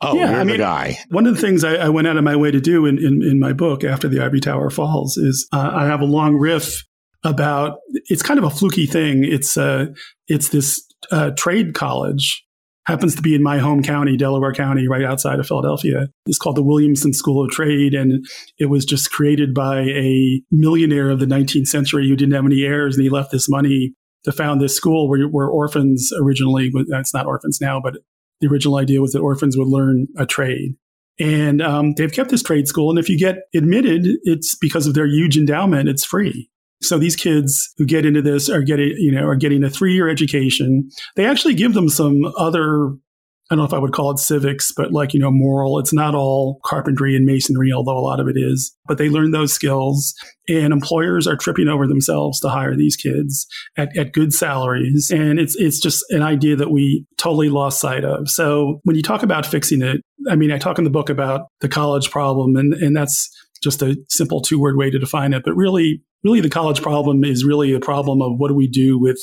Oh, 0.00 0.16
yeah, 0.16 0.38
I 0.38 0.44
mean, 0.44 0.58
guy. 0.58 0.98
One 1.10 1.26
of 1.26 1.34
the 1.34 1.40
things 1.40 1.62
I, 1.62 1.74
I, 1.74 1.88
went 1.88 2.08
out 2.08 2.16
of 2.16 2.24
my 2.24 2.34
way 2.34 2.50
to 2.50 2.60
do 2.60 2.86
in, 2.86 2.98
in, 2.98 3.22
in, 3.22 3.38
my 3.38 3.52
book 3.52 3.84
after 3.84 4.08
the 4.08 4.18
Ivory 4.18 4.40
Tower 4.40 4.68
falls 4.68 5.16
is 5.16 5.46
uh, 5.52 5.70
I 5.72 5.86
have 5.86 6.00
a 6.00 6.04
long 6.04 6.34
riff 6.34 6.82
about 7.24 7.78
it's 8.08 8.22
kind 8.22 8.38
of 8.38 8.44
a 8.44 8.50
fluky 8.50 8.86
thing. 8.86 9.24
It's 9.24 9.56
uh, 9.56 9.86
it's 10.28 10.48
this 10.48 10.82
uh, 11.10 11.30
trade 11.36 11.74
college 11.74 12.44
happens 12.86 13.14
to 13.14 13.22
be 13.22 13.34
in 13.34 13.42
my 13.42 13.58
home 13.58 13.82
county, 13.82 14.16
Delaware 14.16 14.52
County, 14.52 14.88
right 14.88 15.04
outside 15.04 15.38
of 15.38 15.46
Philadelphia. 15.46 16.08
It's 16.26 16.38
called 16.38 16.56
the 16.56 16.64
Williamson 16.64 17.12
School 17.12 17.44
of 17.44 17.50
Trade, 17.50 17.94
and 17.94 18.24
it 18.58 18.66
was 18.66 18.84
just 18.84 19.12
created 19.12 19.54
by 19.54 19.82
a 19.82 20.42
millionaire 20.50 21.10
of 21.10 21.20
the 21.20 21.26
19th 21.26 21.68
century 21.68 22.08
who 22.08 22.16
didn't 22.16 22.34
have 22.34 22.44
any 22.44 22.62
heirs, 22.62 22.96
and 22.96 23.04
he 23.04 23.10
left 23.10 23.30
this 23.30 23.48
money 23.48 23.94
to 24.24 24.32
found 24.32 24.60
this 24.60 24.76
school 24.76 25.08
where, 25.08 25.26
where 25.26 25.46
orphans 25.46 26.12
originally. 26.20 26.70
It's 26.74 27.14
not 27.14 27.26
orphans 27.26 27.60
now, 27.60 27.80
but 27.80 27.94
the 28.40 28.48
original 28.48 28.76
idea 28.76 29.00
was 29.00 29.12
that 29.12 29.20
orphans 29.20 29.56
would 29.56 29.68
learn 29.68 30.08
a 30.16 30.26
trade. 30.26 30.74
And 31.20 31.60
um, 31.60 31.94
they've 31.94 32.12
kept 32.12 32.30
this 32.30 32.42
trade 32.42 32.66
school. 32.66 32.90
And 32.90 32.98
if 32.98 33.08
you 33.08 33.18
get 33.18 33.36
admitted, 33.54 34.06
it's 34.22 34.56
because 34.56 34.86
of 34.86 34.94
their 34.94 35.06
huge 35.06 35.36
endowment, 35.36 35.88
it's 35.88 36.04
free. 36.04 36.50
So 36.82 36.98
these 36.98 37.16
kids 37.16 37.72
who 37.78 37.86
get 37.86 38.06
into 38.06 38.22
this 38.22 38.48
are 38.48 38.62
getting, 38.62 38.94
you 38.98 39.12
know, 39.12 39.26
are 39.26 39.36
getting 39.36 39.64
a 39.64 39.70
three 39.70 39.94
year 39.94 40.08
education. 40.08 40.88
They 41.16 41.26
actually 41.26 41.54
give 41.54 41.74
them 41.74 41.88
some 41.88 42.32
other, 42.38 42.88
I 43.50 43.54
don't 43.54 43.58
know 43.58 43.64
if 43.64 43.74
I 43.74 43.78
would 43.78 43.92
call 43.92 44.10
it 44.10 44.18
civics, 44.18 44.72
but 44.74 44.92
like, 44.92 45.12
you 45.12 45.20
know, 45.20 45.30
moral. 45.30 45.78
It's 45.78 45.92
not 45.92 46.14
all 46.14 46.58
carpentry 46.64 47.14
and 47.14 47.26
masonry, 47.26 47.70
although 47.72 47.98
a 47.98 48.00
lot 48.00 48.20
of 48.20 48.28
it 48.28 48.36
is, 48.36 48.74
but 48.86 48.98
they 48.98 49.08
learn 49.08 49.30
those 49.30 49.52
skills 49.52 50.14
and 50.48 50.72
employers 50.72 51.26
are 51.26 51.36
tripping 51.36 51.68
over 51.68 51.86
themselves 51.86 52.40
to 52.40 52.48
hire 52.48 52.74
these 52.74 52.96
kids 52.96 53.46
at, 53.76 53.96
at 53.96 54.12
good 54.12 54.32
salaries. 54.32 55.10
And 55.12 55.38
it's, 55.38 55.54
it's 55.56 55.80
just 55.80 56.04
an 56.10 56.22
idea 56.22 56.56
that 56.56 56.70
we 56.70 57.06
totally 57.18 57.50
lost 57.50 57.80
sight 57.80 58.04
of. 58.04 58.28
So 58.28 58.80
when 58.84 58.96
you 58.96 59.02
talk 59.02 59.22
about 59.22 59.46
fixing 59.46 59.82
it, 59.82 60.00
I 60.30 60.36
mean, 60.36 60.50
I 60.50 60.58
talk 60.58 60.78
in 60.78 60.84
the 60.84 60.90
book 60.90 61.10
about 61.10 61.42
the 61.60 61.68
college 61.68 62.10
problem 62.10 62.56
and, 62.56 62.74
and 62.74 62.96
that's, 62.96 63.30
just 63.62 63.82
a 63.82 63.96
simple 64.08 64.40
two 64.42 64.60
word 64.60 64.76
way 64.76 64.90
to 64.90 64.98
define 64.98 65.32
it. 65.32 65.42
But 65.44 65.54
really, 65.54 66.02
really 66.24 66.40
the 66.40 66.50
college 66.50 66.82
problem 66.82 67.24
is 67.24 67.44
really 67.44 67.72
a 67.72 67.80
problem 67.80 68.22
of 68.22 68.38
what 68.38 68.48
do 68.48 68.54
we 68.54 68.68
do 68.68 68.98
with 68.98 69.20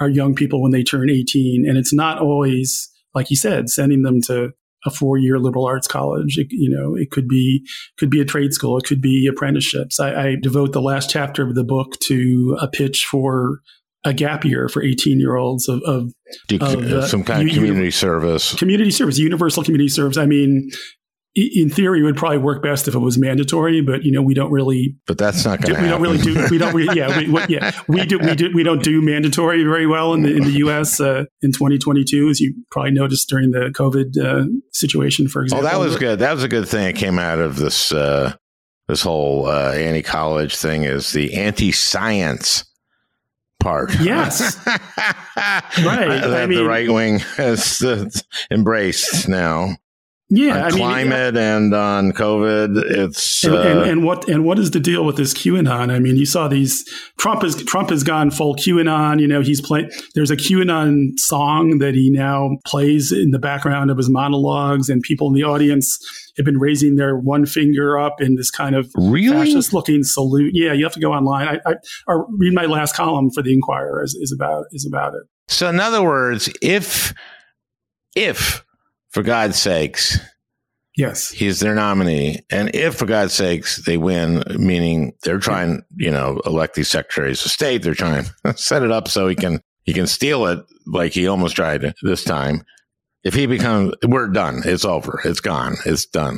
our 0.00 0.08
young 0.08 0.34
people 0.34 0.62
when 0.62 0.72
they 0.72 0.82
turn 0.82 1.08
18 1.08 1.64
and 1.66 1.78
it's 1.78 1.92
not 1.92 2.20
always 2.20 2.90
like 3.14 3.30
you 3.30 3.36
said 3.36 3.68
sending 3.68 4.02
them 4.02 4.20
to 4.22 4.52
a 4.86 4.90
four 4.90 5.18
year 5.18 5.38
liberal 5.38 5.66
arts 5.66 5.88
college. 5.88 6.38
It, 6.38 6.48
you 6.50 6.70
know 6.70 6.94
it 6.94 7.10
could 7.10 7.28
be 7.28 7.66
could 7.98 8.08
be 8.08 8.20
a 8.20 8.24
trade 8.24 8.52
school. 8.54 8.78
It 8.78 8.84
could 8.84 9.02
be 9.02 9.26
apprenticeships. 9.26 10.00
I, 10.00 10.28
I 10.28 10.36
devote 10.40 10.72
the 10.72 10.80
last 10.80 11.10
chapter 11.10 11.46
of 11.46 11.54
the 11.54 11.64
book 11.64 11.98
to 12.04 12.56
a 12.60 12.68
pitch 12.68 13.04
for 13.04 13.60
a 14.04 14.14
gap 14.14 14.44
year 14.44 14.68
for 14.68 14.82
18 14.82 15.18
year 15.18 15.34
olds 15.34 15.68
of, 15.68 15.82
of, 15.84 16.12
of 16.60 16.62
uh, 16.62 17.06
some 17.06 17.24
kind 17.24 17.48
of 17.48 17.54
community 17.54 17.90
service? 17.90 18.54
Community 18.54 18.92
service 18.92 19.18
universal 19.18 19.64
community 19.64 19.88
service. 19.88 20.16
I 20.16 20.26
mean 20.26 20.70
in 21.36 21.68
theory, 21.68 22.00
it 22.00 22.02
would 22.02 22.16
probably 22.16 22.38
work 22.38 22.62
best 22.62 22.88
if 22.88 22.94
it 22.94 22.98
was 22.98 23.18
mandatory, 23.18 23.82
but 23.82 24.04
you 24.04 24.10
know, 24.10 24.22
we 24.22 24.32
don't 24.32 24.50
really. 24.50 24.96
But 25.06 25.18
that's 25.18 25.44
not 25.44 25.60
going 25.60 25.76
to. 25.76 25.82
We 25.82 25.88
don't 25.88 26.00
really 26.00 26.18
do. 26.18 26.46
We 26.50 26.56
don't. 26.56 26.74
Really, 26.74 26.96
yeah, 26.96 27.18
we, 27.18 27.46
yeah. 27.48 27.78
We 27.86 28.06
do. 28.06 28.18
We 28.18 28.34
do. 28.34 28.50
We 28.54 28.62
don't 28.62 28.82
do 28.82 29.02
mandatory 29.02 29.62
very 29.62 29.86
well 29.86 30.14
in 30.14 30.22
the 30.22 30.34
in 30.34 30.44
the 30.44 30.52
U.S. 30.52 30.98
Uh, 30.98 31.24
in 31.42 31.52
2022, 31.52 32.28
as 32.30 32.40
you 32.40 32.54
probably 32.70 32.92
noticed 32.92 33.28
during 33.28 33.50
the 33.50 33.70
COVID 33.74 34.16
uh, 34.18 34.46
situation, 34.72 35.28
for 35.28 35.42
example. 35.42 35.66
Oh, 35.66 35.70
that 35.70 35.78
was 35.78 35.96
good. 35.96 36.20
That 36.20 36.32
was 36.32 36.42
a 36.42 36.48
good 36.48 36.66
thing 36.68 36.84
that 36.84 36.96
came 36.96 37.18
out 37.18 37.38
of 37.38 37.56
this 37.56 37.92
uh, 37.92 38.34
this 38.88 39.02
whole 39.02 39.46
uh, 39.46 39.72
anti 39.72 40.02
college 40.02 40.56
thing. 40.56 40.84
Is 40.84 41.12
the 41.12 41.34
anti 41.34 41.70
science 41.70 42.64
part? 43.60 43.92
Yes, 44.00 44.56
right. 44.66 46.08
That 46.08 46.34
I 46.34 46.46
mean, 46.46 46.58
the 46.60 46.66
right 46.66 46.90
wing 46.90 47.18
has 47.36 47.82
uh, 47.82 48.08
embraced 48.50 49.28
now. 49.28 49.76
Yeah, 50.28 50.56
on 50.56 50.62
I 50.64 50.70
climate 50.70 51.34
mean, 51.34 51.42
and 51.42 51.74
on 51.74 52.12
COVID. 52.12 52.78
It's 52.78 53.44
and, 53.44 53.54
uh, 53.54 53.60
and, 53.60 53.78
and, 53.90 54.04
what 54.04 54.28
and 54.28 54.44
what 54.44 54.58
is 54.58 54.72
the 54.72 54.80
deal 54.80 55.04
with 55.04 55.16
this 55.16 55.32
QAnon? 55.32 55.92
I 55.92 56.00
mean, 56.00 56.16
you 56.16 56.26
saw 56.26 56.48
these 56.48 56.84
Trump 57.16 57.44
is 57.44 57.54
Trump 57.62 57.90
has 57.90 58.02
gone 58.02 58.32
full 58.32 58.56
QAnon. 58.56 59.20
You 59.20 59.28
know, 59.28 59.40
he's 59.40 59.60
playing. 59.60 59.88
There's 60.16 60.32
a 60.32 60.36
QAnon 60.36 61.12
song 61.16 61.78
that 61.78 61.94
he 61.94 62.10
now 62.10 62.56
plays 62.66 63.12
in 63.12 63.30
the 63.30 63.38
background 63.38 63.88
of 63.88 63.98
his 63.98 64.10
monologues, 64.10 64.88
and 64.88 65.00
people 65.00 65.28
in 65.28 65.34
the 65.34 65.44
audience 65.44 65.96
have 66.36 66.44
been 66.44 66.58
raising 66.58 66.96
their 66.96 67.16
one 67.16 67.46
finger 67.46 67.96
up 67.96 68.20
in 68.20 68.34
this 68.34 68.50
kind 68.50 68.74
of 68.74 68.90
really? 68.96 69.46
fascist 69.46 69.72
looking 69.72 70.02
salute. 70.02 70.50
Yeah, 70.54 70.72
you 70.72 70.82
have 70.82 70.94
to 70.94 71.00
go 71.00 71.12
online. 71.12 71.46
I, 71.46 71.70
I 71.70 71.74
or 72.08 72.26
read 72.36 72.52
my 72.52 72.66
last 72.66 72.96
column 72.96 73.30
for 73.30 73.42
the 73.42 73.52
Inquirer 73.52 74.02
is, 74.02 74.14
is 74.14 74.32
about 74.32 74.64
is 74.72 74.84
about 74.84 75.14
it. 75.14 75.22
So, 75.46 75.68
in 75.68 75.78
other 75.78 76.02
words, 76.02 76.52
if 76.60 77.14
if 78.16 78.65
for 79.16 79.22
God's 79.22 79.56
sakes, 79.56 80.18
yes, 80.94 81.30
he's 81.30 81.60
their 81.60 81.74
nominee. 81.74 82.40
And 82.50 82.74
if, 82.74 82.96
for 82.96 83.06
God's 83.06 83.32
sakes, 83.32 83.82
they 83.86 83.96
win, 83.96 84.44
meaning 84.58 85.14
they're 85.22 85.38
trying, 85.38 85.84
you 85.96 86.10
know, 86.10 86.42
elect 86.44 86.74
these 86.74 86.90
secretaries 86.90 87.42
of 87.42 87.50
state, 87.50 87.82
they're 87.82 87.94
trying 87.94 88.26
to 88.44 88.54
set 88.58 88.82
it 88.82 88.90
up 88.90 89.08
so 89.08 89.26
he 89.26 89.34
can 89.34 89.62
he 89.84 89.94
can 89.94 90.06
steal 90.06 90.44
it 90.44 90.58
like 90.86 91.14
he 91.14 91.28
almost 91.28 91.56
tried 91.56 91.94
this 92.02 92.24
time. 92.24 92.60
If 93.24 93.32
he 93.32 93.46
becomes, 93.46 93.94
we're 94.06 94.28
done. 94.28 94.60
It's 94.66 94.84
over. 94.84 95.18
It's 95.24 95.40
gone. 95.40 95.76
It's 95.86 96.04
done. 96.04 96.36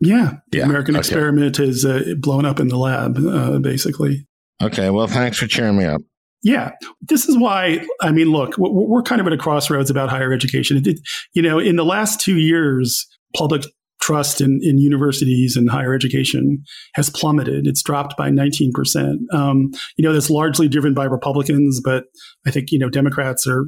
Yeah, 0.00 0.38
the 0.50 0.58
yeah. 0.58 0.64
American 0.64 0.96
okay. 0.96 1.02
experiment 1.02 1.60
is 1.60 1.84
uh, 1.84 2.14
blown 2.18 2.44
up 2.44 2.58
in 2.58 2.66
the 2.66 2.76
lab, 2.76 3.18
uh, 3.18 3.60
basically. 3.60 4.26
Okay, 4.60 4.90
well, 4.90 5.06
thanks 5.06 5.38
for 5.38 5.46
cheering 5.46 5.78
me 5.78 5.84
up. 5.84 6.02
Yeah, 6.42 6.70
this 7.02 7.28
is 7.28 7.36
why. 7.36 7.84
I 8.00 8.12
mean, 8.12 8.32
look, 8.32 8.56
we're 8.56 9.02
kind 9.02 9.20
of 9.20 9.26
at 9.26 9.32
a 9.32 9.36
crossroads 9.36 9.90
about 9.90 10.08
higher 10.08 10.32
education. 10.32 10.80
It, 10.84 10.98
you 11.34 11.42
know, 11.42 11.58
in 11.58 11.76
the 11.76 11.84
last 11.84 12.20
two 12.20 12.38
years, 12.38 13.06
public 13.36 13.64
trust 14.00 14.40
in, 14.40 14.58
in 14.62 14.78
universities 14.78 15.56
and 15.56 15.70
higher 15.70 15.94
education 15.94 16.62
has 16.94 17.10
plummeted. 17.10 17.66
It's 17.66 17.82
dropped 17.82 18.16
by 18.16 18.30
19%. 18.30 19.16
Um, 19.32 19.70
you 19.96 20.02
know, 20.02 20.12
that's 20.12 20.30
largely 20.30 20.68
driven 20.68 20.94
by 20.94 21.04
Republicans, 21.04 21.80
but 21.84 22.04
I 22.46 22.50
think, 22.50 22.72
you 22.72 22.78
know, 22.78 22.88
Democrats 22.88 23.46
are 23.46 23.66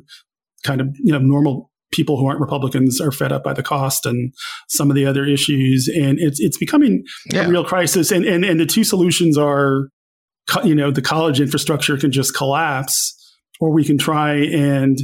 kind 0.65 0.81
of, 0.81 0.89
you 1.03 1.13
know, 1.13 1.19
normal 1.19 1.71
people 1.93 2.19
who 2.19 2.27
aren't 2.27 2.41
Republicans 2.41 3.01
are 3.01 3.13
fed 3.13 3.33
up 3.33 3.45
by 3.45 3.53
the 3.53 3.63
cost 3.63 4.07
and 4.07 4.33
some 4.69 4.91
of 4.91 4.97
the 4.97 5.05
other 5.05 5.27
issues. 5.27 5.89
And 5.89 6.19
it's, 6.19 6.41
it's 6.41 6.57
becoming 6.57 7.05
yeah. 7.31 7.45
a 7.45 7.49
real 7.49 7.65
crisis. 7.65 8.11
And, 8.11 8.25
and, 8.25 8.45
and 8.45 8.59
the 8.59 8.65
two 8.65 8.85
solutions 8.85 9.37
are 9.37 9.89
you 10.65 10.75
know, 10.75 10.91
the 10.91 11.03
college 11.03 11.41
infrastructure 11.41 11.97
can 11.97 12.13
just 12.13 12.35
collapse, 12.35 13.19
or 13.61 13.73
we 13.73 13.85
can 13.85 13.99
try 13.99 14.35
and 14.35 14.99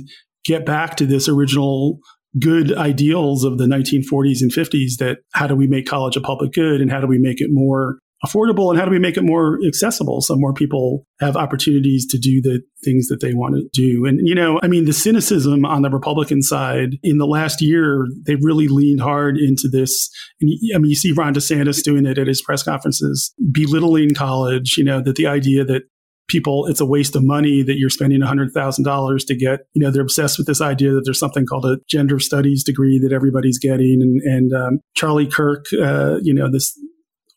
get 0.44 0.64
back 0.66 0.96
to 0.96 1.06
this 1.06 1.28
original 1.28 1.98
good 2.38 2.76
ideals 2.76 3.44
of 3.44 3.58
the 3.58 3.66
1940s 3.66 4.40
and 4.40 4.52
50s 4.52 4.96
that 4.98 5.18
how 5.32 5.46
do 5.46 5.54
we 5.54 5.66
make 5.66 5.86
college 5.86 6.16
a 6.16 6.20
public 6.20 6.52
good 6.52 6.80
and 6.80 6.90
how 6.90 7.00
do 7.00 7.06
we 7.06 7.18
make 7.18 7.40
it 7.40 7.48
more 7.50 7.98
affordable 8.24 8.70
and 8.70 8.78
how 8.78 8.84
do 8.84 8.90
we 8.90 8.98
make 8.98 9.16
it 9.16 9.22
more 9.22 9.58
accessible 9.66 10.20
so 10.20 10.34
more 10.36 10.52
people 10.52 11.06
have 11.20 11.36
opportunities 11.36 12.06
to 12.06 12.18
do 12.18 12.40
the 12.42 12.60
things 12.84 13.08
that 13.08 13.20
they 13.20 13.32
want 13.32 13.54
to 13.54 13.68
do? 13.72 14.06
And 14.06 14.20
you 14.26 14.34
know 14.34 14.58
i 14.62 14.68
mean 14.68 14.84
the 14.84 14.92
cynicism 14.92 15.64
on 15.64 15.82
the 15.82 15.90
republican 15.90 16.42
side 16.42 16.96
in 17.02 17.18
the 17.18 17.26
last 17.26 17.60
year 17.60 18.06
they 18.26 18.36
really 18.36 18.68
leaned 18.68 19.00
hard 19.00 19.36
into 19.36 19.68
this. 19.68 20.10
And 20.40 20.50
i 20.74 20.78
mean 20.78 20.90
you 20.90 20.96
see 20.96 21.12
ron 21.12 21.34
desantis 21.34 21.82
doing 21.82 22.06
it 22.06 22.18
at 22.18 22.26
his 22.26 22.42
press 22.42 22.62
conferences 22.62 23.32
belittling 23.52 24.14
college 24.14 24.76
you 24.76 24.84
know 24.84 25.00
that 25.00 25.16
the 25.16 25.26
idea 25.26 25.64
that 25.64 25.82
people 26.28 26.66
it's 26.66 26.80
a 26.80 26.86
waste 26.86 27.16
of 27.16 27.24
money 27.24 27.62
that 27.62 27.78
you're 27.78 27.90
spending 27.90 28.20
$100000 28.20 29.26
to 29.26 29.34
get 29.34 29.60
you 29.72 29.82
know 29.82 29.90
they're 29.90 30.02
obsessed 30.02 30.38
with 30.38 30.46
this 30.46 30.60
idea 30.60 30.92
that 30.92 31.02
there's 31.04 31.18
something 31.18 31.46
called 31.46 31.64
a 31.64 31.78
gender 31.88 32.18
studies 32.18 32.62
degree 32.62 32.98
that 32.98 33.12
everybody's 33.12 33.58
getting. 33.58 34.00
And, 34.02 34.20
and 34.22 34.52
um, 34.52 34.80
charlie 34.94 35.26
kirk 35.26 35.66
uh, 35.82 36.18
you 36.22 36.34
know 36.34 36.50
this 36.50 36.78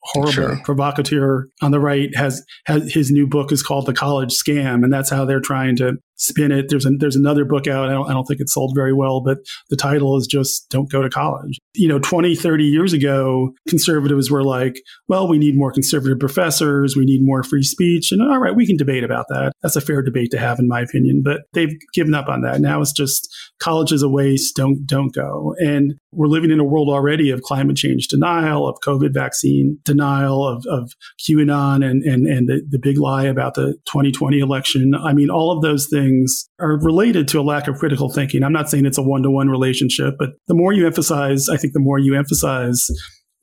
horrible 0.03 0.31
sure. 0.31 0.61
provocateur 0.63 1.47
on 1.61 1.71
the 1.71 1.79
right 1.79 2.15
has, 2.15 2.43
has 2.65 2.91
his 2.91 3.11
new 3.11 3.27
book 3.27 3.51
is 3.51 3.61
called 3.61 3.85
the 3.85 3.93
college 3.93 4.31
scam 4.31 4.83
and 4.83 4.91
that's 4.91 5.09
how 5.09 5.25
they're 5.25 5.39
trying 5.39 5.75
to 5.75 5.93
spin 6.21 6.51
it. 6.51 6.67
There's 6.69 6.85
a, 6.85 6.91
there's 6.91 7.15
another 7.15 7.43
book 7.43 7.67
out. 7.67 7.89
I 7.89 7.93
don't, 7.93 8.09
I 8.09 8.13
don't 8.13 8.25
think 8.25 8.39
it 8.39 8.49
sold 8.49 8.73
very 8.75 8.93
well, 8.93 9.21
but 9.21 9.39
the 9.69 9.75
title 9.75 10.15
is 10.17 10.27
just 10.27 10.69
"Don't 10.69 10.89
Go 10.91 11.01
to 11.01 11.09
College." 11.09 11.57
You 11.73 11.87
know, 11.87 11.99
20, 11.99 12.35
30 12.35 12.63
years 12.63 12.93
ago, 12.93 13.51
conservatives 13.67 14.29
were 14.29 14.43
like, 14.43 14.81
"Well, 15.07 15.27
we 15.27 15.37
need 15.37 15.57
more 15.57 15.71
conservative 15.71 16.19
professors. 16.19 16.95
We 16.95 17.05
need 17.05 17.21
more 17.23 17.43
free 17.43 17.63
speech." 17.63 18.11
And 18.11 18.21
all 18.21 18.39
right, 18.39 18.55
we 18.55 18.67
can 18.67 18.77
debate 18.77 19.03
about 19.03 19.25
that. 19.29 19.53
That's 19.61 19.75
a 19.75 19.81
fair 19.81 20.01
debate 20.01 20.31
to 20.31 20.39
have, 20.39 20.59
in 20.59 20.67
my 20.67 20.81
opinion. 20.81 21.21
But 21.23 21.41
they've 21.53 21.75
given 21.93 22.13
up 22.13 22.29
on 22.29 22.41
that. 22.41 22.61
Now 22.61 22.81
it's 22.81 22.93
just 22.93 23.27
college 23.59 23.91
is 23.91 24.03
a 24.03 24.09
waste. 24.09 24.55
Don't 24.55 24.85
don't 24.85 25.13
go. 25.13 25.55
And 25.59 25.95
we're 26.11 26.27
living 26.27 26.51
in 26.51 26.59
a 26.59 26.65
world 26.65 26.89
already 26.89 27.31
of 27.31 27.41
climate 27.41 27.77
change 27.77 28.07
denial, 28.07 28.67
of 28.67 28.77
COVID 28.85 29.13
vaccine 29.13 29.79
denial, 29.85 30.47
of, 30.47 30.65
of 30.69 30.91
QAnon, 31.19 31.83
and 31.85 32.03
and 32.03 32.27
and 32.27 32.47
the, 32.47 32.61
the 32.69 32.79
big 32.79 32.99
lie 32.99 33.23
about 33.23 33.55
the 33.55 33.73
2020 33.87 34.39
election. 34.39 34.93
I 34.93 35.13
mean, 35.13 35.29
all 35.29 35.51
of 35.51 35.61
those 35.61 35.87
things 35.87 36.10
things 36.11 36.49
are 36.59 36.77
related 36.81 37.27
to 37.29 37.39
a 37.39 37.43
lack 37.43 37.67
of 37.67 37.77
critical 37.77 38.09
thinking. 38.09 38.43
I'm 38.43 38.53
not 38.53 38.69
saying 38.69 38.85
it's 38.85 38.97
a 38.97 39.03
one 39.03 39.23
to 39.23 39.31
one 39.31 39.49
relationship, 39.49 40.15
but 40.19 40.29
the 40.47 40.53
more 40.53 40.73
you 40.73 40.85
emphasize, 40.85 41.49
I 41.49 41.57
think 41.57 41.73
the 41.73 41.79
more 41.79 41.99
you 41.99 42.15
emphasize 42.15 42.87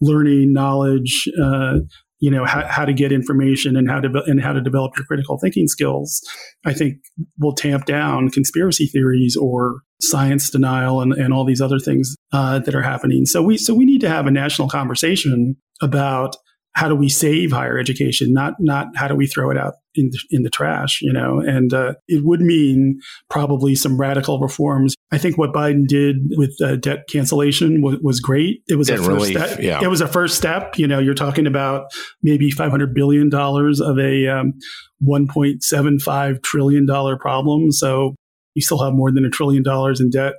learning, 0.01 0.53
knowledge, 0.53 1.29
uh, 1.43 1.79
you 2.21 2.31
know 2.33 2.45
how, 2.45 2.67
how 2.67 2.85
to 2.85 2.93
get 2.93 3.13
information 3.13 3.77
and 3.77 3.89
how 3.89 4.01
to 4.01 4.09
and 4.27 4.41
how 4.41 4.53
to 4.53 4.61
develop 4.61 4.97
your 4.97 5.07
critical 5.07 5.39
thinking 5.39 5.69
skills 5.69 6.21
i 6.67 6.73
think 6.73 6.97
will 7.39 7.55
tamp 7.55 7.85
down 7.85 8.29
conspiracy 8.29 8.87
theories 8.87 9.37
or 9.37 9.83
science 10.03 10.51
denial 10.51 11.01
and, 11.01 11.13
and 11.13 11.33
all 11.33 11.45
these 11.45 11.61
other 11.61 11.79
things 11.79 12.17
uh, 12.33 12.59
that 12.59 12.75
are 12.75 12.83
happening 12.83 13.25
so 13.25 13.41
we 13.41 13.57
so 13.57 13.73
we 13.73 13.85
need 13.85 14.01
to 14.01 14.09
have 14.09 14.27
a 14.27 14.33
national 14.33 14.69
conversation 14.69 15.55
about 15.81 16.35
how 16.75 16.89
do 16.89 16.95
we 16.95 17.09
save 17.09 17.53
higher 17.53 17.79
education 17.79 18.33
not 18.33 18.55
not 18.59 18.89
how 18.97 19.09
do 19.09 19.15
we 19.15 19.27
throw 19.27 19.51
it 19.51 19.57
out 19.57 19.75
in 19.99 20.11
the, 20.11 20.19
in 20.31 20.43
the 20.43 20.51
trash, 20.51 21.01
you 21.03 21.13
know, 21.13 21.41
and 21.41 21.75
uh, 21.75 21.95
it 22.07 22.25
would 22.25 22.41
mean 22.41 23.01
probably 23.29 23.75
some 23.75 23.99
radical 23.99 24.39
reforms. 24.39 24.95
I 25.11 25.19
think 25.19 25.37
what 25.37 25.53
Biden 25.53 25.87
did 25.87 26.17
with 26.37 26.57
uh, 26.63 26.77
debt 26.77 27.09
cancellation 27.11 27.83
was, 27.83 27.99
was, 28.03 28.21
great. 28.21 28.63
It 28.69 28.77
was 28.77 28.89
debt 28.89 29.01
a 29.01 29.03
first 29.03 29.11
relief, 29.11 29.37
step. 29.37 29.59
Yeah. 29.61 29.81
It 29.83 29.89
was 29.89 30.01
a 30.01 30.09
first 30.09 30.37
step. 30.37 30.79
You 30.79 30.87
know, 30.87 30.99
you're 30.99 31.15
talking 31.15 31.47
about 31.47 31.91
maybe 32.23 32.51
500 32.51 32.95
billion 32.95 33.29
dollars 33.29 33.81
of 33.81 33.99
a 33.99 34.29
um, 34.29 34.55
1.75 35.03 36.43
trillion 36.43 36.87
dollar 36.87 37.19
problem. 37.19 37.73
So 37.73 38.15
you 38.55 38.63
still 38.63 38.83
have 38.83 38.93
more 38.93 39.11
than 39.11 39.25
a 39.25 39.31
trillion 39.31 39.63
dollars 39.63 40.01
in 40.01 40.11
debt 40.11 40.35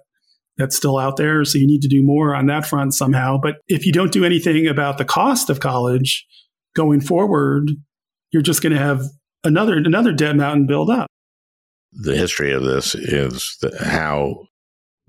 that's 0.60 0.76
still 0.76 0.98
out 0.98 1.18
there. 1.18 1.44
So 1.46 1.58
you 1.58 1.66
need 1.66 1.82
to 1.82 1.88
do 1.88 2.04
more 2.04 2.36
on 2.36 2.46
that 2.48 2.66
front 2.66 2.94
somehow. 2.94 3.40
But 3.42 3.56
if 3.68 3.86
you 3.86 3.92
don't 3.92 4.12
do 4.12 4.26
anything 4.26 4.68
about 4.68 4.98
the 4.98 5.06
cost 5.06 5.50
of 5.50 5.62
college 5.62 6.28
going 6.76 7.02
forward, 7.02 7.72
you're 8.32 8.44
just 8.44 8.62
going 8.62 8.74
to 8.74 8.80
have 8.80 9.02
another 9.44 9.78
another 9.78 10.12
debt 10.12 10.36
mountain 10.36 10.68
build 10.68 10.90
up. 10.90 11.08
The 11.92 12.16
history 12.16 12.54
of 12.54 12.64
this 12.64 12.94
is 12.94 13.58
how 13.80 14.46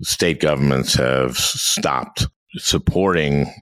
state 0.01 0.39
governments 0.39 0.95
have 0.95 1.37
stopped 1.37 2.27
supporting 2.57 3.53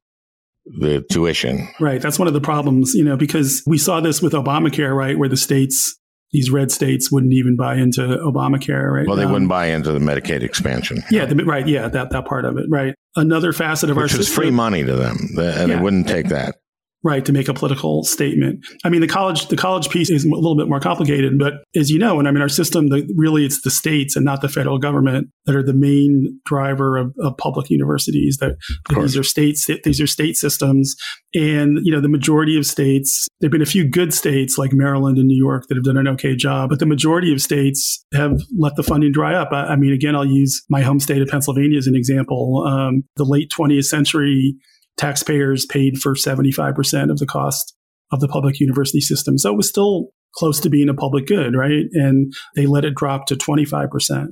the 0.80 1.04
tuition. 1.12 1.68
Right. 1.80 2.02
That's 2.02 2.20
one 2.20 2.28
of 2.28 2.34
the 2.34 2.42
problems, 2.42 2.94
you 2.94 3.04
know, 3.04 3.18
because 3.18 3.64
we 3.66 3.78
saw 3.78 4.00
this 4.00 4.22
with 4.22 4.34
Obamacare, 4.34 4.96
right, 4.96 5.18
where 5.18 5.28
the 5.28 5.36
states 5.36 5.99
these 6.32 6.52
red 6.52 6.72
states 6.72 7.12
wouldn't 7.12 7.34
even 7.34 7.56
buy 7.56 7.76
into 7.76 8.02
Obamacare, 8.02 8.92
right? 8.92 9.08
Well, 9.08 9.16
they 9.16 9.24
um, 9.24 9.32
wouldn't 9.32 9.50
buy 9.50 9.68
into 9.68 9.92
the 9.92 10.00
Medicaid 10.00 10.44
expansion. 10.44 11.04
Yeah, 11.10 11.26
the, 11.26 11.36
right. 11.44 11.68
Yeah, 11.68 11.88
that, 11.88 12.12
that 12.12 12.26
part 12.26 12.46
of 12.46 12.58
it, 12.58 12.66
right. 12.70 12.94
Another 13.16 13.54
facet 13.54 13.90
of 13.90 13.98
Which 13.98 14.14
our 14.14 14.18
system. 14.18 14.36
free 14.36 14.52
money 14.52 14.84
to 14.84 14.96
them, 14.96 15.18
and 15.38 15.38
yeah. 15.38 15.66
they 15.66 15.78
wouldn't 15.78 16.08
take 16.08 16.28
that 16.30 16.56
right 17.04 17.24
to 17.26 17.32
make 17.32 17.48
a 17.48 17.54
political 17.54 18.04
statement. 18.04 18.66
I 18.84 18.90
mean 18.90 19.02
the 19.02 19.08
college 19.08 19.48
the 19.48 19.56
college 19.56 19.90
piece 19.90 20.10
is 20.10 20.26
a 20.26 20.30
little 20.30 20.58
bit 20.58 20.68
more 20.68 20.80
complicated 20.80 21.38
but 21.40 21.54
as 21.76 21.90
you 21.90 21.98
know 21.98 22.20
and 22.20 22.28
i 22.28 22.32
mean 22.32 22.42
our 22.42 22.50
system 22.50 22.88
the, 22.88 23.08
really 23.16 23.46
it's 23.46 23.62
the 23.62 23.72
states 23.72 24.16
and 24.16 24.26
not 24.26 24.42
the 24.42 24.50
federal 24.50 24.78
government 24.78 25.30
that 25.46 25.56
are 25.56 25.64
the 25.64 25.74
main 25.74 26.40
driver 26.46 26.98
of, 26.98 27.14
of 27.20 27.38
public 27.38 27.70
universities 27.70 28.38
that, 28.40 28.56
that 28.90 29.00
these 29.00 29.18
are 29.18 29.24
states 29.24 29.68
these 29.84 30.02
are 30.02 30.08
state 30.08 30.36
systems. 30.36 30.96
And 31.36 31.80
you 31.84 31.92
know 31.92 32.02
the 32.02 32.10
majority 32.10 32.58
of 32.58 32.66
states 32.66 33.28
there 33.40 33.48
have 33.48 33.52
been 33.52 33.62
a 33.62 33.66
few 33.66 33.88
good 33.88 34.14
states 34.14 34.58
like 34.58 34.74
maryland 34.74 35.18
and 35.18 35.28
new 35.28 35.38
york 35.38 35.66
that 35.70 35.76
have 35.76 35.84
done 35.84 35.98
an 35.98 36.08
okay 36.08 36.36
job 36.36 36.70
but 36.70 36.80
the 36.80 36.86
majority 36.86 37.32
of 37.32 37.42
states 37.42 38.04
have 38.14 38.40
let 38.58 38.76
the 38.76 38.84
funding 38.84 39.12
dry 39.12 39.36
up. 39.36 39.50
I, 39.52 39.68
I 39.68 39.76
mean 39.76 39.94
again 39.94 40.16
i'll 40.16 40.26
use 40.26 40.64
my 40.70 40.82
home 40.82 41.00
state 41.00 41.22
of 41.22 41.28
pennsylvania 41.28 41.78
as 41.78 41.88
an 41.88 41.96
example. 41.96 42.66
Um, 42.68 43.04
the 43.16 43.26
late 43.26 43.52
20th 43.58 43.86
century 43.86 44.56
taxpayers 45.00 45.66
paid 45.66 45.98
for 45.98 46.14
75% 46.14 47.10
of 47.10 47.18
the 47.18 47.26
cost 47.26 47.76
of 48.12 48.20
the 48.20 48.28
public 48.28 48.60
university 48.60 49.02
system. 49.02 49.38
So 49.38 49.52
it 49.52 49.58
was 49.58 49.70
still 49.70 50.10
close 50.36 50.60
to 50.60 50.70
being 50.70 50.90
a 50.90 50.94
public 50.94 51.26
good, 51.26 51.56
right? 51.56 51.86
And 51.94 52.34
they 52.56 52.66
let 52.66 52.86
it 52.86 52.96
drop 52.96 53.26
to 53.28 53.36
25%. 53.36 54.28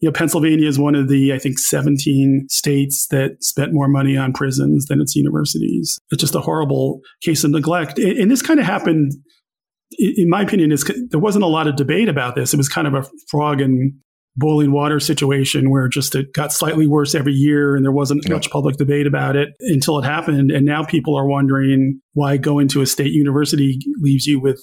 You 0.00 0.08
know, 0.08 0.12
Pennsylvania 0.12 0.66
is 0.66 0.78
one 0.78 0.94
of 0.94 1.08
the, 1.08 1.32
I 1.32 1.38
think, 1.38 1.58
17 1.58 2.46
states 2.48 3.06
that 3.10 3.42
spent 3.42 3.72
more 3.72 3.88
money 3.88 4.16
on 4.16 4.32
prisons 4.32 4.86
than 4.86 5.00
its 5.00 5.14
universities. 5.14 5.98
It's 6.10 6.20
just 6.20 6.34
a 6.34 6.40
horrible 6.40 7.00
case 7.22 7.44
of 7.44 7.50
neglect. 7.50 7.98
And 7.98 8.30
this 8.30 8.42
kind 8.42 8.58
of 8.58 8.66
happened, 8.66 9.12
in 9.98 10.28
my 10.28 10.42
opinion, 10.42 10.72
is 10.72 10.84
there 11.10 11.20
wasn't 11.20 11.44
a 11.44 11.48
lot 11.48 11.68
of 11.68 11.76
debate 11.76 12.08
about 12.08 12.34
this. 12.34 12.52
It 12.52 12.56
was 12.56 12.68
kind 12.68 12.86
of 12.86 12.94
a 12.94 13.08
frog 13.28 13.60
in 13.60 13.98
boiling 14.36 14.72
water 14.72 14.98
situation 14.98 15.70
where 15.70 15.88
just 15.88 16.14
it 16.14 16.32
got 16.32 16.52
slightly 16.52 16.86
worse 16.86 17.14
every 17.14 17.34
year 17.34 17.76
and 17.76 17.84
there 17.84 17.92
wasn't 17.92 18.26
much 18.30 18.50
public 18.50 18.76
debate 18.76 19.06
about 19.06 19.36
it 19.36 19.50
until 19.60 19.98
it 19.98 20.04
happened. 20.04 20.50
And 20.50 20.64
now 20.64 20.84
people 20.84 21.16
are 21.16 21.28
wondering 21.28 22.00
why 22.14 22.38
going 22.38 22.68
to 22.68 22.80
a 22.80 22.86
state 22.86 23.12
university 23.12 23.78
leaves 24.00 24.26
you 24.26 24.40
with 24.40 24.60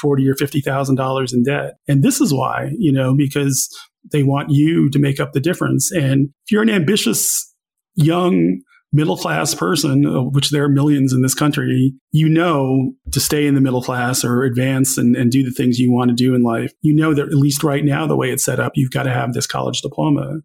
forty 0.00 0.28
or 0.28 0.34
fifty 0.34 0.60
thousand 0.60 0.94
dollars 0.96 1.32
in 1.32 1.42
debt. 1.42 1.74
And 1.88 2.02
this 2.02 2.20
is 2.20 2.32
why, 2.32 2.70
you 2.78 2.92
know, 2.92 3.14
because 3.16 3.68
they 4.12 4.22
want 4.22 4.50
you 4.50 4.88
to 4.90 4.98
make 4.98 5.18
up 5.18 5.32
the 5.32 5.40
difference. 5.40 5.90
And 5.90 6.28
if 6.46 6.52
you're 6.52 6.62
an 6.62 6.70
ambitious 6.70 7.52
young 7.96 8.60
middle 8.92 9.16
class 9.16 9.54
person, 9.54 10.04
which 10.32 10.50
there 10.50 10.64
are 10.64 10.68
millions 10.68 11.12
in 11.12 11.22
this 11.22 11.34
country, 11.34 11.92
you 12.12 12.28
know 12.28 12.92
to 13.12 13.20
stay 13.20 13.46
in 13.46 13.54
the 13.54 13.60
middle 13.60 13.82
class 13.82 14.24
or 14.24 14.44
advance 14.44 14.96
and, 14.96 15.14
and 15.16 15.30
do 15.30 15.42
the 15.42 15.50
things 15.50 15.78
you 15.78 15.92
want 15.92 16.08
to 16.08 16.14
do 16.14 16.34
in 16.34 16.42
life, 16.42 16.72
you 16.80 16.94
know 16.94 17.14
that 17.14 17.26
at 17.26 17.34
least 17.34 17.62
right 17.62 17.84
now, 17.84 18.06
the 18.06 18.16
way 18.16 18.30
it's 18.30 18.44
set 18.44 18.60
up, 18.60 18.72
you've 18.74 18.90
got 18.90 19.04
to 19.04 19.10
have 19.10 19.34
this 19.34 19.46
college 19.46 19.82
diploma. 19.82 20.38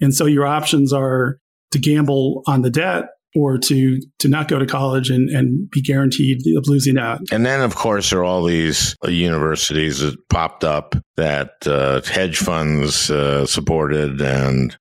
And 0.00 0.14
so 0.14 0.26
your 0.26 0.46
options 0.46 0.92
are 0.92 1.38
to 1.72 1.78
gamble 1.78 2.42
on 2.46 2.62
the 2.62 2.70
debt 2.70 3.10
or 3.36 3.58
to 3.58 4.00
to 4.18 4.28
not 4.28 4.48
go 4.48 4.58
to 4.58 4.66
college 4.66 5.10
and, 5.10 5.28
and 5.30 5.70
be 5.70 5.80
guaranteed 5.80 6.40
of 6.56 6.66
losing 6.66 6.98
out. 6.98 7.20
And 7.30 7.46
then, 7.46 7.60
of 7.60 7.76
course, 7.76 8.10
there 8.10 8.20
are 8.20 8.24
all 8.24 8.44
these 8.44 8.96
universities 9.06 10.00
that 10.00 10.16
popped 10.28 10.64
up 10.64 10.96
that 11.16 11.50
uh, 11.66 12.00
hedge 12.02 12.38
funds 12.38 13.10
uh, 13.10 13.46
supported 13.46 14.20
and 14.20 14.76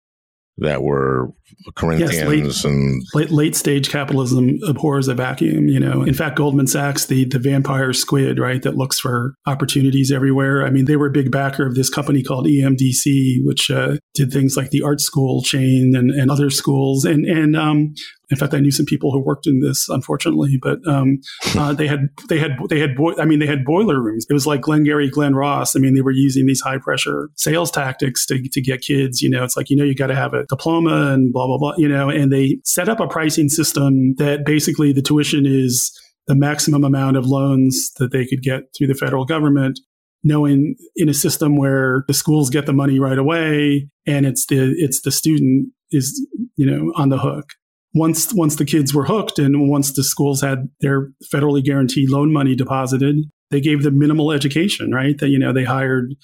that 0.61 0.83
were 0.83 1.29
Corinthians 1.75 2.13
yes, 2.13 2.27
late, 2.27 2.65
and 2.71 3.03
late, 3.13 3.31
late, 3.31 3.55
stage 3.55 3.89
capitalism 3.89 4.59
abhors 4.67 5.07
a 5.07 5.13
vacuum. 5.13 5.67
You 5.67 5.79
know, 5.79 6.03
in 6.03 6.13
fact, 6.13 6.37
Goldman 6.37 6.67
Sachs, 6.67 7.05
the 7.05 7.25
the 7.25 7.39
vampire 7.39 7.91
squid, 7.93 8.39
right, 8.39 8.61
that 8.61 8.75
looks 8.75 8.99
for 8.99 9.35
opportunities 9.45 10.11
everywhere. 10.11 10.65
I 10.65 10.69
mean, 10.69 10.85
they 10.85 10.95
were 10.95 11.07
a 11.07 11.11
big 11.11 11.31
backer 11.31 11.65
of 11.65 11.75
this 11.75 11.89
company 11.89 12.23
called 12.23 12.45
EMDC, 12.47 13.39
which 13.43 13.69
uh, 13.69 13.97
did 14.13 14.31
things 14.31 14.55
like 14.55 14.69
the 14.69 14.81
art 14.81 15.01
school 15.01 15.41
chain 15.43 15.93
and, 15.95 16.11
and 16.11 16.31
other 16.31 16.49
schools, 16.49 17.05
and 17.05 17.25
and 17.25 17.55
um, 17.55 17.93
in 18.29 18.37
fact, 18.37 18.53
I 18.53 18.59
knew 18.59 18.71
some 18.71 18.85
people 18.85 19.11
who 19.11 19.19
worked 19.19 19.47
in 19.47 19.59
this, 19.59 19.89
unfortunately, 19.89 20.59
but 20.61 20.85
um, 20.87 21.19
uh, 21.57 21.73
they 21.73 21.87
had 21.87 22.09
they 22.27 22.37
had 22.37 22.51
they 22.69 22.79
had 22.79 22.95
boi- 22.95 23.15
I 23.19 23.25
mean 23.25 23.39
they 23.39 23.47
had 23.47 23.65
boiler 23.65 24.01
rooms. 24.01 24.25
It 24.29 24.33
was 24.33 24.45
like 24.45 24.61
Glengarry 24.61 25.09
Glen 25.09 25.35
Ross. 25.35 25.75
I 25.75 25.79
mean, 25.79 25.95
they 25.95 26.01
were 26.01 26.11
using 26.11 26.45
these 26.45 26.61
high 26.61 26.77
pressure 26.77 27.29
sales 27.35 27.71
tactics 27.71 28.25
to 28.27 28.41
to 28.41 28.61
get 28.61 28.81
kids. 28.81 29.21
You 29.21 29.29
know, 29.29 29.43
it's 29.43 29.57
like 29.57 29.69
you 29.69 29.75
know 29.75 29.83
you 29.83 29.95
got 29.95 30.07
to 30.07 30.15
have 30.15 30.33
a 30.33 30.45
diploma 30.45 31.11
and 31.11 31.33
blah 31.33 31.47
blah 31.47 31.57
blah. 31.57 31.73
You 31.77 31.89
know, 31.89 32.09
and 32.09 32.31
they 32.31 32.59
set 32.63 32.89
up 32.89 32.99
a 32.99 33.07
pricing 33.07 33.49
system 33.49 34.15
that 34.17 34.45
basically 34.45 34.93
the 34.93 35.01
tuition 35.01 35.45
is 35.45 35.91
the 36.27 36.35
maximum 36.35 36.83
amount 36.83 37.17
of 37.17 37.25
loans 37.25 37.91
that 37.97 38.11
they 38.11 38.25
could 38.25 38.43
get 38.43 38.63
through 38.77 38.87
the 38.87 38.93
federal 38.93 39.25
government 39.25 39.79
knowing 40.23 40.75
in 40.97 41.07
a 41.07 41.13
system 41.13 41.55
where 41.55 42.03
the 42.07 42.13
schools 42.13 42.49
get 42.49 42.65
the 42.65 42.73
money 42.73 42.99
right 42.99 43.17
away 43.17 43.87
and 44.05 44.25
it's 44.25 44.45
the 44.47 44.75
it's 44.77 45.01
the 45.01 45.11
student 45.11 45.69
is 45.91 46.25
you 46.57 46.65
know 46.65 46.91
on 46.95 47.09
the 47.09 47.17
hook 47.17 47.53
once 47.93 48.33
once 48.33 48.55
the 48.57 48.65
kids 48.65 48.93
were 48.93 49.05
hooked 49.05 49.39
and 49.39 49.69
once 49.69 49.93
the 49.93 50.03
schools 50.03 50.41
had 50.41 50.69
their 50.81 51.09
federally 51.33 51.63
guaranteed 51.63 52.09
loan 52.09 52.31
money 52.31 52.55
deposited, 52.55 53.17
they 53.51 53.61
gave 53.61 53.83
them 53.83 53.97
minimal 53.97 54.31
education, 54.31 54.91
right? 54.91 55.17
That 55.17 55.29
you 55.29 55.39
know 55.39 55.53
they 55.53 55.63
hired 55.63 56.15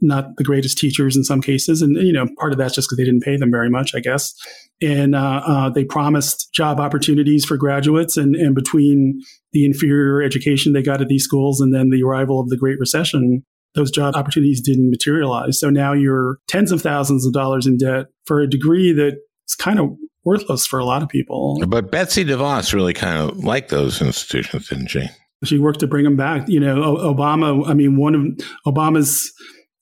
not 0.00 0.36
the 0.36 0.44
greatest 0.44 0.78
teachers 0.78 1.16
in 1.16 1.22
some 1.22 1.40
cases, 1.40 1.82
and 1.82 1.96
you 1.96 2.12
know 2.12 2.26
part 2.38 2.52
of 2.52 2.58
that's 2.58 2.74
just 2.74 2.88
because 2.88 2.96
they 2.96 3.04
didn't 3.04 3.22
pay 3.22 3.36
them 3.36 3.50
very 3.50 3.70
much, 3.70 3.94
I 3.94 4.00
guess. 4.00 4.34
And 4.80 5.14
uh, 5.14 5.42
uh, 5.46 5.70
they 5.70 5.84
promised 5.84 6.52
job 6.52 6.80
opportunities 6.80 7.44
for 7.44 7.56
graduates, 7.56 8.16
and 8.16 8.34
and 8.34 8.54
between 8.54 9.20
the 9.52 9.64
inferior 9.64 10.22
education 10.22 10.72
they 10.72 10.82
got 10.82 11.02
at 11.02 11.08
these 11.08 11.24
schools 11.24 11.60
and 11.60 11.74
then 11.74 11.90
the 11.90 12.02
arrival 12.02 12.40
of 12.40 12.48
the 12.48 12.56
Great 12.56 12.78
Recession, 12.80 13.44
those 13.74 13.90
job 13.90 14.14
opportunities 14.16 14.62
didn't 14.62 14.90
materialize. 14.90 15.60
So 15.60 15.68
now 15.68 15.92
you're 15.92 16.38
tens 16.48 16.72
of 16.72 16.80
thousands 16.80 17.26
of 17.26 17.34
dollars 17.34 17.66
in 17.66 17.76
debt 17.76 18.06
for 18.24 18.40
a 18.40 18.48
degree 18.48 18.92
that's 18.92 19.54
kind 19.58 19.78
of 19.78 19.90
worthless 20.24 20.66
for 20.66 20.78
a 20.78 20.84
lot 20.84 21.02
of 21.02 21.08
people. 21.08 21.58
But 21.66 21.90
Betsy 21.90 22.24
DeVos 22.24 22.72
really 22.72 22.94
kind 22.94 23.18
of 23.18 23.38
liked 23.44 23.70
those 23.70 24.00
institutions, 24.00 24.68
didn't 24.68 24.88
she? 24.88 25.08
She 25.44 25.58
worked 25.58 25.80
to 25.80 25.86
bring 25.86 26.04
them 26.04 26.16
back. 26.16 26.48
You 26.48 26.60
know, 26.60 26.96
Obama, 26.96 27.68
I 27.68 27.74
mean, 27.74 27.96
one 27.96 28.14
of 28.14 28.72
Obama's 28.74 29.32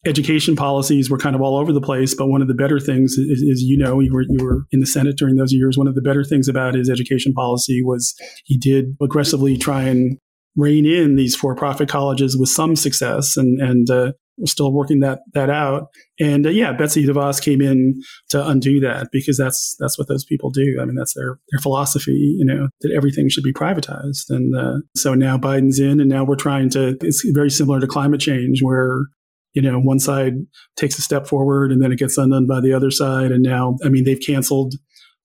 education 0.07 0.57
policies 0.57 1.11
were 1.11 1.19
kind 1.19 1.37
of 1.37 1.43
all 1.43 1.59
over 1.59 1.73
the 1.73 1.81
place, 1.81 2.15
but 2.15 2.29
one 2.29 2.41
of 2.41 2.49
the 2.49 2.55
better 2.55 2.81
things 2.81 3.13
is, 3.13 3.43
is, 3.43 3.63
you 3.63 3.77
know, 3.77 4.01
you 4.01 4.13
were 4.13 4.23
you 4.23 4.43
were 4.43 4.65
in 4.73 4.81
the 4.81 4.87
Senate 4.87 5.17
during 5.19 5.37
those 5.37 5.53
years. 5.53 5.77
One 5.77 5.87
of 5.87 5.95
the 5.95 6.01
better 6.01 6.25
things 6.25 6.49
about 6.49 6.75
his 6.75 6.89
education 6.89 7.35
policy 7.35 7.83
was 7.85 8.15
he 8.45 8.57
did 8.57 8.97
aggressively 9.03 9.59
try 9.59 9.83
and 9.83 10.17
rein 10.57 10.87
in 10.87 11.17
these 11.17 11.37
for-profit 11.37 11.89
colleges 11.89 12.37
with 12.39 12.49
some 12.49 12.77
success, 12.77 13.37
and 13.37 13.61
and 13.61 13.91
uh, 13.91 14.13
we're 14.41 14.47
still 14.47 14.73
working 14.73 15.01
that 15.01 15.21
that 15.35 15.51
out. 15.51 15.89
And 16.19 16.47
uh, 16.47 16.51
yeah, 16.51 16.73
Betsy 16.73 17.07
DeVos 17.07 17.43
came 17.43 17.61
in 17.61 18.01
to 18.31 18.47
undo 18.47 18.81
that 18.81 19.09
because 19.13 19.37
that's 19.37 19.77
that's 19.79 19.99
what 19.99 20.09
those 20.09 20.25
people 20.25 20.51
do. 20.51 20.79
I 20.81 20.85
mean, 20.85 20.97
that's 20.97 21.15
their 21.15 21.39
their 21.51 21.61
philosophy. 21.61 22.37
You 22.39 22.45
know 22.45 22.69
that 22.81 22.93
everything 22.93 23.29
should 23.29 23.45
be 23.45 23.53
privatized. 23.53 24.31
And 24.31 24.57
uh, 24.57 24.79
so 24.97 25.15
now 25.15 25.37
Biden's 25.39 25.79
in, 25.79 26.01
and 26.01 26.09
now 26.09 26.25
we're 26.25 26.37
trying 26.37 26.71
to. 26.71 26.97
It's 27.03 27.25
very 27.31 27.51
similar 27.51 27.81
to 27.81 27.87
climate 27.87 28.21
change, 28.21 28.63
where 28.63 29.07
you 29.53 29.63
know 29.63 29.79
one 29.79 29.99
side 29.99 30.35
takes 30.77 30.99
a 30.99 31.03
step 31.03 31.27
forward 31.27 31.71
and 31.73 31.83
then 31.83 31.93
it 31.93 31.99
gets 31.99 32.19
undone 32.19 32.47
by 32.47 32.61
the 32.61 32.73
other 32.73 32.91
side. 32.91 33.31
And 33.31 33.43
now, 33.43 33.77
I 33.85 33.89
mean, 33.89 34.05
they've 34.05 34.21
canceled 34.25 34.75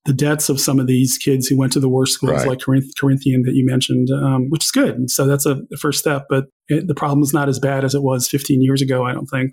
the 0.05 0.13
debts 0.13 0.49
of 0.49 0.59
some 0.59 0.79
of 0.79 0.87
these 0.87 1.17
kids 1.17 1.47
who 1.47 1.57
went 1.57 1.73
to 1.73 1.79
the 1.79 1.89
worst 1.89 2.13
schools 2.13 2.31
right. 2.31 2.47
like 2.47 2.61
Corinth, 2.61 2.85
Corinthian 2.99 3.41
that 3.43 3.55
you 3.55 3.65
mentioned, 3.65 4.09
um, 4.11 4.49
which 4.49 4.63
is 4.63 4.71
good. 4.71 5.09
So 5.09 5.25
that's 5.25 5.45
a 5.45 5.61
first 5.79 5.99
step, 5.99 6.27
but 6.29 6.45
it, 6.67 6.87
the 6.87 6.93
problem 6.93 7.23
is 7.23 7.33
not 7.33 7.49
as 7.49 7.59
bad 7.59 7.83
as 7.83 7.95
it 7.95 8.03
was 8.03 8.27
15 8.27 8.61
years 8.61 8.81
ago. 8.81 9.03
I 9.03 9.13
don't 9.13 9.27
think 9.27 9.51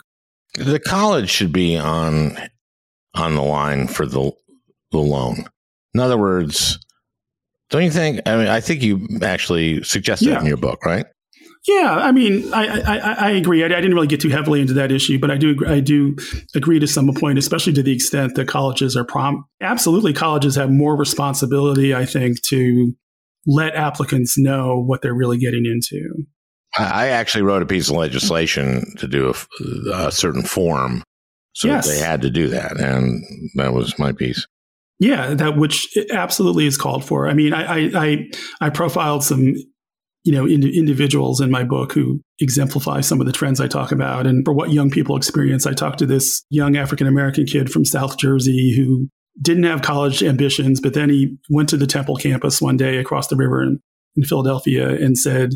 the 0.54 0.78
college 0.78 1.30
should 1.30 1.52
be 1.52 1.76
on 1.76 2.36
on 3.14 3.34
the 3.34 3.42
line 3.42 3.86
for 3.86 4.06
the 4.06 4.32
the 4.90 4.98
loan. 4.98 5.46
In 5.94 6.00
other 6.00 6.18
words, 6.18 6.78
don't 7.70 7.82
you 7.82 7.90
think? 7.90 8.20
I 8.26 8.36
mean, 8.36 8.48
I 8.48 8.60
think 8.60 8.82
you 8.82 9.08
actually 9.22 9.82
suggested 9.82 10.28
yeah. 10.28 10.40
in 10.40 10.46
your 10.46 10.58
book, 10.58 10.84
right? 10.84 11.06
Yeah, 11.66 11.94
I 11.94 12.10
mean, 12.10 12.52
I 12.52 12.80
I, 12.80 12.96
I 13.12 13.30
agree. 13.30 13.62
I, 13.62 13.66
I, 13.66 13.68
didn't 13.68 13.94
really 13.94 14.08
get 14.08 14.20
too 14.20 14.30
heavily 14.30 14.60
into 14.60 14.72
that 14.74 14.90
issue, 14.90 15.18
but 15.20 15.30
I 15.30 15.36
do 15.36 15.56
I 15.66 15.78
do 15.78 16.16
agree 16.56 16.80
to 16.80 16.88
some 16.88 17.12
point, 17.14 17.38
especially 17.38 17.72
to 17.74 17.82
the 17.84 17.92
extent 17.94 18.34
that 18.34 18.48
colleges 18.48 18.96
are 18.96 19.04
prom. 19.04 19.44
Absolutely, 19.60 20.12
colleges 20.12 20.56
have 20.56 20.70
more 20.70 20.96
responsibility, 20.96 21.94
I 21.94 22.04
think, 22.04 22.42
to 22.48 22.92
let 23.46 23.76
applicants 23.76 24.36
know 24.36 24.82
what 24.82 25.02
they're 25.02 25.14
really 25.14 25.38
getting 25.38 25.64
into. 25.64 26.24
I 26.78 27.08
actually 27.08 27.42
wrote 27.42 27.62
a 27.62 27.66
piece 27.66 27.90
of 27.90 27.96
legislation 27.96 28.82
to 28.96 29.06
do 29.06 29.30
a, 29.30 30.06
a 30.06 30.10
certain 30.10 30.42
form, 30.42 31.04
so 31.52 31.68
yes. 31.68 31.86
they 31.86 31.98
had 31.98 32.22
to 32.22 32.30
do 32.30 32.48
that, 32.48 32.80
and 32.80 33.22
that 33.54 33.72
was 33.72 33.98
my 33.98 34.12
piece. 34.12 34.46
Yeah, 34.98 35.34
that 35.34 35.56
which 35.56 35.96
absolutely 36.12 36.66
is 36.66 36.78
called 36.78 37.04
for. 37.04 37.28
I 37.28 37.34
mean, 37.34 37.52
I 37.52 37.90
I, 37.94 38.30
I 38.60 38.70
profiled 38.70 39.22
some 39.22 39.54
you 40.24 40.32
know, 40.32 40.46
ind- 40.46 40.64
individuals 40.64 41.40
in 41.40 41.50
my 41.50 41.64
book 41.64 41.92
who 41.92 42.20
exemplify 42.40 43.00
some 43.00 43.20
of 43.20 43.26
the 43.26 43.32
trends 43.32 43.60
I 43.60 43.66
talk 43.66 43.92
about. 43.92 44.26
And 44.26 44.44
for 44.44 44.52
what 44.52 44.70
young 44.70 44.90
people 44.90 45.16
experience, 45.16 45.66
I 45.66 45.72
talked 45.72 45.98
to 45.98 46.06
this 46.06 46.44
young 46.50 46.76
African 46.76 47.06
American 47.06 47.44
kid 47.44 47.70
from 47.70 47.84
South 47.84 48.18
Jersey 48.18 48.74
who 48.76 49.08
didn't 49.40 49.64
have 49.64 49.82
college 49.82 50.22
ambitions, 50.22 50.80
but 50.80 50.94
then 50.94 51.08
he 51.08 51.36
went 51.50 51.68
to 51.70 51.76
the 51.76 51.86
Temple 51.86 52.16
campus 52.16 52.60
one 52.60 52.76
day 52.76 52.98
across 52.98 53.28
the 53.28 53.36
river 53.36 53.62
in, 53.62 53.80
in 54.16 54.24
Philadelphia 54.24 54.88
and 54.88 55.16
said, 55.16 55.50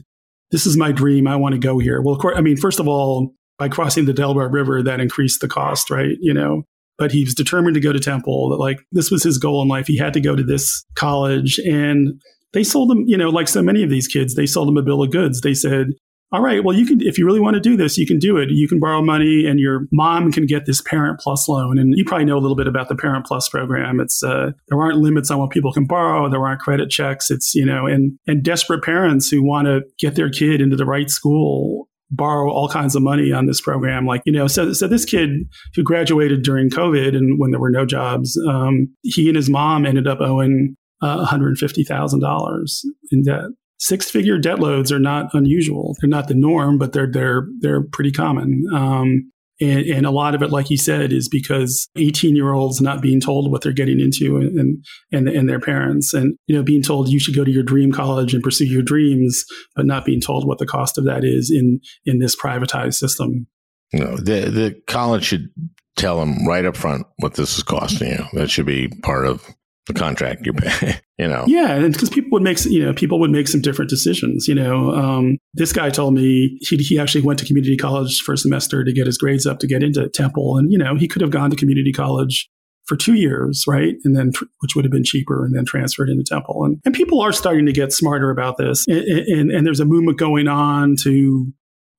This 0.51 0.67
is 0.67 0.77
my 0.77 0.93
dream. 0.93 1.27
I 1.27 1.37
want 1.37 1.55
to 1.55 1.59
go 1.59 1.79
here. 1.79 2.01
Well, 2.03 2.15
of 2.15 2.21
course, 2.21 2.37
I 2.37 2.41
mean, 2.41 2.57
first 2.57 2.81
of 2.81 2.89
all, 2.89 3.35
by 3.59 3.69
crossing 3.69 4.07
the 4.07 4.13
Delaware 4.13 4.49
River, 4.49 4.83
that 4.83 5.01
increased 5.01 5.41
the 5.41 5.49
cost, 5.49 5.91
right? 5.91 6.17
You 6.21 6.35
know, 6.35 6.63
but 6.99 7.13
he 7.13 7.25
was 7.25 7.35
determined 7.35 7.75
to 7.75 7.81
go 7.81 7.93
to 7.93 8.01
Temple. 8.01 8.51
That 8.51 8.57
like 8.57 8.79
this 8.93 9.11
was 9.11 9.23
his 9.23 9.39
goal 9.39 9.63
in 9.63 9.69
life. 9.69 9.87
He 9.87 9.99
had 9.99 10.15
to 10.15 10.21
go 10.21 10.35
to 10.35 10.43
this 10.43 10.85
college, 10.95 11.59
and 11.59 12.21
they 12.57 12.65
sold 12.65 12.89
them, 12.89 13.05
you 13.07 13.19
know, 13.19 13.29
like 13.29 13.49
so 13.49 13.63
many 13.63 13.83
of 13.83 13.91
these 13.91 14.09
kids, 14.09 14.35
they 14.35 14.47
sold 14.47 14.67
them 14.67 14.79
a 14.79 14.83
bill 14.83 15.03
of 15.03 15.11
goods. 15.11 15.43
They 15.43 15.53
said, 15.53 15.89
all 16.33 16.41
right, 16.41 16.65
well, 16.65 16.75
you 16.75 16.87
can, 16.87 17.03
if 17.03 17.19
you 17.19 17.27
really 17.27 17.39
want 17.39 17.53
to 17.53 17.61
do 17.61 17.77
this, 17.77 17.99
you 17.99 18.07
can 18.07 18.19
do 18.19 18.39
it. 18.39 18.49
You 18.49 18.67
can 18.67 18.81
borrow 18.81 19.03
money 19.03 19.45
and 19.45 19.61
your 19.61 19.83
mom 19.93 20.33
can 20.33 20.47
get 20.47 20.65
this 20.65 20.81
Parent 20.81 21.21
Plus 21.21 21.47
loan. 21.51 21.79
And 21.79 21.93
you 21.99 22.05
probably 22.07 22.25
know 22.25 22.39
a 22.39 22.41
little 22.41 22.57
bit 22.57 22.67
about 22.67 22.89
the 22.89 22.97
Parent 22.97 23.27
Plus 23.27 23.47
program. 23.51 24.01
It's, 24.01 24.23
uh, 24.23 24.53
there 24.69 24.81
aren't 24.81 24.97
limits 24.97 25.31
on 25.31 25.39
what 25.39 25.51
people 25.51 25.71
can 25.71 25.87
borrow. 25.87 26.31
There 26.31 26.47
aren't 26.47 26.63
credit 26.63 26.89
checks. 26.89 27.31
It's, 27.31 27.55
you 27.55 27.67
know, 27.67 27.87
and, 27.87 28.19
and 28.27 28.43
desperate 28.43 28.83
parents 28.83 29.29
who 29.29 29.43
want 29.43 29.67
to 29.67 29.83
get 29.99 30.15
their 30.15 30.31
kid 30.31 30.63
into 30.63 30.77
the 30.77 30.87
right 30.87 31.11
school 31.11 31.91
borrow 32.11 32.51
all 32.51 32.71
kinds 32.71 32.97
of 32.97 33.03
money 33.03 33.33
on 33.33 33.45
this 33.45 33.61
program. 33.61 34.07
Like, 34.07 34.23
you 34.25 34.33
know, 34.33 34.47
so, 34.47 34.73
so 34.73 34.89
this 34.89 35.05
kid 35.05 35.29
who 35.75 35.83
graduated 35.83 36.43
during 36.43 36.71
COVID 36.71 37.15
and 37.15 37.39
when 37.39 37.51
there 37.51 37.61
were 37.61 37.71
no 37.71 37.85
jobs, 37.85 38.41
um, 38.49 38.89
he 39.03 39.29
and 39.29 39.37
his 39.37 39.51
mom 39.51 39.85
ended 39.85 40.07
up 40.07 40.21
owing 40.23 40.77
uh, 41.03 41.27
$150,000 41.27 42.81
in 43.13 43.23
debt. 43.23 43.45
Six 43.79 44.11
figure 44.11 44.39
debt 44.39 44.59
loads 44.59 44.91
are 44.91 44.99
not 44.99 45.35
unusual. 45.35 45.97
They're 46.01 46.09
not 46.09 46.29
the 46.29 46.35
norm, 46.35 46.79
but 46.79 46.93
they're, 46.93 47.11
they're, 47.11 47.47
they're 47.61 47.83
pretty 47.83 48.11
common. 48.11 48.65
Um, 48.75 49.31
and, 49.61 49.81
and, 49.87 50.07
a 50.07 50.11
lot 50.11 50.35
of 50.35 50.43
it, 50.43 50.51
like 50.51 50.69
you 50.69 50.77
said, 50.77 51.13
is 51.13 51.29
because 51.29 51.89
18 51.97 52.37
year 52.37 52.53
olds 52.53 52.81
not 52.81 53.01
being 53.01 53.21
told 53.21 53.51
what 53.51 53.63
they're 53.63 53.73
getting 53.73 54.01
into 54.01 54.37
and, 54.37 54.85
and, 55.13 55.29
and 55.29 55.49
their 55.49 55.61
parents 55.61 56.13
and, 56.13 56.37
you 56.47 56.55
know, 56.55 56.63
being 56.63 56.83
told 56.83 57.09
you 57.09 57.19
should 57.19 57.35
go 57.35 57.45
to 57.45 57.51
your 57.51 57.63
dream 57.63 57.91
college 57.91 58.35
and 58.35 58.43
pursue 58.43 58.67
your 58.67 58.83
dreams, 58.83 59.45
but 59.75 59.87
not 59.87 60.05
being 60.05 60.21
told 60.21 60.47
what 60.47 60.59
the 60.59 60.67
cost 60.67 60.99
of 60.99 61.05
that 61.07 61.25
is 61.25 61.51
in, 61.51 61.81
in 62.05 62.19
this 62.19 62.37
privatized 62.37 62.95
system. 62.95 63.47
No, 63.95 64.17
the, 64.17 64.51
the 64.51 64.81
college 64.87 65.25
should 65.25 65.49
tell 65.97 66.21
them 66.21 66.47
right 66.47 66.67
up 66.67 66.77
front 66.77 67.07
what 67.19 67.35
this 67.35 67.57
is 67.57 67.63
costing 67.63 68.09
you. 68.09 68.25
That 68.35 68.51
should 68.51 68.67
be 68.67 68.89
part 69.03 69.27
of 69.27 69.47
the 69.87 69.95
contract 69.95 70.45
you're 70.45 70.55
paying, 70.55 70.95
you 71.19 71.29
know. 71.29 71.45
Yeah, 71.47 71.73
and 71.73 71.93
because 71.93 72.11
people 72.11 72.31
would 72.33 72.43
make 72.43 72.63
you 72.65 72.85
know 72.85 72.93
people 72.93 73.19
would 73.21 73.31
make 73.31 73.49
some 73.49 73.61
different 73.61 73.89
decisions. 73.89 74.49
You 74.49 74.55
know, 74.55 74.93
um, 74.93 75.39
this 75.55 75.73
guy 75.73 75.91
told 75.91 76.15
me 76.15 76.59
he 76.61 76.77
he 76.77 76.99
actually 76.99 77.23
went 77.23 77.39
to 77.39 77.47
community 77.47 77.77
college 77.77 78.21
for 78.21 78.33
a 78.33 78.39
semester 78.39 78.85
to 78.85 78.93
get 78.93 79.07
his 79.07 79.19
grades 79.19 79.47
up 79.47 79.59
to 79.61 79.67
get 79.67 79.83
into 79.83 80.09
Temple, 80.09 80.59
and 80.59 80.71
you 80.73 80.79
know 80.79 80.97
he 80.97 81.09
could 81.09 81.23
have 81.23 81.31
gone 81.31 81.51
to 81.51 81.57
community 81.57 81.93
college 81.93 82.49
for 82.87 82.97
two 82.97 83.15
years, 83.15 83.65
right, 83.67 83.95
and 84.05 84.17
then 84.17 84.33
which 84.61 84.75
would 84.75 84.85
have 84.85 84.93
been 84.93 85.05
cheaper, 85.05 85.45
and 85.45 85.57
then 85.57 85.65
transferred 85.65 86.09
into 86.09 86.25
Temple. 86.25 86.65
And 86.65 86.81
and 86.85 86.95
people 86.95 87.21
are 87.21 87.33
starting 87.33 87.67
to 87.67 87.73
get 87.73 87.93
smarter 87.93 88.31
about 88.31 88.57
this, 88.59 88.85
and, 88.89 88.99
and, 88.99 89.51
and 89.51 89.67
there's 89.67 89.81
a 89.81 89.87
movement 89.87 90.19
going 90.19 90.49
on 90.49 90.97
to. 91.03 91.53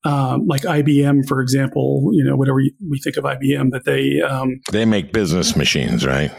Um, 0.04 0.46
like 0.46 0.62
IBM, 0.62 1.28
for 1.28 1.42
example, 1.42 2.12
you 2.14 2.24
know, 2.24 2.38
whatever 2.38 2.60
we 2.88 3.00
think 3.00 3.18
of 3.18 3.26
IBM, 3.26 3.72
but 3.72 3.84
they 3.84 4.22
um, 4.22 4.62
they 4.72 4.86
make 4.86 5.12
business 5.12 5.56
machines, 5.56 6.06
right? 6.06 6.32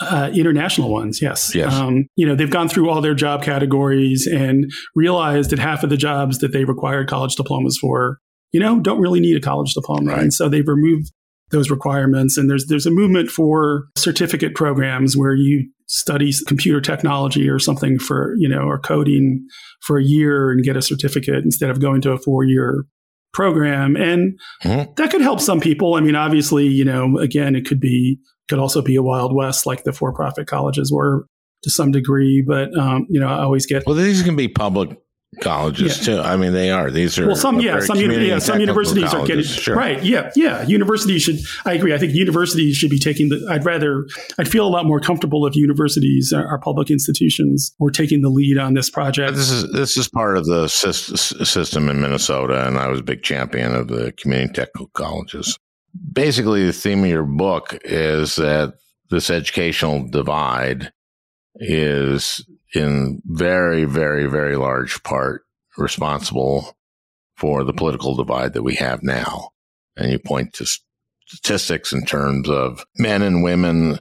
Uh, 0.00 0.30
international 0.34 0.90
ones, 0.90 1.20
yes. 1.20 1.54
yes. 1.54 1.74
Um, 1.74 2.06
you 2.16 2.26
know, 2.26 2.34
they've 2.34 2.50
gone 2.50 2.68
through 2.68 2.88
all 2.88 3.02
their 3.02 3.14
job 3.14 3.42
categories 3.42 4.26
and 4.26 4.70
realized 4.94 5.50
that 5.50 5.58
half 5.58 5.82
of 5.82 5.90
the 5.90 5.96
jobs 5.96 6.38
that 6.38 6.52
they 6.52 6.64
required 6.64 7.08
college 7.08 7.34
diplomas 7.34 7.76
for, 7.78 8.18
you 8.52 8.60
know, 8.60 8.80
don't 8.80 9.00
really 9.00 9.20
need 9.20 9.36
a 9.36 9.40
college 9.40 9.74
diploma. 9.74 10.12
Right. 10.12 10.22
And 10.22 10.32
so 10.32 10.48
they've 10.48 10.66
removed 10.66 11.12
those 11.50 11.70
requirements. 11.70 12.38
And 12.38 12.48
there's 12.48 12.66
there's 12.66 12.86
a 12.86 12.90
movement 12.90 13.30
for 13.30 13.88
certificate 13.96 14.54
programs 14.54 15.16
where 15.16 15.34
you 15.34 15.68
study 15.86 16.32
computer 16.46 16.80
technology 16.80 17.48
or 17.48 17.58
something 17.58 17.98
for, 17.98 18.34
you 18.38 18.48
know, 18.48 18.62
or 18.62 18.78
coding 18.78 19.46
for 19.82 19.98
a 19.98 20.04
year 20.04 20.50
and 20.50 20.64
get 20.64 20.76
a 20.76 20.82
certificate 20.82 21.44
instead 21.44 21.68
of 21.68 21.80
going 21.80 22.00
to 22.02 22.12
a 22.12 22.18
four 22.18 22.44
year 22.44 22.84
program. 23.32 23.96
And 23.96 24.38
mm-hmm. 24.62 24.92
that 24.96 25.10
could 25.10 25.20
help 25.20 25.40
some 25.40 25.60
people. 25.60 25.94
I 25.94 26.00
mean, 26.00 26.16
obviously, 26.16 26.66
you 26.66 26.84
know, 26.84 27.18
again, 27.18 27.54
it 27.54 27.66
could 27.66 27.80
be 27.80 28.18
could 28.50 28.58
also 28.58 28.82
be 28.82 28.96
a 28.96 29.02
wild 29.02 29.34
west 29.34 29.64
like 29.64 29.84
the 29.84 29.92
for-profit 29.92 30.46
colleges 30.46 30.92
were 30.92 31.24
to 31.62 31.70
some 31.70 31.92
degree. 31.92 32.44
But 32.46 32.76
um, 32.76 33.06
you 33.08 33.20
know, 33.20 33.28
I 33.28 33.42
always 33.42 33.64
get 33.64 33.84
well. 33.86 33.94
These 33.94 34.22
can 34.22 34.36
be 34.36 34.48
public 34.48 34.98
colleges 35.40 35.98
yeah. 35.98 36.16
too. 36.16 36.20
I 36.20 36.36
mean, 36.36 36.52
they 36.52 36.70
are. 36.70 36.90
These 36.90 37.18
are 37.18 37.28
well, 37.28 37.36
some 37.36 37.60
yeah, 37.60 37.78
some 37.80 37.96
yeah, 37.98 38.40
some 38.40 38.58
universities 38.58 39.10
colleges, 39.10 39.24
are 39.24 39.26
getting 39.26 39.44
sure. 39.44 39.76
right. 39.76 40.02
Yeah, 40.02 40.32
yeah. 40.34 40.62
Universities 40.66 41.22
should. 41.22 41.38
I 41.64 41.74
agree. 41.74 41.94
I 41.94 41.98
think 41.98 42.12
universities 42.14 42.76
should 42.76 42.90
be 42.90 42.98
taking 42.98 43.28
the. 43.28 43.46
I'd 43.48 43.64
rather. 43.64 44.06
I'd 44.38 44.48
feel 44.48 44.66
a 44.66 44.68
lot 44.68 44.84
more 44.84 45.00
comfortable 45.00 45.46
if 45.46 45.54
universities, 45.54 46.32
our 46.32 46.58
public 46.58 46.90
institutions, 46.90 47.74
were 47.78 47.92
taking 47.92 48.22
the 48.22 48.30
lead 48.30 48.58
on 48.58 48.74
this 48.74 48.90
project. 48.90 49.36
This 49.36 49.50
is 49.50 49.72
this 49.72 49.96
is 49.96 50.08
part 50.08 50.36
of 50.36 50.46
the 50.46 50.66
system 50.68 51.88
in 51.88 52.00
Minnesota, 52.00 52.66
and 52.66 52.78
I 52.78 52.88
was 52.88 53.00
a 53.00 53.04
big 53.04 53.22
champion 53.22 53.74
of 53.74 53.88
the 53.88 54.12
community 54.12 54.52
technical 54.52 54.88
colleges 54.94 55.56
basically 56.12 56.64
the 56.66 56.72
theme 56.72 57.04
of 57.04 57.10
your 57.10 57.24
book 57.24 57.78
is 57.84 58.36
that 58.36 58.74
this 59.10 59.30
educational 59.30 60.08
divide 60.08 60.92
is 61.56 62.46
in 62.74 63.20
very, 63.26 63.84
very, 63.84 64.26
very 64.26 64.56
large 64.56 65.02
part 65.02 65.42
responsible 65.76 66.76
for 67.36 67.64
the 67.64 67.72
political 67.72 68.14
divide 68.14 68.52
that 68.52 68.62
we 68.62 68.74
have 68.76 69.02
now. 69.02 69.50
And 69.96 70.12
you 70.12 70.18
point 70.18 70.52
to 70.54 70.66
statistics 71.26 71.92
in 71.92 72.04
terms 72.04 72.48
of 72.48 72.84
men 72.98 73.22
and 73.22 73.42
women 73.42 73.98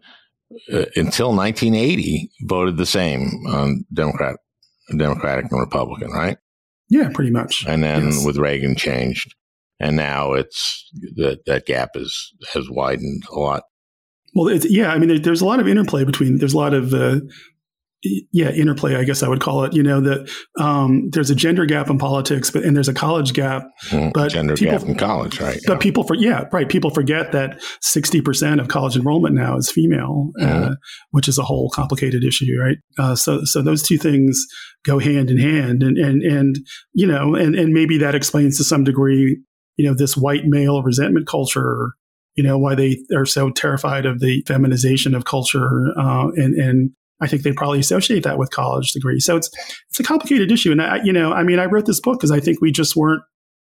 uh, 0.74 0.86
until 0.96 1.36
1980 1.36 2.30
voted 2.44 2.78
the 2.78 2.86
same 2.86 3.30
on 3.48 3.86
Democrat, 3.94 4.38
Democratic 4.96 5.52
and 5.52 5.60
Republican, 5.60 6.12
right? 6.12 6.38
Yeah, 6.90 7.10
pretty 7.14 7.32
much. 7.32 7.66
And 7.68 7.84
then 7.84 8.06
Yes. 8.08 8.26
with 8.26 8.38
Reagan 8.38 8.76
changed, 8.76 9.36
and 9.80 9.96
now 9.96 10.34
it's 10.34 10.90
that 11.16 11.40
that 11.46 11.66
gap 11.66 11.92
is 11.96 12.34
has 12.54 12.70
widened 12.70 13.24
a 13.32 13.40
lot. 13.40 13.64
Well, 14.36 14.48
it's, 14.48 14.70
yeah, 14.70 14.92
I 14.92 15.00
mean, 15.00 15.10
there, 15.10 15.20
there's 15.20 15.42
a 15.42 15.46
lot 15.46 15.60
of 15.60 15.68
interplay 15.68 16.04
between. 16.04 16.38
There's 16.38 16.54
a 16.54 16.58
lot 16.58 16.74
of 16.76 16.94
uh, 16.94 17.20
yeah 18.32 18.50
interplay, 18.52 18.96
I 18.96 19.04
guess 19.04 19.24
I 19.24 19.28
would 19.28 19.42
call 19.42 19.66
it. 19.66 19.74
You 19.74 19.84
know 19.84 20.00
that 20.02 20.32
um, 20.58 21.10
there's 21.12 21.30
a 21.30 21.36
gender 21.36 21.66
gap 21.66 21.90
in 21.90 21.98
politics, 21.98 22.50
but 22.50 22.64
and 22.64 22.76
there's 22.76 22.88
a 22.88 22.94
college 22.94 23.34
gap. 23.34 23.64
Mm, 23.90 24.14
But 24.14 24.32
Gender 24.32 24.56
people- 24.56 24.78
gap 24.80 24.88
in 24.88 24.96
college, 24.96 25.42
right? 25.42 25.60
But 25.68 25.80
people 25.82 26.04
for 26.04 26.14
yeah 26.16 26.46
right 26.54 26.70
people 26.70 26.92
forget 26.92 27.32
that 27.34 27.62
sixty 27.82 28.22
percent 28.22 28.62
of 28.62 28.70
college 28.70 28.96
enrollment 28.96 29.36
now 29.36 29.58
is 29.58 29.70
female, 29.70 30.32
uh, 30.40 30.46
Mhm. 30.46 30.76
which 31.12 31.28
is 31.28 31.38
a 31.38 31.44
whole 31.44 31.70
complicated 31.72 32.24
issue, 32.24 32.56
right? 32.62 32.78
Uh, 32.98 33.16
so 33.16 33.44
so 33.44 33.62
those 33.62 33.84
two 33.84 33.98
things 33.98 34.46
go 34.86 35.00
hand 35.00 35.30
in 35.30 35.38
hand, 35.38 35.84
and 35.84 35.98
and 35.98 36.22
and 36.24 36.56
you 36.94 37.06
know, 37.08 37.36
and 37.36 37.54
and 37.56 37.74
maybe 37.74 37.98
that 37.98 38.16
explains 38.16 38.58
to 38.58 38.64
some 38.64 38.86
degree, 38.86 39.38
you 39.80 39.88
know, 39.88 39.94
this 39.94 40.18
white 40.18 40.46
male 40.46 40.84
resentment 40.84 41.26
culture. 41.26 41.94
You 42.36 42.44
know 42.44 42.58
why 42.58 42.76
they 42.76 42.98
are 43.16 43.26
so 43.26 43.50
terrified 43.50 44.06
of 44.06 44.20
the 44.20 44.44
feminization 44.46 45.16
of 45.16 45.24
culture, 45.24 45.94
uh, 45.98 46.28
and 46.36 46.54
and 46.56 46.92
I 47.22 47.28
think 47.28 47.44
they 47.44 47.54
probably 47.54 47.80
associate 47.80 48.24
that 48.24 48.38
with 48.38 48.52
college 48.52 48.92
degrees. 48.92 49.26
So 49.26 49.38
it's 49.38 49.50
it's 49.90 50.00
a 50.00 50.04
complicated 50.04 50.52
issue, 50.52 50.72
and 50.74 50.82
I, 50.82 51.02
you 51.04 51.14
know, 51.14 51.32
I 51.32 51.44
mean, 51.44 51.60
I 51.60 51.66
wrote 51.66 51.86
this 51.86 52.02
book 52.02 52.20
because 52.20 52.32
I 52.32 52.42
think 52.42 52.60
we 52.60 52.74
just 52.74 52.98
weren't 52.98 53.24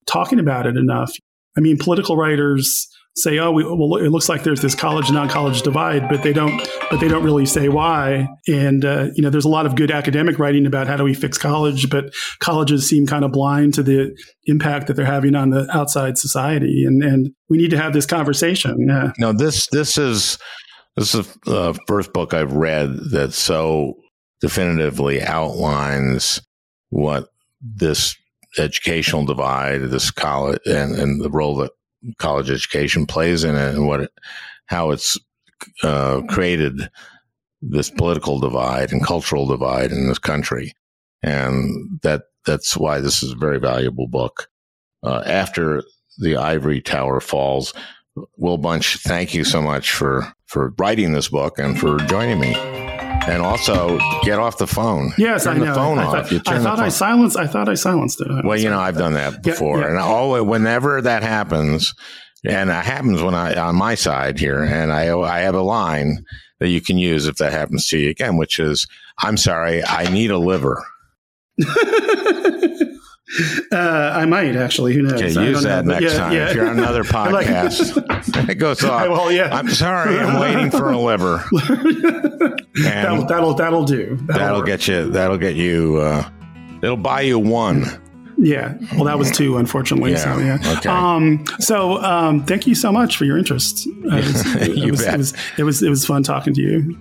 talking 0.07 0.38
about 0.38 0.66
it 0.66 0.78
enough. 0.78 1.12
I 1.57 1.61
mean, 1.61 1.76
political 1.76 2.16
writers 2.16 2.88
say, 3.16 3.38
"Oh, 3.38 3.50
we, 3.50 3.64
well, 3.64 3.96
it 3.96 4.08
looks 4.11 4.28
like 4.28 4.42
there's 4.42 4.62
this 4.62 4.74
college 4.74 5.11
non-college 5.11 5.62
divide," 5.62 6.08
but 6.08 6.22
they 6.22 6.32
don't, 6.32 6.66
but 6.90 7.00
they 7.00 7.08
don't 7.08 7.24
really 7.24 7.46
say 7.46 7.68
why. 7.68 8.28
And 8.48 8.84
uh, 8.84 9.08
you 9.14 9.22
know, 9.22 9.30
there's 9.30 9.44
a 9.44 9.50
lot 9.50 9.66
of 9.66 9.74
good 9.74 9.90
academic 9.90 10.38
writing 10.38 10.66
about 10.66 10.86
how 10.86 10.96
do 10.96 11.04
we 11.04 11.14
fix 11.14 11.38
college, 11.38 11.90
but 11.90 12.12
colleges 12.40 12.88
seem 12.88 13.06
kind 13.06 13.24
of 13.24 13.32
blind 13.32 13.74
to 13.74 13.82
the 13.82 14.16
impact 14.44 14.86
that 14.86 14.94
they're 14.94 15.04
having 15.06 15.34
on 15.34 15.50
the 15.50 15.68
outside 15.76 16.18
society, 16.18 16.84
and 16.86 17.02
and 17.02 17.32
we 17.48 17.58
need 17.58 17.70
to 17.70 17.78
have 17.78 17.92
this 17.92 18.06
conversation. 18.06 18.90
Uh, 18.90 19.12
No, 19.18 19.32
this 19.32 19.66
this 19.68 19.98
is 19.98 20.38
this 20.96 21.14
is 21.14 21.26
the 21.44 21.78
first 21.86 22.12
book 22.12 22.34
I've 22.34 22.52
read 22.52 22.90
that 23.12 23.32
so 23.32 23.94
definitively 24.40 25.22
outlines 25.22 26.40
what 26.88 27.28
this 27.61 28.16
educational 28.58 29.24
divide, 29.24 29.82
this 29.82 30.11
college, 30.11 30.61
and, 30.66 30.94
and 30.96 31.22
the 31.22 31.30
role 31.30 31.56
that 31.56 31.70
college 32.18 32.51
education 32.51 33.07
plays 33.07 33.44
in 33.44 33.55
it, 33.57 33.74
and 33.74 33.86
what 33.86 34.01
it, 34.01 34.11
how 34.66 34.90
it's 34.90 35.18
uh, 35.82 36.22
created 36.28 36.88
this 37.62 37.90
political 37.90 38.40
divide 38.40 38.92
and 38.92 39.05
cultural 39.05 39.46
divide 39.46 39.90
in 39.90 40.09
this 40.09 40.18
country, 40.18 40.72
and 41.22 42.01
that 42.03 42.22
that's 42.46 42.76
why 42.76 43.01
this 43.01 43.22
is 43.22 43.32
a 43.32 43.36
very 43.36 43.59
valuable 43.59 44.07
book. 44.07 44.48
Uh, 45.03 45.22
after 45.26 45.82
the 46.18 46.36
ivory 46.36 46.80
tower 46.80 47.20
falls, 47.20 47.72
Will 48.36 48.59
Bunch, 48.59 48.98
thank 48.98 49.34
you 49.34 49.44
so 49.44 49.62
much 49.62 49.92
for 49.92 50.32
for 50.46 50.74
writing 50.78 51.12
this 51.12 51.28
book 51.28 51.59
and 51.59 51.78
for 51.78 51.98
joining 51.98 52.40
me. 52.40 52.99
And 53.28 53.42
also, 53.42 53.98
get 54.22 54.38
off 54.38 54.58
the 54.58 54.66
phone. 54.66 55.12
yes, 55.18 55.44
turn 55.44 55.56
I 55.56 55.58
know. 55.61 55.66
the 55.66 55.74
phone 55.74 55.98
I, 55.98 56.04
off. 56.04 56.12
thought, 56.12 56.32
you 56.32 56.38
turn 56.40 56.54
I, 56.54 56.58
the 56.58 56.64
thought 56.64 56.78
I 56.78 56.82
phone- 56.84 56.90
silenced. 56.90 57.36
I 57.36 57.46
thought 57.46 57.68
I 57.68 57.74
silenced 57.74 58.20
it. 58.20 58.44
well, 58.44 58.58
you 58.58 58.70
know, 58.70 58.78
I've 58.80 58.96
done 58.96 59.12
that 59.14 59.42
before, 59.42 59.80
yeah. 59.80 59.88
and 59.88 59.98
always, 59.98 60.42
whenever 60.42 61.00
that 61.02 61.22
happens, 61.22 61.94
and 62.44 62.70
it 62.70 62.72
happens 62.84 63.22
when 63.22 63.34
I 63.34 63.54
on 63.54 63.76
my 63.76 63.94
side 63.94 64.38
here, 64.38 64.62
and 64.62 64.90
I 64.92 65.16
I 65.16 65.40
have 65.40 65.54
a 65.54 65.61
line 65.62 66.24
that 66.61 66.68
you 66.68 66.80
can 66.80 66.98
use 66.98 67.26
if 67.26 67.36
that 67.36 67.52
happens 67.52 67.86
to 67.88 67.98
you 67.98 68.11
again, 68.11 68.36
which 68.36 68.58
is, 68.58 68.86
"I'm 69.18 69.36
sorry, 69.36 69.84
I 69.84 70.11
need 70.11 70.30
a 70.30 70.38
liver." 70.38 70.82
uh, 71.66 71.76
I 73.72 74.24
might 74.24 74.56
actually. 74.56 74.94
Who 74.94 75.02
knows? 75.02 75.14
Okay, 75.22 75.28
use 75.48 75.62
that 75.62 75.84
but 75.84 76.00
next 76.00 76.14
yeah, 76.14 76.18
time 76.18 76.32
yeah. 76.32 76.48
if 76.48 76.56
you're 76.56 76.66
on 76.68 76.78
another 76.78 77.02
Like- 77.12 77.46
podcast. 77.46 78.48
it 78.48 78.54
goes 78.56 78.82
off. 78.82 79.08
well, 79.08 79.30
yeah. 79.30 79.54
I'm 79.54 79.68
sorry, 79.68 80.18
I'm 80.18 80.40
waiting 80.40 80.70
for 80.70 80.90
a 80.90 80.98
liver. 80.98 81.44
That'll, 82.82 83.26
that'll 83.26 83.54
that'll 83.54 83.84
do. 83.84 84.16
That'll 84.22 84.58
work. 84.58 84.66
get 84.66 84.88
you. 84.88 85.10
That'll 85.10 85.38
get 85.38 85.56
you. 85.56 85.98
Uh, 85.98 86.28
it'll 86.82 86.96
buy 86.96 87.22
you 87.22 87.38
one. 87.38 87.84
Yeah. 88.38 88.78
Well, 88.94 89.04
that 89.04 89.18
was 89.18 89.30
two, 89.30 89.58
unfortunately. 89.58 90.16
So 90.16 90.38
Yeah, 90.38 90.58
yeah. 90.62 90.78
okay. 90.78 90.88
Um, 90.88 91.44
so 91.58 92.02
um, 92.02 92.44
thank 92.46 92.66
you 92.66 92.74
so 92.74 92.90
much 92.90 93.16
for 93.16 93.24
your 93.26 93.36
interest. 93.36 93.86
Uh, 93.86 93.90
it, 94.16 94.24
was, 94.24 94.56
it, 94.56 94.76
You 94.76 94.90
was, 94.92 95.06
it 95.06 95.16
was 95.16 95.34
it 95.58 95.62
was 95.64 95.82
it 95.82 95.90
was 95.90 96.06
fun 96.06 96.22
talking 96.22 96.54
to 96.54 96.60
you. 96.60 96.98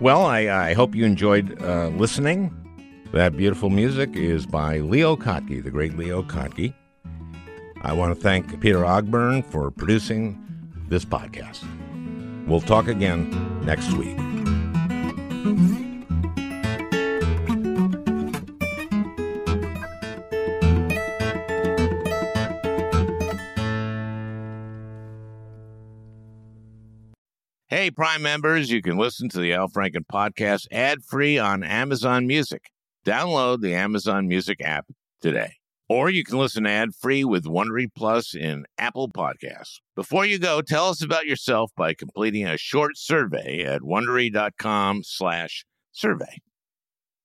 Well, 0.00 0.24
I, 0.24 0.48
I 0.48 0.74
hope 0.74 0.94
you 0.94 1.04
enjoyed 1.04 1.60
uh, 1.62 1.88
listening. 1.88 2.54
That 3.12 3.36
beautiful 3.36 3.70
music 3.70 4.14
is 4.14 4.44
by 4.46 4.78
Leo 4.78 5.16
Kottke, 5.16 5.62
the 5.62 5.70
great 5.70 5.96
Leo 5.96 6.22
Kottke. 6.22 6.74
I 7.82 7.92
want 7.92 8.14
to 8.14 8.20
thank 8.20 8.60
Peter 8.60 8.80
Ogburn 8.80 9.44
for 9.44 9.70
producing 9.70 10.42
this 10.88 11.04
podcast. 11.04 11.64
We'll 12.46 12.60
talk 12.60 12.88
again 12.88 13.30
next 13.64 13.92
week. 13.92 14.16
Hey, 27.68 27.90
Prime 27.92 28.22
members, 28.22 28.70
you 28.70 28.82
can 28.82 28.96
listen 28.96 29.28
to 29.28 29.38
the 29.38 29.52
Al 29.52 29.68
Franken 29.68 30.04
podcast 30.10 30.66
ad 30.72 31.04
free 31.04 31.38
on 31.38 31.62
Amazon 31.62 32.26
Music. 32.26 32.70
Download 33.04 33.60
the 33.60 33.74
Amazon 33.74 34.26
Music 34.26 34.60
app 34.60 34.86
today. 35.20 35.52
Or 35.88 36.10
you 36.10 36.24
can 36.24 36.38
listen 36.38 36.66
ad 36.66 36.94
free 36.94 37.24
with 37.24 37.44
Wondery 37.44 37.88
Plus 37.94 38.34
in 38.34 38.64
Apple 38.76 39.08
Podcasts. 39.08 39.78
Before 39.94 40.26
you 40.26 40.38
go, 40.38 40.60
tell 40.60 40.88
us 40.88 41.02
about 41.02 41.26
yourself 41.26 41.70
by 41.76 41.94
completing 41.94 42.46
a 42.46 42.58
short 42.58 42.96
survey 42.96 43.64
at 43.64 43.82
wondery.com 43.82 45.02
slash 45.04 45.64
survey. 45.92 46.38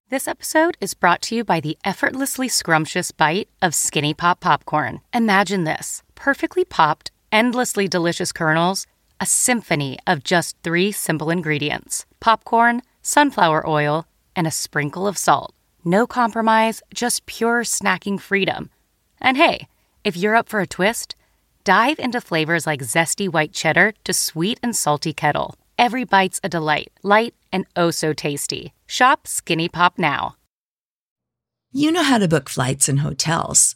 This 0.10 0.28
episode 0.28 0.78
is 0.82 0.94
brought 0.94 1.22
to 1.24 1.36
you 1.36 1.44
by 1.44 1.60
the 1.60 1.78
effortlessly 1.86 2.50
scrumptious 2.50 3.12
bite 3.12 3.50
of 3.62 3.74
Skinny 3.74 4.14
Pop 4.14 4.42
Popcorn. 4.42 5.00
Imagine 5.14 5.64
this 5.64 6.04
perfectly 6.16 6.66
popped, 6.66 7.12
endlessly 7.32 7.88
delicious 7.88 8.32
kernels, 8.32 8.86
a 9.22 9.26
symphony 9.26 9.98
of 10.06 10.24
just 10.24 10.58
three 10.64 10.92
simple 10.92 11.30
ingredients 11.30 12.06
popcorn, 12.20 12.82
sunflower 13.02 13.68
oil, 13.68 14.06
and 14.36 14.46
a 14.46 14.52
sprinkle 14.52 15.08
of 15.08 15.18
salt. 15.18 15.56
No 15.84 16.06
compromise, 16.06 16.84
just 16.94 17.26
pure 17.26 17.64
snacking 17.64 18.20
freedom. 18.20 18.70
And 19.20 19.38
hey, 19.38 19.68
if 20.04 20.16
you're 20.16 20.36
up 20.36 20.48
for 20.48 20.60
a 20.60 20.68
twist, 20.68 21.16
dive 21.64 21.98
into 21.98 22.22
flavors 22.22 22.68
like 22.68 22.82
zesty 22.82 23.28
white 23.28 23.52
cheddar 23.52 23.94
to 24.04 24.14
sweet 24.14 24.60
and 24.62 24.76
salty 24.76 25.14
kettle. 25.14 25.56
Every 25.80 26.04
bite's 26.04 26.40
a 26.44 26.50
delight, 26.50 26.92
light 27.02 27.34
and 27.52 27.66
oh 27.76 27.90
so 27.90 28.14
tasty. 28.14 28.74
Shop 28.86 29.26
Skinny 29.26 29.70
Pop 29.70 29.98
now. 29.98 30.36
You 31.72 31.92
know 31.92 32.04
how 32.04 32.20
to 32.20 32.28
book 32.28 32.50
flights 32.50 32.88
and 32.88 33.00
hotels. 33.00 33.76